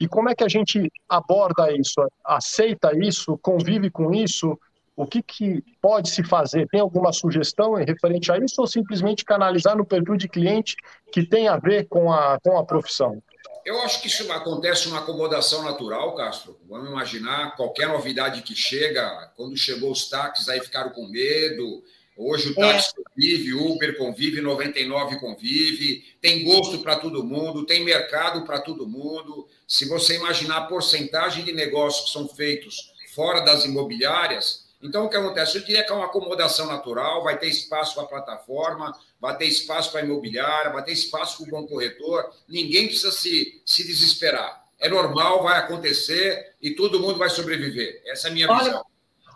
E 0.00 0.06
como 0.06 0.28
é 0.28 0.34
que 0.34 0.44
a 0.44 0.48
gente 0.48 0.90
aborda 1.08 1.72
isso? 1.72 2.06
Aceita 2.24 2.96
isso? 2.96 3.36
Convive 3.38 3.90
com 3.90 4.14
isso? 4.14 4.58
O 4.98 5.06
que, 5.06 5.22
que 5.22 5.62
pode 5.80 6.10
se 6.10 6.24
fazer? 6.24 6.66
Tem 6.66 6.80
alguma 6.80 7.12
sugestão 7.12 7.74
referente 7.74 8.32
a 8.32 8.38
isso 8.38 8.60
ou 8.60 8.66
simplesmente 8.66 9.24
canalizar 9.24 9.76
no 9.76 9.86
perfil 9.86 10.16
de 10.16 10.28
cliente 10.28 10.74
que 11.12 11.24
tem 11.24 11.46
a 11.46 11.56
ver 11.56 11.86
com 11.86 12.12
a, 12.12 12.36
com 12.42 12.58
a 12.58 12.64
profissão? 12.64 13.22
Eu 13.64 13.80
acho 13.82 14.02
que 14.02 14.08
isso 14.08 14.30
acontece 14.32 14.88
uma 14.88 14.98
acomodação 14.98 15.62
natural, 15.62 16.16
Castro. 16.16 16.58
Vamos 16.68 16.90
imaginar 16.90 17.54
qualquer 17.54 17.86
novidade 17.86 18.42
que 18.42 18.56
chega, 18.56 19.30
quando 19.36 19.56
chegou 19.56 19.92
os 19.92 20.08
táxis, 20.08 20.48
aí 20.48 20.60
ficaram 20.60 20.90
com 20.90 21.06
medo. 21.06 21.84
Hoje 22.16 22.50
o 22.50 22.54
táxi 22.56 22.90
é. 22.98 23.02
convive, 23.04 23.54
Uber 23.54 23.96
convive, 23.96 24.40
99 24.40 25.20
convive, 25.20 26.04
tem 26.20 26.42
gosto 26.42 26.80
para 26.80 26.96
todo 26.96 27.22
mundo, 27.22 27.64
tem 27.64 27.84
mercado 27.84 28.44
para 28.44 28.60
todo 28.60 28.88
mundo. 28.88 29.46
Se 29.64 29.88
você 29.88 30.16
imaginar 30.16 30.56
a 30.56 30.66
porcentagem 30.66 31.44
de 31.44 31.52
negócios 31.52 32.06
que 32.06 32.10
são 32.10 32.26
feitos 32.26 32.92
fora 33.14 33.42
das 33.42 33.64
imobiliárias, 33.64 34.66
então, 34.80 35.06
o 35.06 35.08
que 35.08 35.16
acontece? 35.16 35.58
Eu 35.58 35.64
diria 35.64 35.84
que 35.84 35.90
é 35.90 35.94
uma 35.94 36.06
acomodação 36.06 36.66
natural, 36.66 37.24
vai 37.24 37.36
ter 37.36 37.48
espaço 37.48 37.94
para 37.94 38.04
a 38.04 38.08
plataforma, 38.08 38.96
vai 39.20 39.36
ter 39.36 39.46
espaço 39.46 39.90
para 39.90 40.00
a 40.00 40.04
imobiliária, 40.04 40.72
vai 40.72 40.84
ter 40.84 40.92
espaço 40.92 41.38
para 41.38 41.46
o 41.46 41.50
bom 41.50 41.66
corretor, 41.66 42.30
ninguém 42.48 42.86
precisa 42.86 43.10
se, 43.10 43.60
se 43.66 43.84
desesperar. 43.84 44.64
É 44.78 44.88
normal, 44.88 45.42
vai 45.42 45.58
acontecer 45.58 46.54
e 46.62 46.70
todo 46.70 47.00
mundo 47.00 47.18
vai 47.18 47.28
sobreviver. 47.28 48.00
Essa 48.06 48.28
é 48.28 48.30
a 48.30 48.34
minha 48.34 48.48
Olha, 48.48 48.64
visão. 48.64 48.84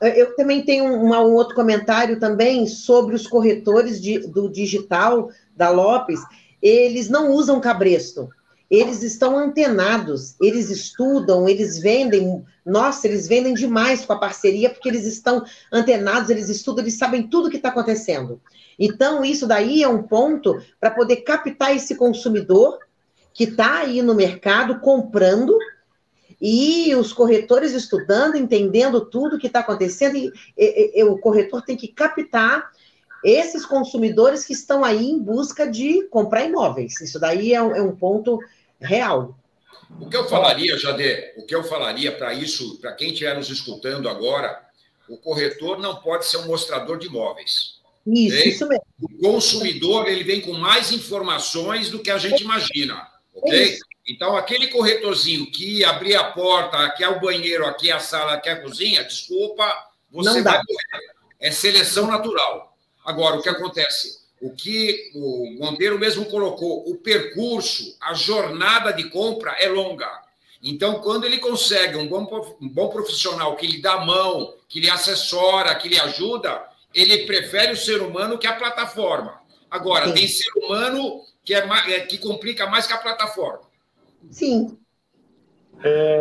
Eu 0.00 0.36
também 0.36 0.64
tenho 0.64 0.84
um, 0.84 1.12
um, 1.12 1.34
outro 1.34 1.54
comentário 1.54 2.20
também 2.20 2.66
sobre 2.66 3.14
os 3.14 3.26
corretores 3.26 4.00
de, 4.00 4.20
do 4.20 4.48
digital 4.48 5.30
da 5.56 5.70
Lopes. 5.70 6.20
Eles 6.60 7.08
não 7.08 7.32
usam 7.32 7.60
cabresto 7.60 8.30
eles 8.72 9.02
estão 9.02 9.36
antenados, 9.36 10.34
eles 10.40 10.70
estudam, 10.70 11.46
eles 11.46 11.78
vendem, 11.78 12.42
nossa, 12.64 13.06
eles 13.06 13.28
vendem 13.28 13.52
demais 13.52 14.02
com 14.02 14.14
a 14.14 14.18
parceria, 14.18 14.70
porque 14.70 14.88
eles 14.88 15.04
estão 15.04 15.44
antenados, 15.70 16.30
eles 16.30 16.48
estudam, 16.48 16.82
eles 16.82 16.96
sabem 16.96 17.28
tudo 17.28 17.48
o 17.48 17.50
que 17.50 17.58
está 17.58 17.68
acontecendo. 17.68 18.40
Então, 18.78 19.22
isso 19.22 19.46
daí 19.46 19.82
é 19.82 19.88
um 19.88 20.02
ponto 20.02 20.58
para 20.80 20.90
poder 20.90 21.16
captar 21.16 21.76
esse 21.76 21.96
consumidor 21.96 22.78
que 23.34 23.44
está 23.44 23.80
aí 23.80 24.00
no 24.00 24.14
mercado 24.14 24.80
comprando 24.80 25.54
e 26.40 26.94
os 26.94 27.12
corretores 27.12 27.72
estudando, 27.72 28.36
entendendo 28.36 29.04
tudo 29.04 29.36
o 29.36 29.38
que 29.38 29.48
está 29.48 29.60
acontecendo, 29.60 30.16
e, 30.16 30.32
e, 30.56 30.98
e, 30.98 31.04
o 31.04 31.18
corretor 31.18 31.60
tem 31.60 31.76
que 31.76 31.88
captar 31.88 32.70
esses 33.22 33.66
consumidores 33.66 34.46
que 34.46 34.54
estão 34.54 34.82
aí 34.82 35.10
em 35.10 35.18
busca 35.18 35.70
de 35.70 36.08
comprar 36.08 36.46
imóveis. 36.46 36.98
Isso 37.02 37.20
daí 37.20 37.52
é 37.52 37.62
um, 37.62 37.76
é 37.76 37.82
um 37.82 37.94
ponto 37.94 38.40
real. 38.82 39.38
O 40.00 40.08
que 40.08 40.16
eu 40.16 40.28
falaria, 40.28 40.78
Jade, 40.78 41.32
o 41.36 41.44
que 41.44 41.54
eu 41.54 41.62
falaria 41.64 42.12
para 42.12 42.32
isso, 42.32 42.78
para 42.80 42.92
quem 42.92 43.12
estiver 43.12 43.36
nos 43.36 43.50
escutando 43.50 44.08
agora, 44.08 44.60
o 45.08 45.16
corretor 45.16 45.78
não 45.78 45.96
pode 45.96 46.26
ser 46.26 46.38
um 46.38 46.46
mostrador 46.46 46.98
de 46.98 47.06
imóveis. 47.06 47.80
Isso, 48.06 48.36
okay? 48.36 48.50
isso 48.50 48.68
mesmo. 48.68 48.84
O 49.00 49.18
consumidor 49.18 50.08
ele 50.08 50.24
vem 50.24 50.40
com 50.40 50.52
mais 50.54 50.90
informações 50.90 51.90
do 51.90 51.98
que 51.98 52.10
a 52.10 52.18
gente 52.18 52.42
imagina, 52.42 53.06
ok? 53.34 53.62
Isso. 53.62 53.82
Então, 54.08 54.36
aquele 54.36 54.66
corretorzinho 54.68 55.50
que 55.50 55.84
abrir 55.84 56.16
a 56.16 56.24
porta, 56.24 56.78
aqui 56.78 57.04
é 57.04 57.08
o 57.08 57.20
banheiro, 57.20 57.64
aqui 57.66 57.90
é 57.90 57.92
a 57.92 58.00
sala, 58.00 58.32
aqui 58.32 58.48
é 58.48 58.52
a 58.52 58.60
cozinha, 58.60 59.04
desculpa, 59.04 59.64
você 60.10 60.42
vai 60.42 60.56
morrer. 60.58 61.12
É 61.38 61.50
seleção 61.50 62.08
natural. 62.08 62.76
Agora, 63.04 63.36
o 63.36 63.42
que 63.42 63.48
acontece? 63.48 64.21
O 64.42 64.50
que 64.50 65.12
o 65.14 65.56
Monteiro 65.56 65.96
mesmo 66.00 66.24
colocou, 66.26 66.82
o 66.90 66.96
percurso, 66.96 67.96
a 68.00 68.12
jornada 68.12 68.92
de 68.92 69.08
compra 69.08 69.52
é 69.52 69.68
longa. 69.68 70.10
Então, 70.60 71.00
quando 71.00 71.24
ele 71.24 71.38
consegue 71.38 71.96
um 71.96 72.08
bom, 72.08 72.56
um 72.60 72.68
bom 72.68 72.88
profissional 72.88 73.54
que 73.54 73.68
lhe 73.68 73.80
dá 73.80 73.94
a 73.94 74.04
mão, 74.04 74.52
que 74.68 74.80
lhe 74.80 74.90
assessora, 74.90 75.74
que 75.76 75.88
lhe 75.88 75.98
ajuda, 75.98 76.60
ele 76.92 77.24
prefere 77.24 77.72
o 77.72 77.76
ser 77.76 78.02
humano 78.02 78.36
que 78.36 78.46
a 78.48 78.56
plataforma. 78.56 79.40
Agora, 79.70 80.08
Sim. 80.08 80.14
tem 80.14 80.26
ser 80.26 80.50
humano 80.56 81.22
que, 81.44 81.54
é, 81.54 81.64
é, 81.88 82.00
que 82.00 82.18
complica 82.18 82.66
mais 82.66 82.84
que 82.84 82.92
a 82.92 82.98
plataforma. 82.98 83.62
Sim. 84.28 84.76
É, 85.84 86.20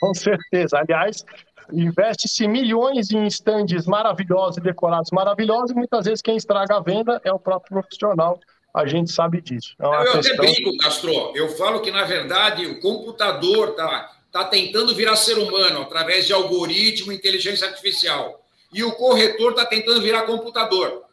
com 0.00 0.12
certeza. 0.12 0.78
Aliás, 0.78 1.24
investe-se 1.72 2.46
milhões 2.46 3.10
em 3.10 3.26
estandes 3.26 3.86
maravilhosos 3.86 4.58
e 4.58 4.60
decorados 4.60 5.10
maravilhosos, 5.10 5.70
e 5.70 5.74
muitas 5.74 6.04
vezes 6.04 6.22
quem 6.22 6.36
estraga 6.36 6.76
a 6.76 6.80
venda 6.80 7.20
é 7.24 7.32
o 7.32 7.38
próprio 7.38 7.80
profissional. 7.80 8.38
A 8.74 8.86
gente 8.86 9.12
sabe 9.12 9.40
disso. 9.40 9.74
É 9.80 9.86
eu 9.86 10.12
questão... 10.12 10.34
até 10.34 10.36
brinco, 10.36 10.76
Castro. 10.78 11.32
Eu 11.34 11.48
falo 11.50 11.80
que, 11.80 11.92
na 11.92 12.04
verdade, 12.04 12.66
o 12.66 12.80
computador 12.80 13.70
está 13.70 14.10
tá 14.32 14.44
tentando 14.46 14.94
virar 14.94 15.14
ser 15.14 15.38
humano 15.38 15.82
através 15.82 16.26
de 16.26 16.32
algoritmo 16.32 17.12
e 17.12 17.16
inteligência 17.16 17.68
artificial. 17.68 18.44
E 18.72 18.82
o 18.82 18.92
corretor 18.92 19.52
está 19.52 19.64
tentando 19.64 20.02
virar 20.02 20.22
computador. 20.22 21.04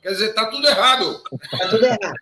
Quer 0.00 0.10
dizer, 0.10 0.30
está 0.30 0.46
tudo 0.46 0.68
errado. 0.68 1.20
Está 1.32 1.68
tudo 1.68 1.84
errado. 1.84 2.14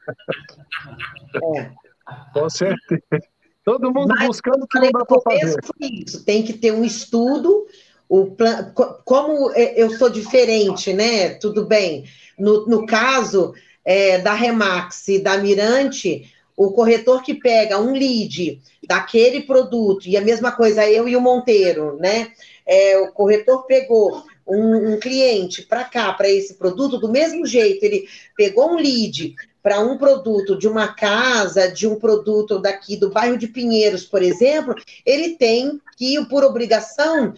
É. 1.56 1.70
Com 2.32 2.48
certeza. 2.48 3.28
Todo 3.68 3.92
mundo 3.92 4.14
Mas, 4.16 4.26
buscando 4.26 4.62
o 4.62 4.66
que 4.66 4.78
não 4.78 4.90
dá 4.90 5.04
para 5.04 5.20
fazer. 5.20 5.60
Isso. 5.78 6.24
Tem 6.24 6.42
que 6.42 6.54
ter 6.54 6.72
um 6.72 6.82
estudo, 6.82 7.66
o 8.08 8.30
plan... 8.30 8.72
como 9.04 9.52
é, 9.52 9.74
eu 9.76 9.90
sou 9.90 10.08
diferente, 10.08 10.94
né? 10.94 11.34
Tudo 11.34 11.66
bem. 11.66 12.06
No, 12.38 12.66
no 12.66 12.86
caso 12.86 13.52
é, 13.84 14.16
da 14.20 14.32
Remax 14.32 15.08
e 15.08 15.18
da 15.18 15.36
Mirante, 15.36 16.32
o 16.56 16.72
corretor 16.72 17.22
que 17.22 17.34
pega 17.34 17.78
um 17.78 17.92
lead 17.92 18.58
daquele 18.86 19.42
produto, 19.42 20.08
e 20.08 20.16
a 20.16 20.22
mesma 20.22 20.50
coisa 20.50 20.88
eu 20.88 21.06
e 21.06 21.14
o 21.14 21.20
Monteiro, 21.20 21.98
né? 21.98 22.32
É, 22.64 22.98
o 22.98 23.12
corretor 23.12 23.66
pegou 23.66 24.24
um, 24.46 24.94
um 24.94 24.98
cliente 24.98 25.60
para 25.60 25.84
cá, 25.84 26.14
para 26.14 26.30
esse 26.30 26.54
produto, 26.54 26.98
do 26.98 27.10
mesmo 27.10 27.44
jeito, 27.44 27.84
ele 27.84 28.08
pegou 28.34 28.72
um 28.72 28.76
lead 28.76 29.34
para 29.62 29.80
um 29.80 29.98
produto 29.98 30.56
de 30.56 30.68
uma 30.68 30.88
casa, 30.88 31.70
de 31.70 31.86
um 31.86 31.96
produto 31.96 32.58
daqui 32.58 32.96
do 32.96 33.10
bairro 33.10 33.36
de 33.36 33.48
Pinheiros, 33.48 34.04
por 34.04 34.22
exemplo, 34.22 34.74
ele 35.04 35.36
tem 35.36 35.80
que, 35.96 36.24
por 36.26 36.44
obrigação, 36.44 37.34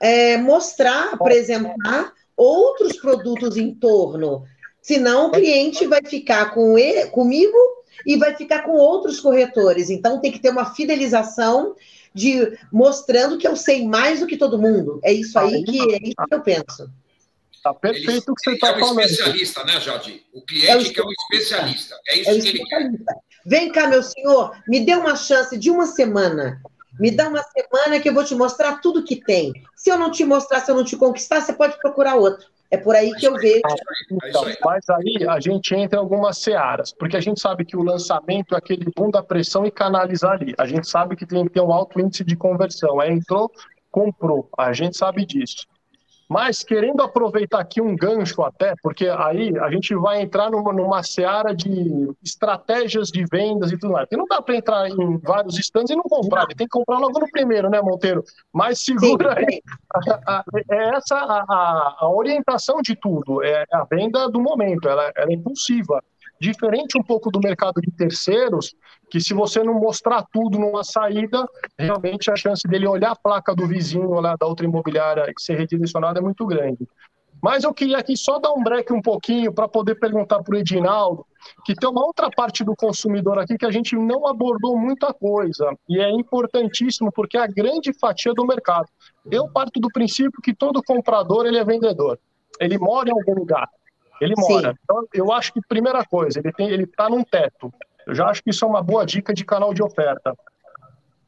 é, 0.00 0.36
mostrar, 0.36 1.14
apresentar 1.14 2.12
outros 2.36 2.96
produtos 2.96 3.56
em 3.56 3.74
torno. 3.74 4.44
Senão 4.82 5.28
o 5.28 5.30
cliente 5.30 5.86
vai 5.86 6.00
ficar 6.04 6.54
com 6.54 6.78
ele, 6.78 7.06
comigo 7.10 7.56
e 8.06 8.16
vai 8.16 8.34
ficar 8.34 8.62
com 8.62 8.72
outros 8.72 9.20
corretores. 9.20 9.90
Então 9.90 10.20
tem 10.20 10.32
que 10.32 10.38
ter 10.38 10.50
uma 10.50 10.74
fidelização 10.74 11.74
de 12.14 12.58
mostrando 12.72 13.38
que 13.38 13.46
eu 13.46 13.54
sei 13.54 13.86
mais 13.86 14.20
do 14.20 14.26
que 14.26 14.36
todo 14.36 14.58
mundo. 14.58 14.98
É 15.04 15.12
isso 15.12 15.38
aí 15.38 15.62
que, 15.62 15.78
é 15.80 15.98
isso 16.02 16.16
que 16.28 16.34
eu 16.34 16.40
penso. 16.40 16.90
Tá 17.62 17.74
perfeito 17.74 18.32
o 18.32 18.34
que 18.34 18.42
você 18.42 18.52
está 18.52 18.68
falando. 18.68 19.00
É 19.00 19.02
um 19.02 19.06
especialista, 19.06 19.64
né, 19.64 19.80
Jardim? 19.80 20.20
O 20.32 20.42
cliente 20.42 20.90
é 20.90 20.92
que 20.92 21.00
é 21.00 21.04
um 21.04 21.12
especialista. 21.12 21.96
É 22.08 22.18
isso 22.18 22.30
é 22.30 22.38
que 22.38 22.48
ele 22.48 22.64
quer. 22.64 22.90
Vem 23.44 23.72
cá, 23.72 23.86
meu 23.86 24.02
senhor, 24.02 24.56
me 24.68 24.80
dê 24.80 24.94
uma 24.94 25.16
chance 25.16 25.56
de 25.56 25.70
uma 25.70 25.86
semana. 25.86 26.60
Me 26.98 27.10
dá 27.10 27.28
uma 27.28 27.42
semana 27.42 28.00
que 28.00 28.08
eu 28.08 28.14
vou 28.14 28.24
te 28.24 28.34
mostrar 28.34 28.80
tudo 28.80 29.04
que 29.04 29.16
tem. 29.16 29.52
Se 29.76 29.90
eu 29.90 29.98
não 29.98 30.10
te 30.10 30.24
mostrar, 30.24 30.60
se 30.60 30.70
eu 30.70 30.74
não 30.74 30.84
te 30.84 30.96
conquistar, 30.96 31.40
você 31.40 31.52
pode 31.52 31.78
procurar 31.78 32.16
outro. 32.16 32.46
É 32.70 32.76
por 32.76 32.94
aí 32.94 33.10
que 33.14 33.26
eu 33.26 33.34
vejo. 33.34 33.62
Então, 34.10 34.44
mas 34.64 34.88
aí 34.90 35.26
a 35.28 35.40
gente 35.40 35.74
entra 35.74 35.98
em 35.98 36.02
algumas 36.02 36.38
searas, 36.38 36.92
porque 36.92 37.16
a 37.16 37.20
gente 37.20 37.40
sabe 37.40 37.64
que 37.64 37.76
o 37.76 37.82
lançamento 37.82 38.54
é 38.54 38.58
aquele 38.58 38.84
boom 38.94 39.10
da 39.10 39.22
pressão 39.22 39.66
e 39.66 39.70
canalizar 39.70 40.32
ali. 40.32 40.54
A 40.56 40.66
gente 40.66 40.88
sabe 40.88 41.16
que 41.16 41.26
tem 41.26 41.44
que 41.44 41.54
ter 41.54 41.60
um 41.60 41.72
alto 41.72 41.98
índice 41.98 42.22
de 42.22 42.36
conversão. 42.36 43.02
É, 43.02 43.10
entrou, 43.10 43.50
comprou. 43.90 44.48
A 44.56 44.72
gente 44.72 44.96
sabe 44.96 45.26
disso. 45.26 45.66
Mas 46.30 46.62
querendo 46.62 47.02
aproveitar 47.02 47.58
aqui 47.58 47.80
um 47.80 47.96
gancho 47.96 48.40
até, 48.44 48.72
porque 48.84 49.08
aí 49.08 49.52
a 49.58 49.68
gente 49.68 49.92
vai 49.96 50.22
entrar 50.22 50.48
numa, 50.48 50.72
numa 50.72 51.02
seara 51.02 51.52
de 51.52 52.08
estratégias 52.22 53.08
de 53.08 53.24
vendas 53.28 53.72
e 53.72 53.76
tudo 53.76 53.94
mais. 53.94 54.04
Porque 54.04 54.16
não 54.16 54.28
dá 54.28 54.40
para 54.40 54.54
entrar 54.54 54.88
em 54.88 55.18
vários 55.18 55.58
stands 55.58 55.90
e 55.90 55.96
não 55.96 56.04
comprar, 56.04 56.46
tem 56.46 56.68
que 56.68 56.68
comprar 56.68 56.98
logo 56.98 57.18
no 57.18 57.28
primeiro, 57.32 57.68
né, 57.68 57.82
Monteiro? 57.82 58.22
Mas 58.52 58.78
segura 58.78 59.34
sim, 59.34 59.40
aí. 59.50 60.64
É 60.70 60.90
essa 60.94 61.16
a, 61.16 61.44
a, 61.48 61.96
a, 61.98 62.08
orientação 62.08 62.80
de 62.80 62.94
tudo, 62.94 63.42
é 63.42 63.64
a 63.72 63.82
venda 63.82 64.28
do 64.28 64.40
momento, 64.40 64.88
ela, 64.88 65.10
ela 65.16 65.32
é 65.32 65.34
impulsiva. 65.34 66.00
Diferente 66.40 66.98
um 66.98 67.02
pouco 67.02 67.30
do 67.30 67.38
mercado 67.38 67.82
de 67.82 67.90
terceiros, 67.90 68.74
que 69.10 69.20
se 69.20 69.34
você 69.34 69.62
não 69.62 69.74
mostrar 69.74 70.24
tudo 70.32 70.58
numa 70.58 70.82
saída, 70.82 71.46
realmente 71.78 72.30
a 72.30 72.36
chance 72.36 72.66
dele 72.66 72.86
olhar 72.86 73.10
a 73.10 73.16
placa 73.16 73.54
do 73.54 73.66
vizinho 73.66 74.08
lá 74.20 74.36
da 74.36 74.46
outra 74.46 74.64
imobiliária 74.64 75.26
e 75.28 75.42
ser 75.42 75.58
redirecionada 75.58 76.18
é 76.18 76.22
muito 76.22 76.46
grande. 76.46 76.88
Mas 77.42 77.64
eu 77.64 77.74
queria 77.74 77.98
aqui 77.98 78.16
só 78.16 78.38
dar 78.38 78.52
um 78.52 78.62
break 78.62 78.92
um 78.92 79.02
pouquinho 79.02 79.52
para 79.52 79.68
poder 79.68 79.96
perguntar 79.96 80.42
para 80.42 80.54
o 80.54 80.58
Edinaldo, 80.58 81.26
que 81.64 81.74
tem 81.74 81.88
uma 81.88 82.04
outra 82.04 82.30
parte 82.30 82.64
do 82.64 82.74
consumidor 82.74 83.38
aqui 83.38 83.58
que 83.58 83.66
a 83.66 83.70
gente 83.70 83.94
não 83.96 84.26
abordou 84.26 84.78
muita 84.78 85.12
coisa, 85.12 85.74
e 85.88 86.00
é 86.00 86.10
importantíssimo 86.10 87.10
porque 87.12 87.36
é 87.36 87.42
a 87.42 87.46
grande 87.46 87.92
fatia 87.98 88.32
do 88.32 88.46
mercado. 88.46 88.86
Eu 89.30 89.46
parto 89.48 89.78
do 89.78 89.88
princípio 89.88 90.40
que 90.42 90.54
todo 90.54 90.82
comprador 90.82 91.46
ele 91.46 91.58
é 91.58 91.64
vendedor, 91.64 92.18
ele 92.58 92.78
mora 92.78 93.10
em 93.10 93.12
algum 93.12 93.34
lugar. 93.34 93.68
Ele 94.20 94.34
mora. 94.36 94.72
Sim. 94.72 94.78
Então, 94.84 95.04
eu 95.14 95.32
acho 95.32 95.52
que, 95.52 95.60
primeira 95.66 96.04
coisa, 96.04 96.38
ele 96.38 96.52
tem, 96.52 96.68
ele 96.68 96.84
está 96.84 97.08
num 97.08 97.24
teto. 97.24 97.72
Eu 98.06 98.14
já 98.14 98.26
acho 98.26 98.42
que 98.42 98.50
isso 98.50 98.64
é 98.64 98.68
uma 98.68 98.82
boa 98.82 99.04
dica 99.04 99.32
de 99.32 99.44
canal 99.44 99.72
de 99.72 99.82
oferta. 99.82 100.36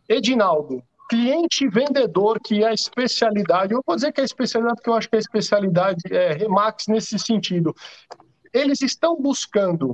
Edinaldo, 0.08 0.82
cliente 1.08 1.68
vendedor, 1.68 2.40
que 2.40 2.62
é 2.62 2.68
a 2.68 2.72
especialidade, 2.72 3.72
eu 3.72 3.82
vou 3.86 3.96
dizer 3.96 4.12
que 4.12 4.20
é 4.20 4.22
a 4.22 4.26
especialidade 4.26 4.76
porque 4.76 4.90
eu 4.90 4.94
acho 4.94 5.08
que 5.08 5.16
a 5.16 5.18
especialidade 5.18 6.02
é 6.10 6.32
Remax 6.32 6.86
nesse 6.88 7.18
sentido. 7.18 7.74
Eles 8.52 8.82
estão 8.82 9.20
buscando 9.20 9.92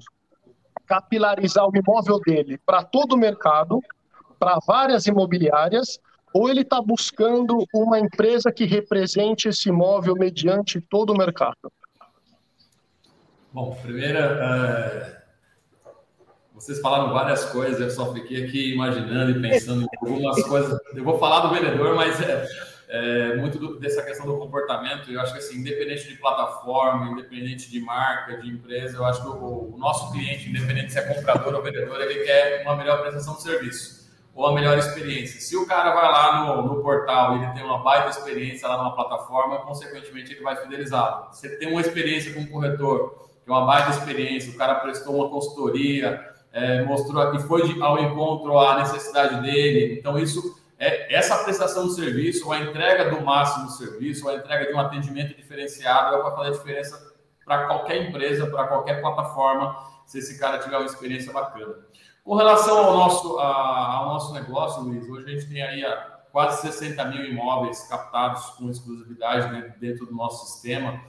capilarizar 0.86 1.66
o 1.68 1.76
imóvel 1.76 2.18
dele 2.20 2.58
para 2.64 2.82
todo 2.82 3.12
o 3.12 3.18
mercado, 3.18 3.80
para 4.38 4.58
várias 4.66 5.06
imobiliárias, 5.06 6.00
ou 6.32 6.48
ele 6.48 6.62
está 6.62 6.80
buscando 6.80 7.64
uma 7.74 7.98
empresa 7.98 8.52
que 8.52 8.64
represente 8.64 9.48
esse 9.48 9.68
imóvel 9.68 10.14
mediante 10.14 10.80
todo 10.80 11.10
o 11.10 11.18
mercado? 11.18 11.70
Bom, 13.52 13.74
primeiro, 13.82 14.18
é... 14.18 15.22
vocês 16.54 16.80
falaram 16.80 17.12
várias 17.12 17.46
coisas, 17.46 17.80
eu 17.80 17.90
só 17.90 18.12
fiquei 18.12 18.44
aqui 18.44 18.74
imaginando 18.74 19.30
e 19.30 19.40
pensando 19.40 19.84
em 19.84 19.88
algumas 20.06 20.42
coisas. 20.44 20.78
Eu 20.94 21.02
vou 21.02 21.18
falar 21.18 21.40
do 21.40 21.54
vendedor, 21.54 21.94
mas 21.94 22.20
é, 22.20 22.46
é 22.88 23.36
muito 23.36 23.58
do, 23.58 23.80
dessa 23.80 24.02
questão 24.02 24.26
do 24.26 24.36
comportamento. 24.36 25.10
Eu 25.10 25.20
acho 25.22 25.32
que, 25.32 25.38
assim, 25.38 25.58
independente 25.58 26.06
de 26.08 26.16
plataforma, 26.16 27.10
independente 27.10 27.70
de 27.70 27.80
marca, 27.80 28.36
de 28.36 28.50
empresa, 28.50 28.98
eu 28.98 29.04
acho 29.06 29.22
que 29.22 29.28
o, 29.28 29.74
o 29.74 29.78
nosso 29.78 30.12
cliente, 30.12 30.50
independente 30.50 30.92
se 30.92 30.98
é 30.98 31.14
comprador 31.14 31.54
ou 31.54 31.62
vendedor, 31.62 32.00
ele 32.02 32.24
quer 32.24 32.62
uma 32.64 32.76
melhor 32.76 33.00
prestação 33.00 33.34
de 33.34 33.42
serviço 33.42 33.98
ou 34.34 34.46
a 34.46 34.52
melhor 34.52 34.76
experiência. 34.78 35.40
Se 35.40 35.56
o 35.56 35.66
cara 35.66 35.92
vai 35.92 36.04
lá 36.04 36.46
no, 36.46 36.62
no 36.62 36.82
portal 36.82 37.34
e 37.36 37.42
ele 37.42 37.52
tem 37.54 37.64
uma 37.64 37.82
baita 37.82 38.10
experiência 38.10 38.68
lá 38.68 38.76
numa 38.76 38.94
plataforma, 38.94 39.58
consequentemente 39.62 40.32
ele 40.32 40.42
vai 40.42 40.54
fidelizar. 40.54 41.30
Se 41.32 41.46
ele 41.46 41.56
tem 41.56 41.72
uma 41.72 41.80
experiência 41.80 42.32
com 42.34 42.40
um 42.40 42.46
corretor 42.46 43.27
uma 43.50 43.66
baita 43.66 43.90
experiência, 43.90 44.52
o 44.52 44.56
cara 44.56 44.76
prestou 44.76 45.16
uma 45.16 45.28
consultoria, 45.28 46.20
é, 46.52 46.82
mostrou 46.84 47.30
que 47.30 47.38
foi 47.40 47.66
de, 47.66 47.82
ao 47.82 47.98
encontro 47.98 48.58
à 48.58 48.78
necessidade 48.78 49.42
dele. 49.42 49.98
Então, 49.98 50.18
isso 50.18 50.58
é 50.78 51.14
essa 51.14 51.36
prestação 51.44 51.86
de 51.86 51.94
serviço, 51.94 52.46
ou 52.46 52.52
a 52.52 52.60
entrega 52.60 53.10
do 53.10 53.24
máximo 53.24 53.66
do 53.66 53.72
serviço, 53.72 54.26
ou 54.26 54.32
a 54.32 54.36
entrega 54.36 54.66
de 54.66 54.74
um 54.74 54.80
atendimento 54.80 55.36
diferenciado, 55.36 56.16
é 56.16 56.20
para 56.20 56.36
fazer 56.36 56.52
diferença 56.52 57.08
para 57.44 57.66
qualquer 57.66 58.08
empresa, 58.08 58.46
para 58.46 58.66
qualquer 58.66 59.00
plataforma, 59.00 59.76
se 60.06 60.18
esse 60.18 60.38
cara 60.38 60.58
tiver 60.58 60.76
uma 60.76 60.86
experiência 60.86 61.32
bacana. 61.32 61.74
Com 62.22 62.34
relação 62.34 62.78
ao 62.78 62.94
nosso, 62.94 63.38
a, 63.38 63.96
ao 63.96 64.06
nosso 64.08 64.34
negócio, 64.34 64.82
Luiz, 64.82 65.08
hoje 65.08 65.26
a 65.26 65.30
gente 65.30 65.48
tem 65.48 65.62
aí 65.62 65.84
a, 65.84 66.18
quase 66.30 66.60
60 66.60 67.04
mil 67.06 67.24
imóveis 67.24 67.88
captados 67.88 68.50
com 68.50 68.68
exclusividade 68.68 69.50
né, 69.50 69.74
dentro 69.80 70.06
do 70.06 70.14
nosso 70.14 70.46
sistema. 70.46 71.00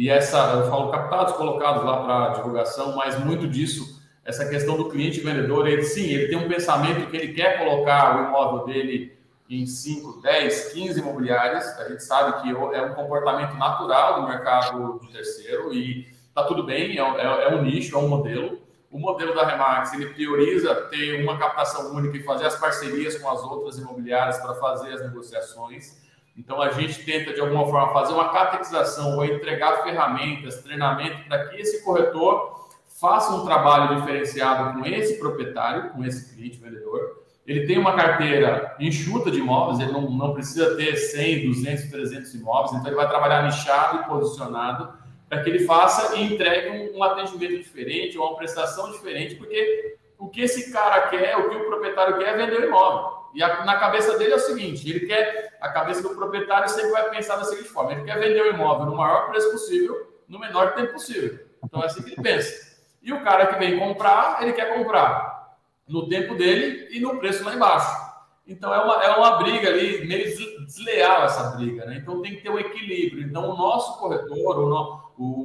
E 0.00 0.08
essa, 0.08 0.54
eu 0.54 0.70
falo 0.70 0.90
captados, 0.90 1.34
colocados 1.34 1.84
lá 1.84 2.02
para 2.02 2.28
divulgação, 2.36 2.96
mas 2.96 3.22
muito 3.22 3.46
disso, 3.46 4.02
essa 4.24 4.48
questão 4.48 4.74
do 4.78 4.88
cliente 4.88 5.20
vendedor, 5.20 5.68
ele 5.68 5.82
sim, 5.82 6.04
ele 6.04 6.28
tem 6.28 6.38
um 6.38 6.48
pensamento 6.48 7.10
que 7.10 7.16
ele 7.18 7.34
quer 7.34 7.58
colocar 7.58 8.16
o 8.16 8.28
imóvel 8.28 8.64
dele 8.64 9.14
em 9.50 9.66
5, 9.66 10.22
10, 10.22 10.72
15 10.72 11.00
imobiliárias. 11.00 11.78
A 11.78 11.86
gente 11.90 12.02
sabe 12.02 12.40
que 12.40 12.48
é 12.48 12.82
um 12.82 12.94
comportamento 12.94 13.52
natural 13.58 14.22
do 14.22 14.28
mercado 14.28 15.00
de 15.00 15.12
terceiro 15.12 15.70
e 15.74 16.08
tá 16.34 16.44
tudo 16.44 16.64
bem, 16.64 16.98
é, 16.98 17.02
é, 17.02 17.52
é 17.52 17.54
um 17.54 17.62
nicho, 17.62 17.94
é 17.94 17.98
um 17.98 18.08
modelo. 18.08 18.58
O 18.90 18.98
modelo 18.98 19.34
da 19.34 19.46
Remax, 19.46 19.92
ele 19.92 20.14
prioriza 20.14 20.74
ter 20.88 21.22
uma 21.22 21.38
captação 21.38 21.94
única 21.94 22.16
e 22.16 22.22
fazer 22.22 22.46
as 22.46 22.56
parcerias 22.56 23.18
com 23.18 23.28
as 23.28 23.42
outras 23.42 23.76
imobiliárias 23.76 24.38
para 24.38 24.54
fazer 24.54 24.94
as 24.94 25.02
negociações. 25.02 26.00
Então, 26.40 26.60
a 26.60 26.70
gente 26.70 27.04
tenta, 27.04 27.34
de 27.34 27.40
alguma 27.40 27.66
forma, 27.66 27.92
fazer 27.92 28.14
uma 28.14 28.30
catequização 28.30 29.16
ou 29.16 29.24
entregar 29.26 29.82
ferramentas, 29.82 30.62
treinamento 30.62 31.22
para 31.28 31.48
que 31.48 31.60
esse 31.60 31.84
corretor 31.84 32.66
faça 32.98 33.32
um 33.32 33.44
trabalho 33.44 33.96
diferenciado 33.96 34.78
com 34.78 34.86
esse 34.86 35.18
proprietário, 35.18 35.90
com 35.90 36.02
esse 36.02 36.34
cliente 36.34 36.58
vendedor. 36.58 37.20
Ele 37.46 37.66
tem 37.66 37.76
uma 37.76 37.94
carteira 37.94 38.74
enxuta 38.80 39.30
de 39.30 39.38
imóveis, 39.38 39.80
ele 39.80 39.92
não, 39.92 40.10
não 40.10 40.32
precisa 40.32 40.76
ter 40.76 40.96
100, 40.96 41.46
200, 41.48 41.90
300 41.90 42.34
imóveis, 42.34 42.72
então 42.72 42.86
ele 42.86 42.96
vai 42.96 43.08
trabalhar 43.08 43.42
nichado 43.42 44.00
e 44.00 44.04
posicionado 44.04 44.92
para 45.28 45.42
que 45.42 45.50
ele 45.50 45.64
faça 45.66 46.16
e 46.16 46.22
entregue 46.22 46.70
um, 46.70 46.98
um 46.98 47.02
atendimento 47.02 47.58
diferente, 47.58 48.16
uma 48.16 48.36
prestação 48.36 48.90
diferente, 48.90 49.34
porque 49.34 49.98
o 50.18 50.28
que 50.28 50.40
esse 50.40 50.72
cara 50.72 51.02
quer, 51.08 51.36
o 51.36 51.50
que 51.50 51.56
o 51.56 51.66
proprietário 51.66 52.18
quer 52.18 52.34
é 52.34 52.36
vender 52.36 52.60
o 52.60 52.66
imóvel. 52.66 53.20
E 53.34 53.42
a, 53.42 53.64
na 53.64 53.76
cabeça 53.76 54.18
dele 54.18 54.32
é 54.32 54.36
o 54.36 54.40
seguinte: 54.40 54.88
ele 54.88 55.06
quer, 55.06 55.49
a 55.60 55.68
cabeça 55.68 56.02
do 56.02 56.10
proprietário 56.10 56.68
sempre 56.68 56.90
vai 56.90 57.10
pensar 57.10 57.36
da 57.36 57.44
seguinte 57.44 57.68
forma: 57.68 57.92
ele 57.92 58.04
quer 58.04 58.18
vender 58.18 58.42
o 58.42 58.50
imóvel 58.54 58.86
no 58.86 58.96
maior 58.96 59.28
preço 59.28 59.50
possível, 59.50 60.14
no 60.28 60.38
menor 60.38 60.74
tempo 60.74 60.92
possível. 60.92 61.38
Então 61.64 61.82
é 61.82 61.86
assim 61.86 62.02
que 62.02 62.10
ele 62.10 62.22
pensa. 62.22 62.70
E 63.02 63.12
o 63.12 63.22
cara 63.22 63.46
que 63.46 63.58
vem 63.58 63.78
comprar, 63.78 64.42
ele 64.42 64.52
quer 64.52 64.74
comprar 64.74 65.56
no 65.88 66.08
tempo 66.08 66.34
dele 66.34 66.88
e 66.90 67.00
no 67.00 67.18
preço 67.18 67.44
lá 67.44 67.54
embaixo. 67.54 68.10
Então 68.46 68.74
é 68.74 68.78
uma, 68.82 69.04
é 69.04 69.16
uma 69.16 69.38
briga 69.38 69.68
ali, 69.68 70.06
meio 70.06 70.24
desleal 70.64 71.24
essa 71.24 71.56
briga, 71.56 71.84
né? 71.86 71.96
Então 71.96 72.20
tem 72.20 72.36
que 72.36 72.42
ter 72.42 72.50
um 72.50 72.58
equilíbrio. 72.58 73.22
Então 73.22 73.50
o 73.50 73.56
nosso 73.56 73.98
corretor, 73.98 74.58
o 74.58 75.00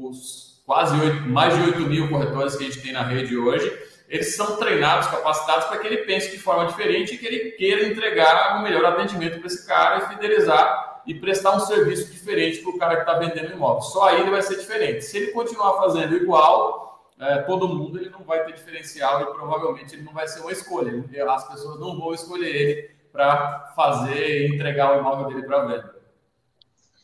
os 0.09 0.55
quase 0.66 0.99
8, 0.99 1.30
mais 1.30 1.55
de 1.55 1.61
8 1.61 1.80
mil 1.82 2.09
corretores 2.09 2.55
que 2.55 2.63
a 2.63 2.68
gente 2.68 2.82
tem 2.82 2.91
na 2.91 3.03
rede 3.03 3.38
hoje, 3.38 3.72
eles 4.08 4.36
são 4.36 4.58
treinados, 4.58 5.08
capacitados 5.08 5.66
para 5.66 5.80
que 5.80 5.88
ele 5.88 5.97
pense 5.99 6.32
de 6.32 6.39
forma 6.39 6.68
diferente 6.68 7.16
e 7.16 7.18
que 7.18 7.26
ele 7.26 7.51
queira 7.51 7.88
entregar 7.88 8.58
um 8.58 8.62
melhor 8.62 8.86
atendimento 8.86 9.39
para 9.39 9.47
esse 9.47 9.66
cara 9.66 9.97
e 9.97 10.08
fidelizar 10.10 11.01
e 11.06 11.14
prestar 11.14 11.56
um 11.56 11.60
serviço 11.60 12.12
diferente 12.12 12.62
para 12.62 12.72
o 12.72 12.78
cara 12.78 12.95
que 12.95 13.01
está 13.01 13.14
vendendo 13.14 13.53
imóvel. 13.53 13.82
Só 13.82 14.10
aí 14.10 14.22
ele 14.22 14.32
vai 14.32 14.41
ser 14.41 14.58
diferente. 14.58 15.03
Se 15.06 15.18
ele 15.18 15.32
continuar 15.32 15.74
fazendo 15.78 16.16
igual, 16.16 17.10
é, 17.20 17.38
todo 17.43 17.68
mundo 17.68 17.99
ele 17.99 18.10
não 18.10 18.24
vai 18.24 18.43
ter 18.43 18.53
diferencial 18.53 19.22
e 19.22 19.26
provavelmente 19.26 19.95
ele 19.95 20.03
não 20.03 20.14
vai 20.14 20.28
ser 20.28 20.41
uma 20.41 20.51
escolha. 20.51 21.03
As 21.30 21.47
pessoas 21.47 21.80
não 21.80 21.97
vão 21.97 22.14
escolher 22.14 22.56
ele 22.56 22.91
para 23.12 23.72
fazer 23.76 24.41
e 24.41 24.56
entregar 24.56 24.95
o 24.95 24.99
imóvel 24.99 25.28
dele 25.28 25.47
para 25.47 25.66
venda. 25.66 25.95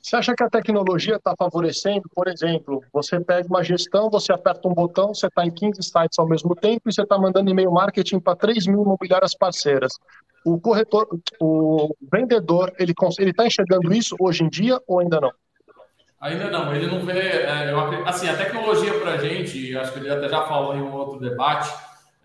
Você 0.02 0.16
acha 0.16 0.34
que 0.36 0.44
a 0.44 0.50
tecnologia 0.50 1.16
está 1.16 1.36
favorecendo? 1.38 2.04
Por 2.14 2.28
exemplo, 2.28 2.84
você 2.92 3.20
pega 3.20 3.48
uma 3.48 3.64
gestão, 3.64 4.10
você 4.10 4.34
aperta 4.34 4.68
um 4.68 4.74
botão, 4.74 5.14
você 5.14 5.28
está 5.28 5.46
em 5.46 5.52
15 5.52 5.84
sites 5.84 6.18
ao 6.18 6.28
mesmo 6.28 6.56
tempo 6.56 6.90
e 6.90 6.94
você 6.94 7.04
está 7.04 7.20
mandando 7.20 7.52
e-mail 7.52 7.72
marketing 7.72 8.20
para 8.20 8.36
3 8.36 8.66
mil 8.66 8.82
imobiliárias 8.82 9.36
parceiras. 9.36 9.94
o 10.44 10.60
corretor, 10.60 11.08
o 11.40 11.96
vendedor, 12.12 12.74
ele 12.80 12.94
está 13.30 13.46
enxergando 13.46 13.94
isso 13.94 14.16
hoje 14.20 14.44
em 14.44 14.50
dia 14.50 14.82
ou 14.88 15.00
ainda 15.00 15.22
não? 15.22 15.32
Ainda 16.20 16.50
não, 16.50 16.76
ele 16.76 16.88
não 16.88 17.04
vê. 17.04 17.20
É, 17.20 17.72
eu, 17.72 18.08
assim, 18.08 18.28
a 18.28 18.36
tecnologia 18.36 19.00
para 19.00 19.14
a 19.14 19.18
gente, 19.18 19.76
acho 19.78 19.94
que 19.94 20.00
ele 20.00 20.10
até 20.10 20.30
já 20.30 20.44
falou 20.44 20.76
em 20.76 20.82
um 20.82 20.94
outro 20.94 21.20
debate, 21.20 21.72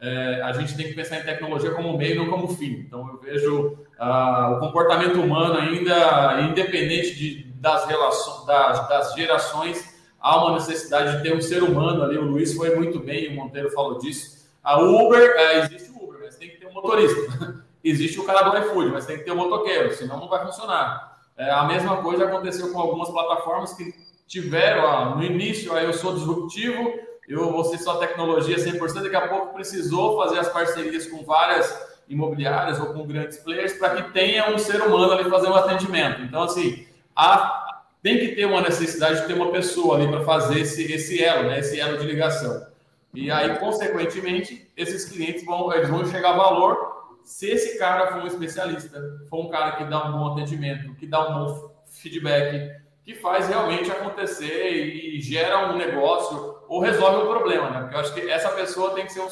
é, 0.01 0.43
a 0.43 0.53
gente 0.53 0.77
tem 0.77 0.87
que 0.87 0.95
pensar 0.95 1.19
em 1.19 1.25
tecnologia 1.25 1.71
como 1.73 1.97
meio, 1.97 2.17
não 2.17 2.31
como 2.31 2.49
fim. 2.49 2.85
Então, 2.87 3.09
eu 3.09 3.19
vejo 3.19 3.79
ah, 3.99 4.57
o 4.57 4.61
comportamento 4.61 5.21
humano 5.21 5.59
ainda, 5.59 6.41
independente 6.43 7.15
de, 7.15 7.45
das, 7.55 7.87
relações, 7.87 8.47
das, 8.47 8.89
das 8.89 9.15
gerações, 9.15 9.97
há 10.21 10.45
uma 10.45 10.55
necessidade 10.55 11.17
de 11.17 11.23
ter 11.23 11.35
um 11.35 11.41
ser 11.41 11.63
humano 11.63 12.03
ali. 12.03 12.19
O 12.19 12.25
Luiz 12.25 12.55
foi 12.55 12.75
muito 12.77 13.01
bem, 13.01 13.29
o 13.29 13.35
Monteiro 13.35 13.71
falou 13.71 13.99
disso. 13.99 14.47
A 14.63 14.79
Uber, 14.79 15.35
é, 15.37 15.61
existe 15.61 15.91
o 15.91 16.05
Uber, 16.05 16.21
mas 16.23 16.37
tem 16.37 16.51
que 16.51 16.59
ter 16.59 16.67
um 16.67 16.73
motorista. 16.73 17.65
existe 17.83 18.21
o 18.21 18.25
cara 18.25 18.51
do 18.51 18.59
iFood, 18.59 18.91
mas 18.91 19.07
tem 19.07 19.19
que 19.19 19.25
ter 19.25 19.33
um 19.33 19.37
motoqueiro, 19.37 19.95
senão 19.95 20.19
não 20.21 20.29
vai 20.29 20.45
funcionar. 20.45 21.21
É, 21.37 21.51
a 21.51 21.65
mesma 21.65 21.99
coisa 21.99 22.25
aconteceu 22.25 22.73
com 22.73 22.81
algumas 22.81 23.09
plataformas 23.09 23.75
que 23.75 23.95
tiveram 24.27 24.85
ó, 24.85 25.15
no 25.15 25.23
início, 25.23 25.73
aí 25.75 25.85
eu 25.85 25.93
sou 25.93 26.15
disruptivo, 26.15 26.93
eu 27.29 27.51
vou 27.51 27.65
ser 27.65 27.79
só 27.79 27.97
tecnologia 27.97 28.57
100%, 28.57 29.03
daqui 29.03 29.17
a 29.17 29.29
pouco 29.29 29.55
precisou 29.55 30.17
fazer 30.23 30.39
as 30.39 30.49
parcerias 30.49 31.07
com 31.07 31.25
várias 31.25 31.97
imobiliárias 32.09 32.79
ou 32.79 32.93
com 32.93 33.07
grandes 33.07 33.39
players 33.39 33.73
para 33.75 33.97
que 33.97 34.13
tenha 34.13 34.51
um 34.51 34.59
ser 34.59 34.81
humano 34.81 35.13
ali 35.13 35.29
fazendo 35.29 35.53
um 35.53 35.57
atendimento. 35.57 36.23
Então, 36.23 36.43
assim, 36.43 36.87
há, 37.15 37.83
tem 38.03 38.19
que 38.19 38.29
ter 38.37 38.45
uma 38.45 38.61
necessidade 38.61 39.23
de 39.23 39.27
ter 39.27 39.35
uma 39.35 39.51
pessoa 39.51 39.97
ali 39.97 40.09
para 40.09 40.23
fazer 40.23 40.61
esse, 40.61 40.93
esse 40.93 41.23
elo, 41.23 41.49
né, 41.49 41.59
esse 41.59 41.81
elo 41.81 41.99
de 41.99 42.07
ligação. 42.07 42.67
E 43.13 43.31
aí, 43.31 43.59
consequentemente, 43.59 44.71
esses 44.77 45.07
clientes 45.07 45.45
vão, 45.45 45.73
eles 45.73 45.89
vão 45.89 46.07
chegar 46.07 46.35
a 46.35 46.37
valor 46.37 46.97
se 47.25 47.49
esse 47.49 47.77
cara 47.77 48.13
for 48.13 48.23
um 48.23 48.27
especialista, 48.27 49.03
for 49.29 49.47
um 49.47 49.49
cara 49.49 49.73
que 49.73 49.85
dá 49.85 50.09
um 50.09 50.13
bom 50.13 50.33
atendimento, 50.33 50.95
que 50.95 51.07
dá 51.07 51.29
um 51.29 51.47
bom 51.47 51.75
feedback, 51.87 52.71
que 53.05 53.15
faz 53.15 53.49
realmente 53.49 53.91
acontecer 53.91 54.71
e 54.71 55.21
gera 55.21 55.73
um 55.73 55.77
negócio 55.77 56.56
ou 56.69 56.81
resolve 56.81 57.25
um 57.25 57.31
problema, 57.31 57.71
né? 57.71 57.81
Porque 57.81 57.95
eu 57.95 58.01
acho 58.01 58.15
que 58.15 58.31
essa 58.31 58.51
pessoa 58.51 58.95
tem 58.95 59.07
que 59.07 59.13
ser 59.13 59.21
um 59.21 59.29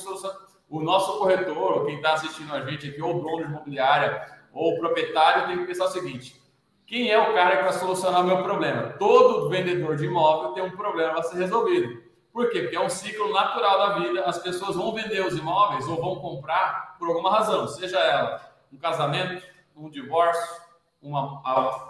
o 0.68 0.80
nosso 0.80 1.18
corretor, 1.18 1.78
ou 1.78 1.84
quem 1.84 1.96
está 1.96 2.14
assistindo 2.14 2.52
a 2.52 2.60
gente 2.62 2.88
aqui, 2.88 3.00
ou 3.00 3.16
o 3.16 3.22
dono 3.22 3.44
de 3.44 3.44
imobiliária, 3.44 4.26
ou 4.52 4.74
o 4.74 4.78
proprietário, 4.78 5.46
tem 5.46 5.58
que 5.58 5.66
pensar 5.66 5.84
o 5.84 5.90
seguinte: 5.90 6.40
quem 6.86 7.10
é 7.10 7.18
o 7.18 7.32
cara 7.34 7.58
que 7.58 7.62
vai 7.62 7.72
solucionar 7.72 8.22
o 8.22 8.24
meu 8.24 8.42
problema? 8.42 8.94
Todo 8.98 9.48
vendedor 9.48 9.96
de 9.96 10.06
imóvel 10.06 10.52
tem 10.52 10.64
um 10.64 10.76
problema 10.76 11.18
a 11.18 11.22
ser 11.22 11.36
resolvido. 11.36 12.02
Por 12.32 12.50
quê? 12.50 12.62
Porque 12.62 12.76
é 12.76 12.80
um 12.80 12.88
ciclo 12.88 13.32
natural 13.32 13.78
da 13.78 13.98
vida. 14.00 14.24
As 14.24 14.38
pessoas 14.38 14.74
vão 14.74 14.92
vender 14.92 15.24
os 15.24 15.38
imóveis 15.38 15.86
ou 15.86 15.96
vão 15.96 16.16
comprar 16.16 16.96
por 16.98 17.08
alguma 17.08 17.30
razão, 17.30 17.68
seja 17.68 17.98
ela 17.98 18.40
um 18.72 18.76
casamento, 18.76 19.40
um 19.76 19.88
divórcio, 19.88 20.62
uma, 21.00 21.40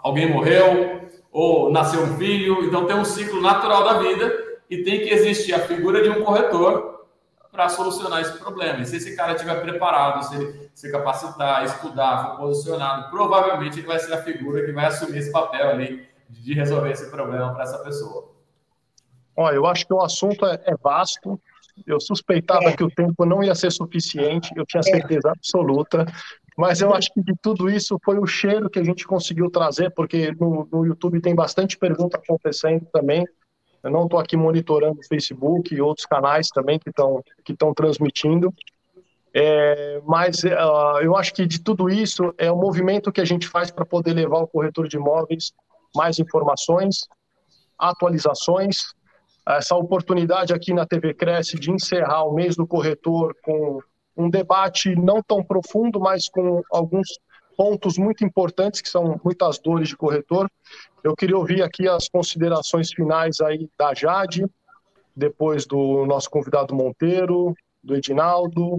alguém 0.03 0.31
morreu 0.31 1.09
ou 1.33 1.73
nasceu 1.73 2.03
um 2.03 2.19
filho. 2.19 2.63
Então 2.67 2.85
tem 2.85 2.97
um 2.97 3.05
ciclo 3.05 3.41
natural 3.41 3.85
da 3.85 3.95
vida 3.95 4.44
e 4.69 4.83
tem 4.83 5.01
que 5.01 5.11
existir 5.11 5.55
a 5.55 5.61
figura 5.61 6.03
de 6.03 6.09
um 6.09 6.23
corretor 6.23 6.95
para 7.55 7.69
solucionar 7.69 8.21
esse 8.21 8.37
problema. 8.39 8.81
E 8.81 8.87
se 8.87 8.97
esse 8.97 9.15
cara 9.15 9.35
estiver 9.35 9.61
preparado, 9.61 10.25
se 10.25 10.35
ele 10.35 10.71
se 10.75 10.91
capacitar, 10.91 11.65
estudar, 11.65 12.31
for 12.31 12.39
posicionado, 12.39 13.11
provavelmente 13.11 13.79
ele 13.79 13.87
vai 13.87 13.99
ser 13.99 14.13
a 14.13 14.23
figura 14.23 14.65
que 14.65 14.73
vai 14.73 14.87
assumir 14.87 15.19
esse 15.19 15.31
papel 15.31 15.71
ali 15.71 16.05
de 16.29 16.53
resolver 16.55 16.91
esse 16.91 17.09
problema 17.11 17.55
para 17.55 17.63
essa 17.63 17.79
pessoa. 17.79 18.33
Olha, 19.37 19.55
eu 19.55 19.67
acho 19.67 19.87
que 19.87 19.95
o 19.95 20.01
assunto 20.01 20.45
é, 20.47 20.61
é 20.65 20.75
vasto. 20.77 21.41
Eu 21.87 22.01
suspeitava 22.01 22.71
é. 22.71 22.77
que 22.77 22.85
o 22.85 22.91
tempo 22.91 23.25
não 23.25 23.43
ia 23.43 23.55
ser 23.55 23.71
suficiente, 23.71 24.53
eu 24.57 24.65
tinha 24.67 24.83
certeza 24.83 25.31
absoluta. 25.31 26.07
Mas 26.57 26.81
eu 26.81 26.95
acho 26.95 27.13
que 27.13 27.21
de 27.21 27.35
tudo 27.41 27.69
isso 27.69 27.99
foi 28.05 28.19
o 28.19 28.27
cheiro 28.27 28.71
que 28.71 28.79
a 28.79 28.85
gente 28.85 29.07
conseguiu 29.07 29.51
trazer, 29.51 29.91
porque 29.91 30.33
no, 30.33 30.69
no 30.73 30.87
YouTube 30.87 31.21
tem 31.21 31.35
bastante 31.35 31.77
pergunta 31.77 32.17
acontecendo 32.17 32.87
também. 32.93 33.25
Eu 33.85 33.91
não 33.91 34.05
estou 34.05 34.19
aqui 34.19 34.37
monitorando 34.37 34.99
o 34.99 35.07
Facebook 35.07 35.75
e 35.75 35.81
outros 35.81 36.07
canais 36.07 36.49
também 36.49 36.79
que 36.79 36.91
estão 36.91 37.23
que 37.45 37.55
transmitindo. 37.77 38.53
É, 39.33 40.01
mas 40.05 40.43
uh, 40.45 41.01
eu 41.03 41.17
acho 41.17 41.35
que 41.35 41.45
de 41.45 41.61
tudo 41.61 41.89
isso 41.89 42.33
é 42.39 42.51
o 42.51 42.57
movimento 42.57 43.13
que 43.13 43.21
a 43.21 43.25
gente 43.25 43.47
faz 43.47 43.71
para 43.71 43.85
poder 43.85 44.15
levar 44.15 44.39
o 44.39 44.47
corretor 44.47 44.89
de 44.89 44.97
imóveis 44.97 45.53
mais 45.95 46.19
informações, 46.19 47.07
atualizações 47.79 48.95
essa 49.47 49.77
oportunidade 49.77 50.55
aqui 50.55 50.73
na 50.73 50.87
TV 50.87 51.13
Cresce 51.13 51.59
de 51.59 51.71
encerrar 51.71 52.25
o 52.25 52.35
mês 52.35 52.57
do 52.57 52.67
corretor 52.67 53.37
com 53.43 53.81
um 54.17 54.31
debate 54.31 54.97
não 54.97 55.23
tão 55.23 55.43
profundo, 55.43 56.01
mas 56.01 56.29
com 56.29 56.63
alguns 56.73 57.09
pontos 57.57 57.99
muito 57.99 58.25
importantes, 58.25 58.81
que 58.81 58.89
são 58.89 59.21
muitas 59.25 59.59
dores 59.59 59.89
de 59.89 59.97
corretor. 59.97 60.51
Eu 61.03 61.15
queria 61.15 61.37
ouvir 61.37 61.63
aqui 61.63 61.89
as 61.89 62.09
considerações 62.09 62.93
finais 62.93 63.41
aí 63.41 63.69
da 63.79 63.95
Jade, 63.95 64.45
depois 65.17 65.67
do 65.67 66.05
nosso 66.07 66.29
convidado 66.31 66.75
Monteiro, 66.75 67.55
do 67.83 67.95
Edinaldo 67.95 68.79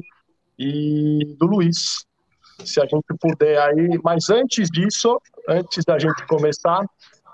e 0.57 1.35
do 1.37 1.45
Luiz. 1.45 2.05
Se 2.63 2.79
a 2.79 2.85
gente 2.85 3.05
puder 3.19 3.59
aí, 3.61 3.99
mas 4.03 4.29
antes 4.29 4.69
disso, 4.69 5.21
antes 5.47 5.83
da 5.83 5.99
gente 5.99 6.25
começar, 6.27 6.85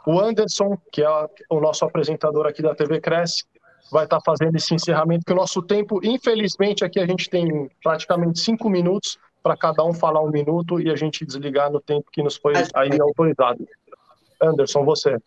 o 0.05 0.19
Anderson, 0.19 0.77
que 0.91 1.03
é 1.03 1.09
o 1.49 1.59
nosso 1.59 1.85
apresentador 1.85 2.47
aqui 2.47 2.61
da 2.61 2.73
TV 2.73 2.99
Cresce, 2.99 3.43
vai 3.91 4.05
estar 4.05 4.19
fazendo 4.25 4.55
esse 4.55 4.73
encerramento, 4.73 5.25
que 5.25 5.33
o 5.33 5.35
nosso 5.35 5.61
tempo, 5.61 5.99
infelizmente, 6.03 6.83
aqui 6.83 6.99
a 6.99 7.05
gente 7.05 7.29
tem 7.29 7.69
praticamente 7.83 8.39
cinco 8.39 8.69
minutos 8.69 9.17
para 9.41 9.57
cada 9.57 9.83
um 9.83 9.93
falar 9.93 10.21
um 10.21 10.29
minuto 10.29 10.79
e 10.79 10.89
a 10.89 10.95
gente 10.95 11.25
desligar 11.25 11.71
no 11.71 11.79
tempo 11.79 12.09
que 12.11 12.21
nos 12.21 12.35
foi 12.35 12.53
aí 12.73 12.99
autorizado. 12.99 13.67
Anderson, 14.41 14.83
você. 14.83 15.17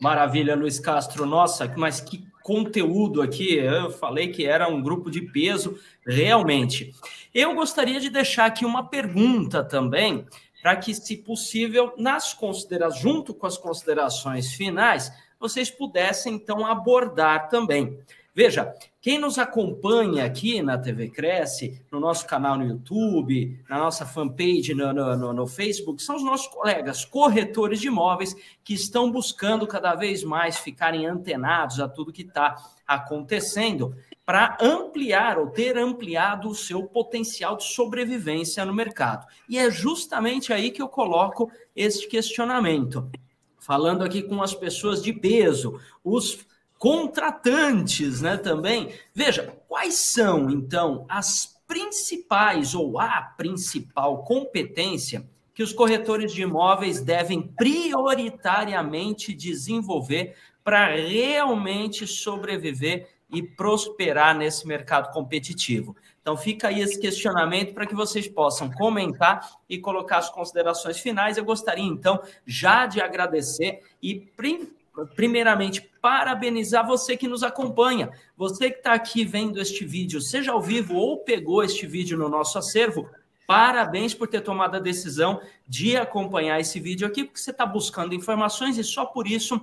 Maravilha, 0.00 0.56
Luiz 0.56 0.78
Castro. 0.78 1.26
Nossa, 1.26 1.72
mas 1.76 2.00
que 2.00 2.24
conteúdo 2.42 3.22
aqui. 3.22 3.54
Eu 3.54 3.90
falei 3.90 4.28
que 4.28 4.46
era 4.46 4.68
um 4.68 4.82
grupo 4.82 5.10
de 5.10 5.22
peso, 5.22 5.78
realmente. 6.06 6.94
Eu 7.34 7.54
gostaria 7.54 8.00
de 8.00 8.10
deixar 8.10 8.46
aqui 8.46 8.64
uma 8.64 8.88
pergunta 8.88 9.62
também 9.62 10.26
para 10.62 10.76
que, 10.76 10.94
se 10.94 11.16
possível, 11.16 11.94
nas 11.96 12.34
considerações, 12.34 13.00
junto 13.00 13.32
com 13.32 13.46
as 13.46 13.56
considerações 13.56 14.52
finais, 14.52 15.10
vocês 15.38 15.70
pudessem 15.70 16.34
então 16.34 16.66
abordar 16.66 17.48
também. 17.48 17.98
Veja, 18.32 18.72
quem 19.00 19.18
nos 19.18 19.38
acompanha 19.38 20.24
aqui 20.24 20.62
na 20.62 20.78
TV 20.78 21.08
Cresce, 21.08 21.84
no 21.90 21.98
nosso 21.98 22.24
canal 22.26 22.56
no 22.56 22.64
YouTube, 22.64 23.60
na 23.68 23.76
nossa 23.76 24.06
fanpage 24.06 24.72
no, 24.72 24.92
no, 24.92 25.32
no, 25.32 25.46
Facebook, 25.48 26.00
são 26.00 26.14
os 26.14 26.22
nossos 26.22 26.46
colegas 26.46 27.04
corretores 27.04 27.80
de 27.80 27.88
imóveis 27.88 28.36
que 28.62 28.72
estão 28.72 29.10
buscando 29.10 29.66
cada 29.66 29.96
vez 29.96 30.22
mais 30.22 30.58
ficarem 30.58 31.06
antenados 31.06 31.80
a 31.80 31.88
tudo 31.88 32.12
que 32.12 32.22
está 32.22 32.54
acontecendo 32.86 33.96
para 34.24 34.56
ampliar 34.60 35.36
ou 35.36 35.48
ter 35.48 35.76
ampliado 35.76 36.48
o 36.48 36.54
seu 36.54 36.84
potencial 36.84 37.56
de 37.56 37.64
sobrevivência 37.64 38.64
no 38.64 38.72
mercado. 38.72 39.26
E 39.48 39.58
é 39.58 39.68
justamente 39.72 40.52
aí 40.52 40.70
que 40.70 40.80
eu 40.80 40.88
coloco 40.88 41.50
este 41.74 42.06
questionamento. 42.06 43.10
Falando 43.58 44.04
aqui 44.04 44.22
com 44.22 44.40
as 44.40 44.54
pessoas 44.54 45.02
de 45.02 45.12
peso, 45.12 45.80
os 46.04 46.46
contratantes, 46.80 48.22
né, 48.22 48.38
também. 48.38 48.90
Veja, 49.14 49.54
quais 49.68 49.96
são 49.96 50.48
então 50.48 51.04
as 51.10 51.60
principais 51.68 52.74
ou 52.74 52.98
a 52.98 53.20
principal 53.36 54.24
competência 54.24 55.28
que 55.54 55.62
os 55.62 55.74
corretores 55.74 56.32
de 56.32 56.40
imóveis 56.40 57.02
devem 57.02 57.42
prioritariamente 57.42 59.34
desenvolver 59.34 60.34
para 60.64 60.96
realmente 60.96 62.06
sobreviver 62.06 63.08
e 63.30 63.42
prosperar 63.42 64.34
nesse 64.36 64.66
mercado 64.66 65.12
competitivo. 65.12 65.94
Então 66.22 66.34
fica 66.34 66.68
aí 66.68 66.80
esse 66.80 66.98
questionamento 66.98 67.74
para 67.74 67.86
que 67.86 67.94
vocês 67.94 68.26
possam 68.26 68.70
comentar 68.70 69.58
e 69.68 69.78
colocar 69.78 70.16
as 70.16 70.30
considerações 70.30 70.98
finais. 70.98 71.36
Eu 71.36 71.44
gostaria 71.44 71.84
então 71.84 72.22
já 72.46 72.86
de 72.86 73.02
agradecer 73.02 73.82
e 74.02 74.14
primeiramente 75.14 75.80
parabenizar 76.00 76.86
você 76.86 77.16
que 77.16 77.28
nos 77.28 77.42
acompanha, 77.42 78.10
você 78.36 78.70
que 78.70 78.78
está 78.78 78.92
aqui 78.92 79.24
vendo 79.24 79.60
este 79.60 79.84
vídeo, 79.84 80.20
seja 80.20 80.52
ao 80.52 80.60
vivo 80.60 80.94
ou 80.94 81.18
pegou 81.18 81.62
este 81.62 81.86
vídeo 81.86 82.18
no 82.18 82.28
nosso 82.28 82.58
acervo. 82.58 83.08
Parabéns 83.46 84.14
por 84.14 84.28
ter 84.28 84.40
tomado 84.40 84.76
a 84.76 84.80
decisão 84.80 85.40
de 85.66 85.96
acompanhar 85.96 86.60
esse 86.60 86.78
vídeo 86.78 87.06
aqui, 87.06 87.24
porque 87.24 87.40
você 87.40 87.50
está 87.50 87.66
buscando 87.66 88.14
informações 88.14 88.78
e 88.78 88.84
só 88.84 89.04
por 89.04 89.26
isso 89.26 89.60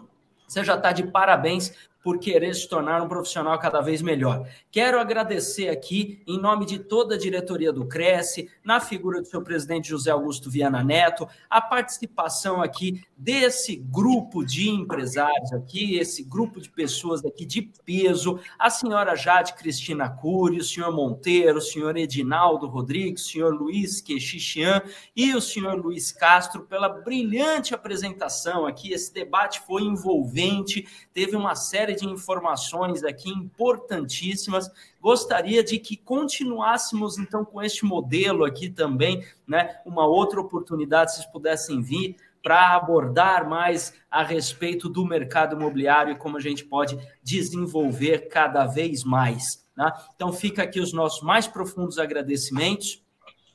você 0.47 0.63
já 0.63 0.75
está 0.75 0.91
de 0.91 1.03
parabéns 1.07 1.73
por 2.03 2.19
querer 2.19 2.53
se 2.53 2.67
tornar 2.67 3.01
um 3.01 3.07
profissional 3.07 3.57
cada 3.59 3.81
vez 3.81 4.01
melhor. 4.01 4.47
Quero 4.71 4.99
agradecer 4.99 5.69
aqui, 5.69 6.21
em 6.25 6.39
nome 6.39 6.65
de 6.65 6.79
toda 6.79 7.15
a 7.15 7.17
diretoria 7.17 7.73
do 7.73 7.85
Cresce, 7.85 8.49
na 8.63 8.79
figura 8.79 9.21
do 9.21 9.27
seu 9.27 9.41
presidente 9.41 9.89
José 9.89 10.11
Augusto 10.11 10.49
Viana 10.49 10.83
Neto, 10.83 11.27
a 11.49 11.59
participação 11.59 12.61
aqui 12.61 13.03
desse 13.17 13.75
grupo 13.75 14.45
de 14.45 14.69
empresários 14.69 15.51
aqui, 15.51 15.97
esse 15.97 16.23
grupo 16.23 16.61
de 16.61 16.69
pessoas 16.69 17.25
aqui 17.25 17.45
de 17.45 17.61
peso, 17.83 18.39
a 18.57 18.69
senhora 18.69 19.15
Jade 19.15 19.53
Cristina 19.53 20.09
Cury, 20.09 20.59
o 20.59 20.63
senhor 20.63 20.93
Monteiro, 20.93 21.57
o 21.57 21.61
senhor 21.61 21.97
Edinaldo 21.97 22.67
Rodrigues, 22.67 23.25
o 23.25 23.29
senhor 23.29 23.53
Luiz 23.53 23.99
Quexixian 23.99 24.81
e 25.15 25.35
o 25.35 25.41
senhor 25.41 25.75
Luiz 25.75 26.11
Castro 26.11 26.61
pela 26.61 26.87
brilhante 26.87 27.73
apresentação 27.73 28.65
aqui. 28.65 28.93
Esse 28.93 29.13
debate 29.13 29.61
foi 29.65 29.83
envolvente, 29.83 30.87
teve 31.13 31.35
uma 31.35 31.55
série 31.55 31.96
de 31.97 32.07
informações 32.07 33.03
aqui 33.03 33.29
importantíssimas. 33.29 34.71
Gostaria 35.01 35.63
de 35.63 35.79
que 35.79 35.97
continuássemos 35.97 37.17
então 37.17 37.43
com 37.43 37.61
este 37.61 37.83
modelo 37.83 38.45
aqui 38.45 38.69
também, 38.69 39.25
né? 39.47 39.79
Uma 39.85 40.05
outra 40.05 40.39
oportunidade, 40.39 41.15
se 41.15 41.31
pudessem 41.31 41.81
vir 41.81 42.15
para 42.41 42.75
abordar 42.75 43.49
mais 43.49 43.93
a 44.09 44.23
respeito 44.23 44.87
do 44.87 45.05
mercado 45.05 45.55
imobiliário 45.55 46.13
e 46.13 46.17
como 46.17 46.37
a 46.37 46.39
gente 46.39 46.63
pode 46.63 46.97
desenvolver 47.21 48.29
cada 48.29 48.65
vez 48.65 49.03
mais. 49.03 49.67
Né? 49.75 49.91
Então, 50.15 50.31
fica 50.31 50.63
aqui 50.63 50.79
os 50.79 50.93
nossos 50.93 51.21
mais 51.21 51.45
profundos 51.45 51.99
agradecimentos 51.99 53.03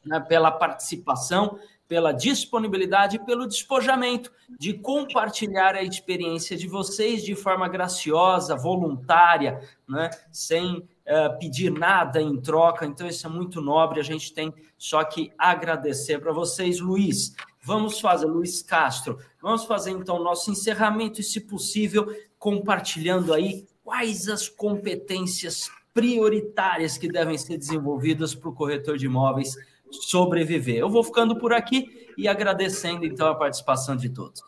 né, 0.05 0.21
pela 0.21 0.51
participação 0.51 1.59
pela 1.93 2.11
disponibilidade 2.11 3.17
e 3.17 3.19
pelo 3.19 3.47
despojamento 3.47 4.33
de 4.59 4.73
compartilhar 4.73 5.75
a 5.75 5.83
experiência 5.83 6.57
de 6.57 6.67
vocês 6.67 7.23
de 7.23 7.35
forma 7.35 7.69
graciosa, 7.69 8.57
voluntária, 8.57 9.61
né? 9.87 10.09
sem 10.33 10.79
uh, 10.79 11.39
pedir 11.39 11.71
nada 11.71 12.19
em 12.19 12.41
troca. 12.41 12.87
Então, 12.87 13.07
isso 13.07 13.27
é 13.27 13.29
muito 13.29 13.61
nobre. 13.61 14.01
A 14.01 14.03
gente 14.03 14.33
tem 14.33 14.55
só 14.79 15.05
que 15.05 15.33
agradecer 15.37 16.19
para 16.19 16.33
vocês, 16.33 16.81
Luiz. 16.81 17.35
Vamos 17.63 18.01
fazer, 18.01 18.25
Luiz 18.25 18.63
Castro, 18.63 19.19
vamos 19.43 19.67
fazer 19.67 19.91
então 19.91 20.17
o 20.17 20.25
nosso 20.25 20.51
encerramento 20.51 21.21
e, 21.21 21.23
se 21.23 21.43
possível, 21.43 22.11
compartilhando 22.39 23.35
aí 23.35 23.67
quais 23.85 24.31
as 24.31 24.49
competências 24.49 25.71
prioritárias 25.93 26.97
que 26.97 27.07
devem 27.07 27.37
ser 27.37 27.59
desenvolvidas 27.59 28.35
para 28.35 28.49
o 28.49 28.55
corretor 28.55 28.97
de 28.97 29.05
imóveis 29.05 29.55
sobreviver. 29.93 30.77
Eu 30.77 30.91
vou 30.91 31.05
ficando 31.05 31.37
por 31.37 31.53
aqui 31.53 32.13
e 32.17 32.27
agradecendo 32.29 33.05
então 33.05 33.29
a 33.29 33.35
participação 33.35 33.97
de 33.97 34.09
todos. 34.09 34.43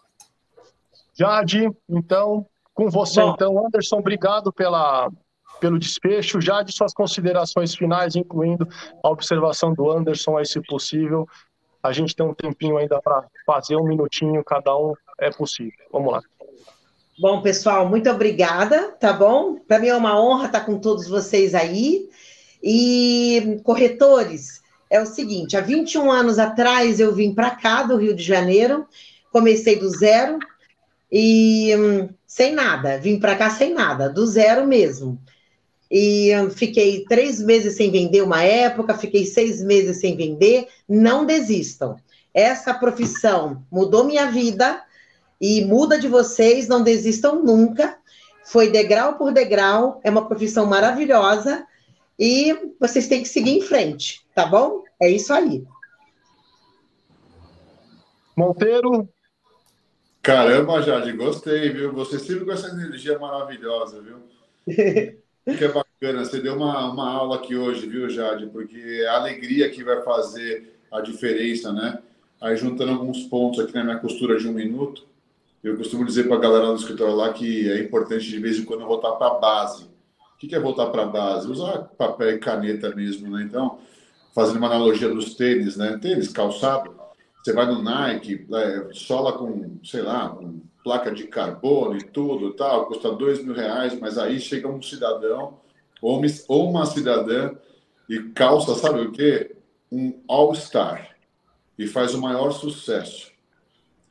Jade, 1.16 1.70
então, 1.88 2.46
com 2.72 2.90
você, 2.90 3.20
Bom, 3.20 3.32
então, 3.34 3.66
Anderson, 3.66 3.98
obrigado 3.98 4.52
pela, 4.52 5.08
pelo 5.60 5.78
desfecho. 5.78 6.40
Jade, 6.40 6.72
suas 6.72 6.92
considerações 6.92 7.74
finais, 7.74 8.16
incluindo 8.16 8.68
a 9.02 9.08
observação 9.08 9.72
do 9.72 9.90
Anderson, 9.90 10.36
aí, 10.36 10.44
se 10.44 10.60
possível. 10.60 11.28
A 11.82 11.92
gente 11.92 12.16
tem 12.16 12.26
um 12.26 12.34
tempinho 12.34 12.76
ainda 12.78 13.00
para 13.00 13.24
fazer 13.46 13.76
um 13.76 13.84
minutinho, 13.84 14.42
cada 14.42 14.76
um 14.76 14.94
é 15.18 15.30
possível. 15.30 15.72
Vamos 15.92 16.12
lá. 16.12 16.22
Bom, 17.16 17.40
pessoal, 17.42 17.88
muito 17.88 18.10
obrigada, 18.10 18.90
tá 18.98 19.12
bom? 19.12 19.56
Para 19.56 19.78
mim 19.78 19.86
é 19.86 19.96
uma 19.96 20.20
honra 20.20 20.46
estar 20.46 20.62
com 20.62 20.80
todos 20.80 21.06
vocês 21.06 21.54
aí. 21.54 22.08
E 22.60 23.60
corretores, 23.62 24.63
é 24.94 25.00
o 25.00 25.06
seguinte: 25.06 25.56
há 25.56 25.60
21 25.60 26.10
anos 26.10 26.38
atrás 26.38 27.00
eu 27.00 27.12
vim 27.12 27.34
para 27.34 27.50
cá, 27.50 27.82
do 27.82 27.96
Rio 27.96 28.14
de 28.14 28.22
Janeiro, 28.22 28.86
comecei 29.32 29.76
do 29.76 29.88
zero 29.88 30.38
e 31.10 31.74
hum, 31.76 32.08
sem 32.24 32.52
nada, 32.52 32.96
vim 32.98 33.18
para 33.18 33.34
cá 33.34 33.50
sem 33.50 33.74
nada, 33.74 34.08
do 34.08 34.24
zero 34.24 34.64
mesmo. 34.66 35.20
E 35.90 36.32
hum, 36.36 36.48
fiquei 36.48 37.04
três 37.08 37.40
meses 37.40 37.76
sem 37.76 37.90
vender 37.90 38.22
uma 38.22 38.44
época, 38.44 38.94
fiquei 38.94 39.26
seis 39.26 39.60
meses 39.60 39.98
sem 39.98 40.16
vender. 40.16 40.68
Não 40.88 41.26
desistam. 41.26 41.96
Essa 42.32 42.72
profissão 42.72 43.64
mudou 43.70 44.04
minha 44.04 44.30
vida 44.30 44.80
e 45.40 45.64
muda 45.64 45.98
de 45.98 46.06
vocês, 46.06 46.68
não 46.68 46.82
desistam 46.82 47.42
nunca. 47.42 47.96
Foi 48.44 48.70
degrau 48.70 49.14
por 49.14 49.32
degrau, 49.32 50.00
é 50.04 50.10
uma 50.10 50.28
profissão 50.28 50.66
maravilhosa 50.66 51.66
e 52.18 52.72
vocês 52.78 53.08
têm 53.08 53.22
que 53.22 53.28
seguir 53.28 53.58
em 53.58 53.62
frente, 53.62 54.24
tá 54.34 54.46
bom? 54.46 54.84
É 55.00 55.10
isso 55.10 55.32
aí. 55.32 55.64
Monteiro. 58.36 59.08
Caramba, 60.22 60.80
Jade, 60.80 61.12
gostei, 61.12 61.70
viu? 61.70 61.92
Você 61.92 62.18
sempre 62.18 62.44
com 62.44 62.52
essa 62.52 62.68
energia 62.68 63.18
maravilhosa, 63.18 64.00
viu? 64.00 64.16
que 64.66 65.64
é 65.64 65.68
bacana. 65.68 66.24
Você 66.24 66.40
deu 66.40 66.56
uma, 66.56 66.90
uma 66.90 67.10
aula 67.10 67.36
aqui 67.36 67.54
hoje, 67.54 67.86
viu, 67.86 68.08
Jade? 68.08 68.46
Porque 68.46 69.02
é 69.02 69.06
a 69.08 69.16
alegria 69.16 69.70
que 69.70 69.84
vai 69.84 70.02
fazer 70.02 70.78
a 70.90 71.00
diferença, 71.00 71.72
né? 71.72 71.98
Aí, 72.40 72.56
juntando 72.56 72.92
alguns 72.92 73.24
pontos 73.24 73.60
aqui 73.60 73.74
na 73.74 73.84
minha 73.84 73.98
costura 73.98 74.38
de 74.38 74.48
um 74.48 74.52
minuto, 74.52 75.06
eu 75.62 75.76
costumo 75.76 76.04
dizer 76.04 76.26
para 76.26 76.36
a 76.36 76.40
galera 76.40 76.66
do 76.66 76.76
escritório 76.76 77.14
lá 77.14 77.32
que 77.32 77.70
é 77.70 77.78
importante, 77.80 78.28
de 78.28 78.38
vez 78.38 78.58
em 78.58 78.64
quando, 78.64 78.86
voltar 78.86 79.12
para 79.12 79.28
a 79.28 79.38
base 79.38 79.93
que 80.46 80.54
é 80.54 80.60
voltar 80.60 80.86
para 80.86 81.02
a 81.02 81.06
base? 81.06 81.50
Usar 81.50 81.78
papel 81.96 82.32
e 82.32 82.38
caneta 82.38 82.94
mesmo, 82.94 83.30
né? 83.30 83.42
Então, 83.42 83.78
fazendo 84.34 84.58
uma 84.58 84.66
analogia 84.66 85.08
dos 85.08 85.34
tênis, 85.34 85.76
né? 85.76 85.98
Tênis, 86.00 86.28
calçado, 86.28 86.94
você 87.42 87.52
vai 87.52 87.66
no 87.66 87.82
Nike, 87.82 88.46
é, 88.52 88.88
sola 88.92 89.32
com, 89.32 89.78
sei 89.84 90.02
lá, 90.02 90.30
com 90.30 90.60
placa 90.82 91.10
de 91.10 91.24
carbono 91.24 91.96
e 91.96 92.02
tudo 92.02 92.52
tal, 92.52 92.86
custa 92.86 93.10
dois 93.12 93.42
mil 93.42 93.54
reais, 93.54 93.98
mas 93.98 94.18
aí 94.18 94.38
chega 94.38 94.68
um 94.68 94.82
cidadão 94.82 95.58
ou 96.00 96.70
uma 96.70 96.84
cidadã 96.84 97.54
e 98.08 98.20
calça, 98.34 98.74
sabe 98.74 99.00
o 99.00 99.12
quê? 99.12 99.56
Um 99.90 100.20
All-Star 100.28 101.16
e 101.78 101.86
faz 101.86 102.14
o 102.14 102.20
maior 102.20 102.50
sucesso. 102.50 103.32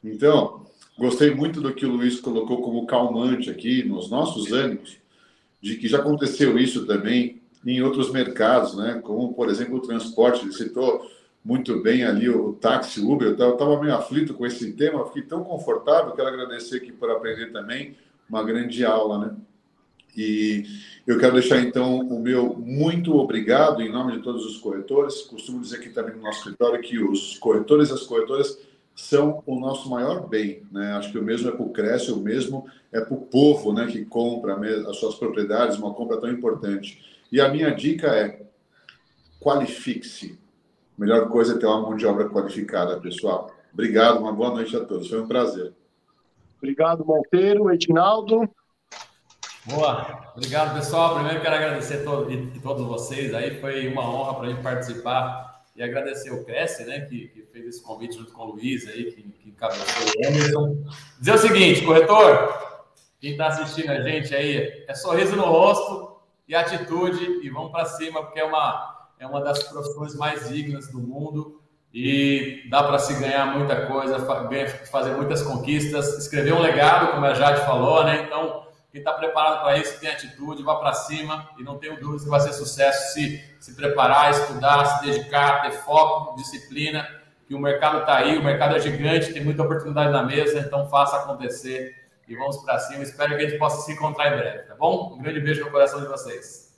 Então, 0.03 0.65
gostei 0.97 1.33
muito 1.33 1.61
do 1.61 1.73
que 1.73 1.85
o 1.85 1.91
Luiz 1.91 2.19
colocou 2.19 2.61
como 2.61 2.87
calmante 2.87 3.49
aqui 3.49 3.83
nos 3.83 4.09
nossos 4.09 4.51
ânimos, 4.51 4.97
de 5.63 5.77
que 5.77 5.87
já 5.87 5.99
aconteceu 5.99 6.59
isso 6.59 6.85
também 6.85 7.41
em 7.65 7.81
outros 7.81 8.11
mercados, 8.11 8.75
né? 8.75 8.99
como, 9.01 9.33
por 9.33 9.49
exemplo, 9.49 9.77
o 9.77 9.81
transporte. 9.81 10.43
Ele 10.43 10.51
citou 10.51 11.09
muito 11.43 11.81
bem 11.81 12.03
ali 12.03 12.27
o, 12.29 12.51
táxi 12.51 12.99
Uber. 12.99 13.29
Eu 13.29 13.53
estava 13.53 13.81
meio 13.81 13.95
aflito 13.95 14.33
com 14.33 14.45
esse 14.45 14.73
tema, 14.73 15.05
fiquei 15.05 15.21
tão 15.21 15.41
confortável. 15.41 16.11
Quero 16.11 16.27
agradecer 16.27 16.75
aqui 16.75 16.91
por 16.91 17.09
aprender 17.09 17.53
também 17.53 17.95
uma 18.29 18.43
grande 18.43 18.83
aula. 18.83 19.19
Né? 19.19 19.35
E 20.17 20.65
eu 21.07 21.17
quero 21.17 21.35
deixar 21.35 21.61
então 21.61 21.97
o 21.97 22.19
meu 22.19 22.53
muito 22.57 23.15
obrigado 23.15 23.81
em 23.81 23.89
nome 23.89 24.17
de 24.17 24.19
todos 24.21 24.45
os 24.45 24.57
corretores. 24.57 25.21
Costumo 25.21 25.61
dizer 25.61 25.77
aqui 25.77 25.89
também 25.91 26.13
no 26.13 26.23
nosso 26.23 26.39
escritório 26.39 26.81
que 26.81 26.99
os 26.99 27.37
corretores 27.37 27.89
e 27.89 27.93
as 27.93 28.03
corretoras 28.03 28.59
são 28.95 29.41
o 29.45 29.59
nosso 29.59 29.89
maior 29.89 30.27
bem. 30.27 30.63
Né? 30.71 30.93
Acho 30.93 31.11
que 31.11 31.17
o 31.17 31.23
mesmo 31.23 31.49
é 31.49 31.51
para 31.51 31.65
o 31.65 31.71
Cresce, 31.71 32.11
o 32.11 32.17
mesmo 32.17 32.65
é 32.91 33.01
para 33.01 33.13
o 33.13 33.21
povo 33.21 33.73
né, 33.73 33.87
que 33.87 34.05
compra 34.05 34.55
as 34.89 34.97
suas 34.97 35.15
propriedades, 35.15 35.77
uma 35.77 35.93
compra 35.93 36.19
tão 36.19 36.29
importante. 36.29 37.01
E 37.31 37.41
a 37.41 37.49
minha 37.49 37.71
dica 37.71 38.07
é 38.07 38.41
qualifique-se. 39.39 40.39
A 40.97 41.01
melhor 41.01 41.27
coisa 41.29 41.55
é 41.55 41.57
ter 41.57 41.65
uma 41.65 41.81
mão 41.81 41.95
de 41.95 42.05
obra 42.05 42.29
qualificada, 42.29 42.99
pessoal. 42.99 43.51
Obrigado, 43.73 44.19
uma 44.19 44.31
boa 44.31 44.51
noite 44.51 44.75
a 44.75 44.85
todos. 44.85 45.09
Foi 45.09 45.21
um 45.21 45.27
prazer. 45.27 45.73
Obrigado, 46.57 47.03
Monteiro, 47.03 47.71
Edinaldo. 47.71 48.47
Boa, 49.65 50.31
obrigado 50.35 50.75
pessoal. 50.75 51.15
Primeiro 51.15 51.41
quero 51.41 51.55
agradecer 51.55 52.01
a 52.01 52.03
todos, 52.03 52.61
todos 52.61 52.85
vocês 52.85 53.33
aí, 53.33 53.59
foi 53.59 53.87
uma 53.87 54.07
honra 54.07 54.35
para 54.35 54.47
a 54.47 54.49
gente 54.49 54.61
participar 54.61 55.52
e 55.75 55.81
agradecer 55.81 56.31
o 56.31 56.45
Cresce, 56.45 56.85
né, 56.85 57.01
que, 57.01 57.27
que, 57.29 57.43
fez 57.51 57.65
esse 57.65 57.83
convite 57.83 58.15
junto 58.15 58.31
com 58.31 58.43
o 58.43 58.51
Luiz 58.51 58.87
aí, 58.87 59.11
que, 59.11 59.23
que 59.23 59.51
cabeçou 59.53 60.05
o 60.05 60.25
Emerson. 60.25 60.83
Dizer 61.19 61.33
o 61.33 61.37
seguinte, 61.37 61.83
corretor, 61.83 62.83
quem 63.19 63.31
está 63.31 63.47
assistindo 63.47 63.89
a 63.89 64.01
gente 64.01 64.35
aí, 64.35 64.85
é 64.87 64.93
sorriso 64.93 65.35
no 65.35 65.45
rosto 65.45 66.19
e 66.47 66.53
atitude 66.53 67.39
e 67.41 67.49
vamos 67.49 67.71
para 67.71 67.85
cima, 67.85 68.23
porque 68.23 68.39
é 68.39 68.43
uma, 68.43 69.09
é 69.19 69.25
uma 69.25 69.41
das 69.41 69.63
profissões 69.63 70.15
mais 70.15 70.49
dignas 70.49 70.91
do 70.91 70.99
mundo 70.99 71.59
e 71.93 72.67
dá 72.69 72.83
para 72.83 72.99
se 72.99 73.13
ganhar 73.19 73.57
muita 73.57 73.85
coisa, 73.87 74.19
fazer 74.91 75.15
muitas 75.15 75.41
conquistas, 75.43 76.17
escrever 76.17 76.53
um 76.53 76.59
legado, 76.59 77.11
como 77.11 77.25
a 77.25 77.33
Jade 77.33 77.65
falou, 77.65 78.03
né? 78.03 78.23
Então, 78.25 78.67
quem 78.93 78.99
está 78.99 79.11
preparado 79.11 79.63
para 79.63 79.79
isso 79.79 79.99
tem 79.99 80.07
atitude, 80.07 80.61
vá 80.61 80.75
para 80.75 80.93
cima 80.93 81.49
e 81.57 81.63
não 81.63 81.79
tenho 81.79 81.99
dúvidas 81.99 82.23
que 82.23 82.29
vai 82.29 82.39
ser 82.39 82.53
sucesso 82.53 83.13
se 83.13 83.43
se 83.59 83.73
preparar, 83.73 84.29
estudar, 84.29 84.85
se 84.85 85.05
dedicar, 85.05 85.63
ter 85.63 85.71
foco, 85.71 86.35
disciplina, 86.35 87.09
que 87.47 87.55
o 87.55 87.59
mercado 87.59 88.01
está 88.01 88.17
aí, 88.17 88.37
o 88.37 88.43
mercado 88.43 88.75
é 88.75 88.79
gigante, 88.79 89.33
tem 89.33 89.43
muita 89.43 89.63
oportunidade 89.63 90.11
na 90.11 90.21
mesa, 90.21 90.59
então 90.59 90.87
faça 90.89 91.17
acontecer 91.17 92.07
e 92.27 92.35
vamos 92.35 92.57
para 92.57 92.77
cima. 92.77 93.01
Espero 93.01 93.35
que 93.35 93.43
a 93.43 93.49
gente 93.49 93.57
possa 93.57 93.81
se 93.81 93.93
encontrar 93.93 94.31
em 94.31 94.37
breve, 94.37 94.67
tá 94.67 94.75
bom? 94.75 95.15
Um 95.15 95.23
grande 95.23 95.39
beijo 95.39 95.65
no 95.65 95.71
coração 95.71 95.99
de 95.99 96.07
vocês. 96.07 96.77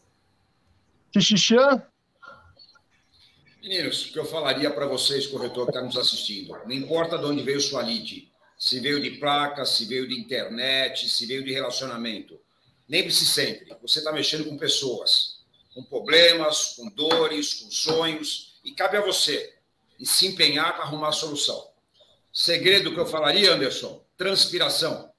Xixixã? 1.13 1.83
Meninos, 3.61 4.05
o 4.05 4.13
que 4.13 4.19
eu 4.19 4.25
falaria 4.25 4.71
para 4.71 4.85
vocês, 4.85 5.27
corretor 5.27 5.65
que 5.65 5.71
está 5.71 5.81
nos 5.81 5.97
assistindo, 5.97 6.55
não 6.65 6.71
importa 6.71 7.17
de 7.17 7.25
onde 7.25 7.43
veio 7.43 7.59
sua 7.59 7.81
lead, 7.81 8.31
se 8.57 8.79
veio 8.79 9.01
de 9.01 9.11
placa, 9.11 9.65
se 9.65 9.85
veio 9.85 10.07
de 10.07 10.19
internet, 10.19 11.09
se 11.09 11.25
veio 11.25 11.43
de 11.43 11.51
relacionamento. 11.53 12.39
lembre-se 12.87 13.25
sempre, 13.25 13.75
você 13.81 13.99
está 13.99 14.11
mexendo 14.11 14.45
com 14.45 14.57
pessoas, 14.57 15.43
com 15.73 15.83
problemas, 15.83 16.75
com 16.75 16.89
dores, 16.89 17.55
com 17.55 17.71
sonhos, 17.71 18.59
e 18.63 18.71
cabe 18.71 18.97
a 18.97 19.01
você 19.01 19.53
e 19.99 20.05
se 20.05 20.27
empenhar 20.27 20.73
para 20.75 20.83
arrumar 20.83 21.09
a 21.09 21.13
solução. 21.13 21.69
Segredo 22.31 22.93
que 22.93 22.99
eu 22.99 23.05
falaria, 23.05 23.53
Anderson, 23.53 24.03
transpiração. 24.17 25.11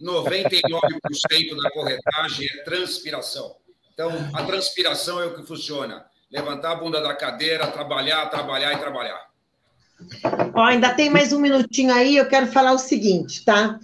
99% 0.00 1.62
da 1.62 1.70
corretagem 1.70 2.46
é 2.46 2.64
transpiração. 2.64 3.56
Então, 3.92 4.10
a 4.34 4.44
transpiração 4.44 5.20
é 5.20 5.26
o 5.26 5.34
que 5.34 5.46
funciona. 5.46 6.04
Levantar 6.30 6.72
a 6.72 6.74
bunda 6.74 7.00
da 7.00 7.14
cadeira, 7.14 7.66
trabalhar, 7.68 8.26
trabalhar 8.26 8.74
e 8.74 8.78
trabalhar. 8.78 9.30
Ó, 10.54 10.62
ainda 10.62 10.92
tem 10.94 11.10
mais 11.10 11.32
um 11.32 11.40
minutinho 11.40 11.92
aí, 11.92 12.16
eu 12.16 12.28
quero 12.28 12.46
falar 12.46 12.72
o 12.72 12.78
seguinte, 12.78 13.44
tá? 13.44 13.78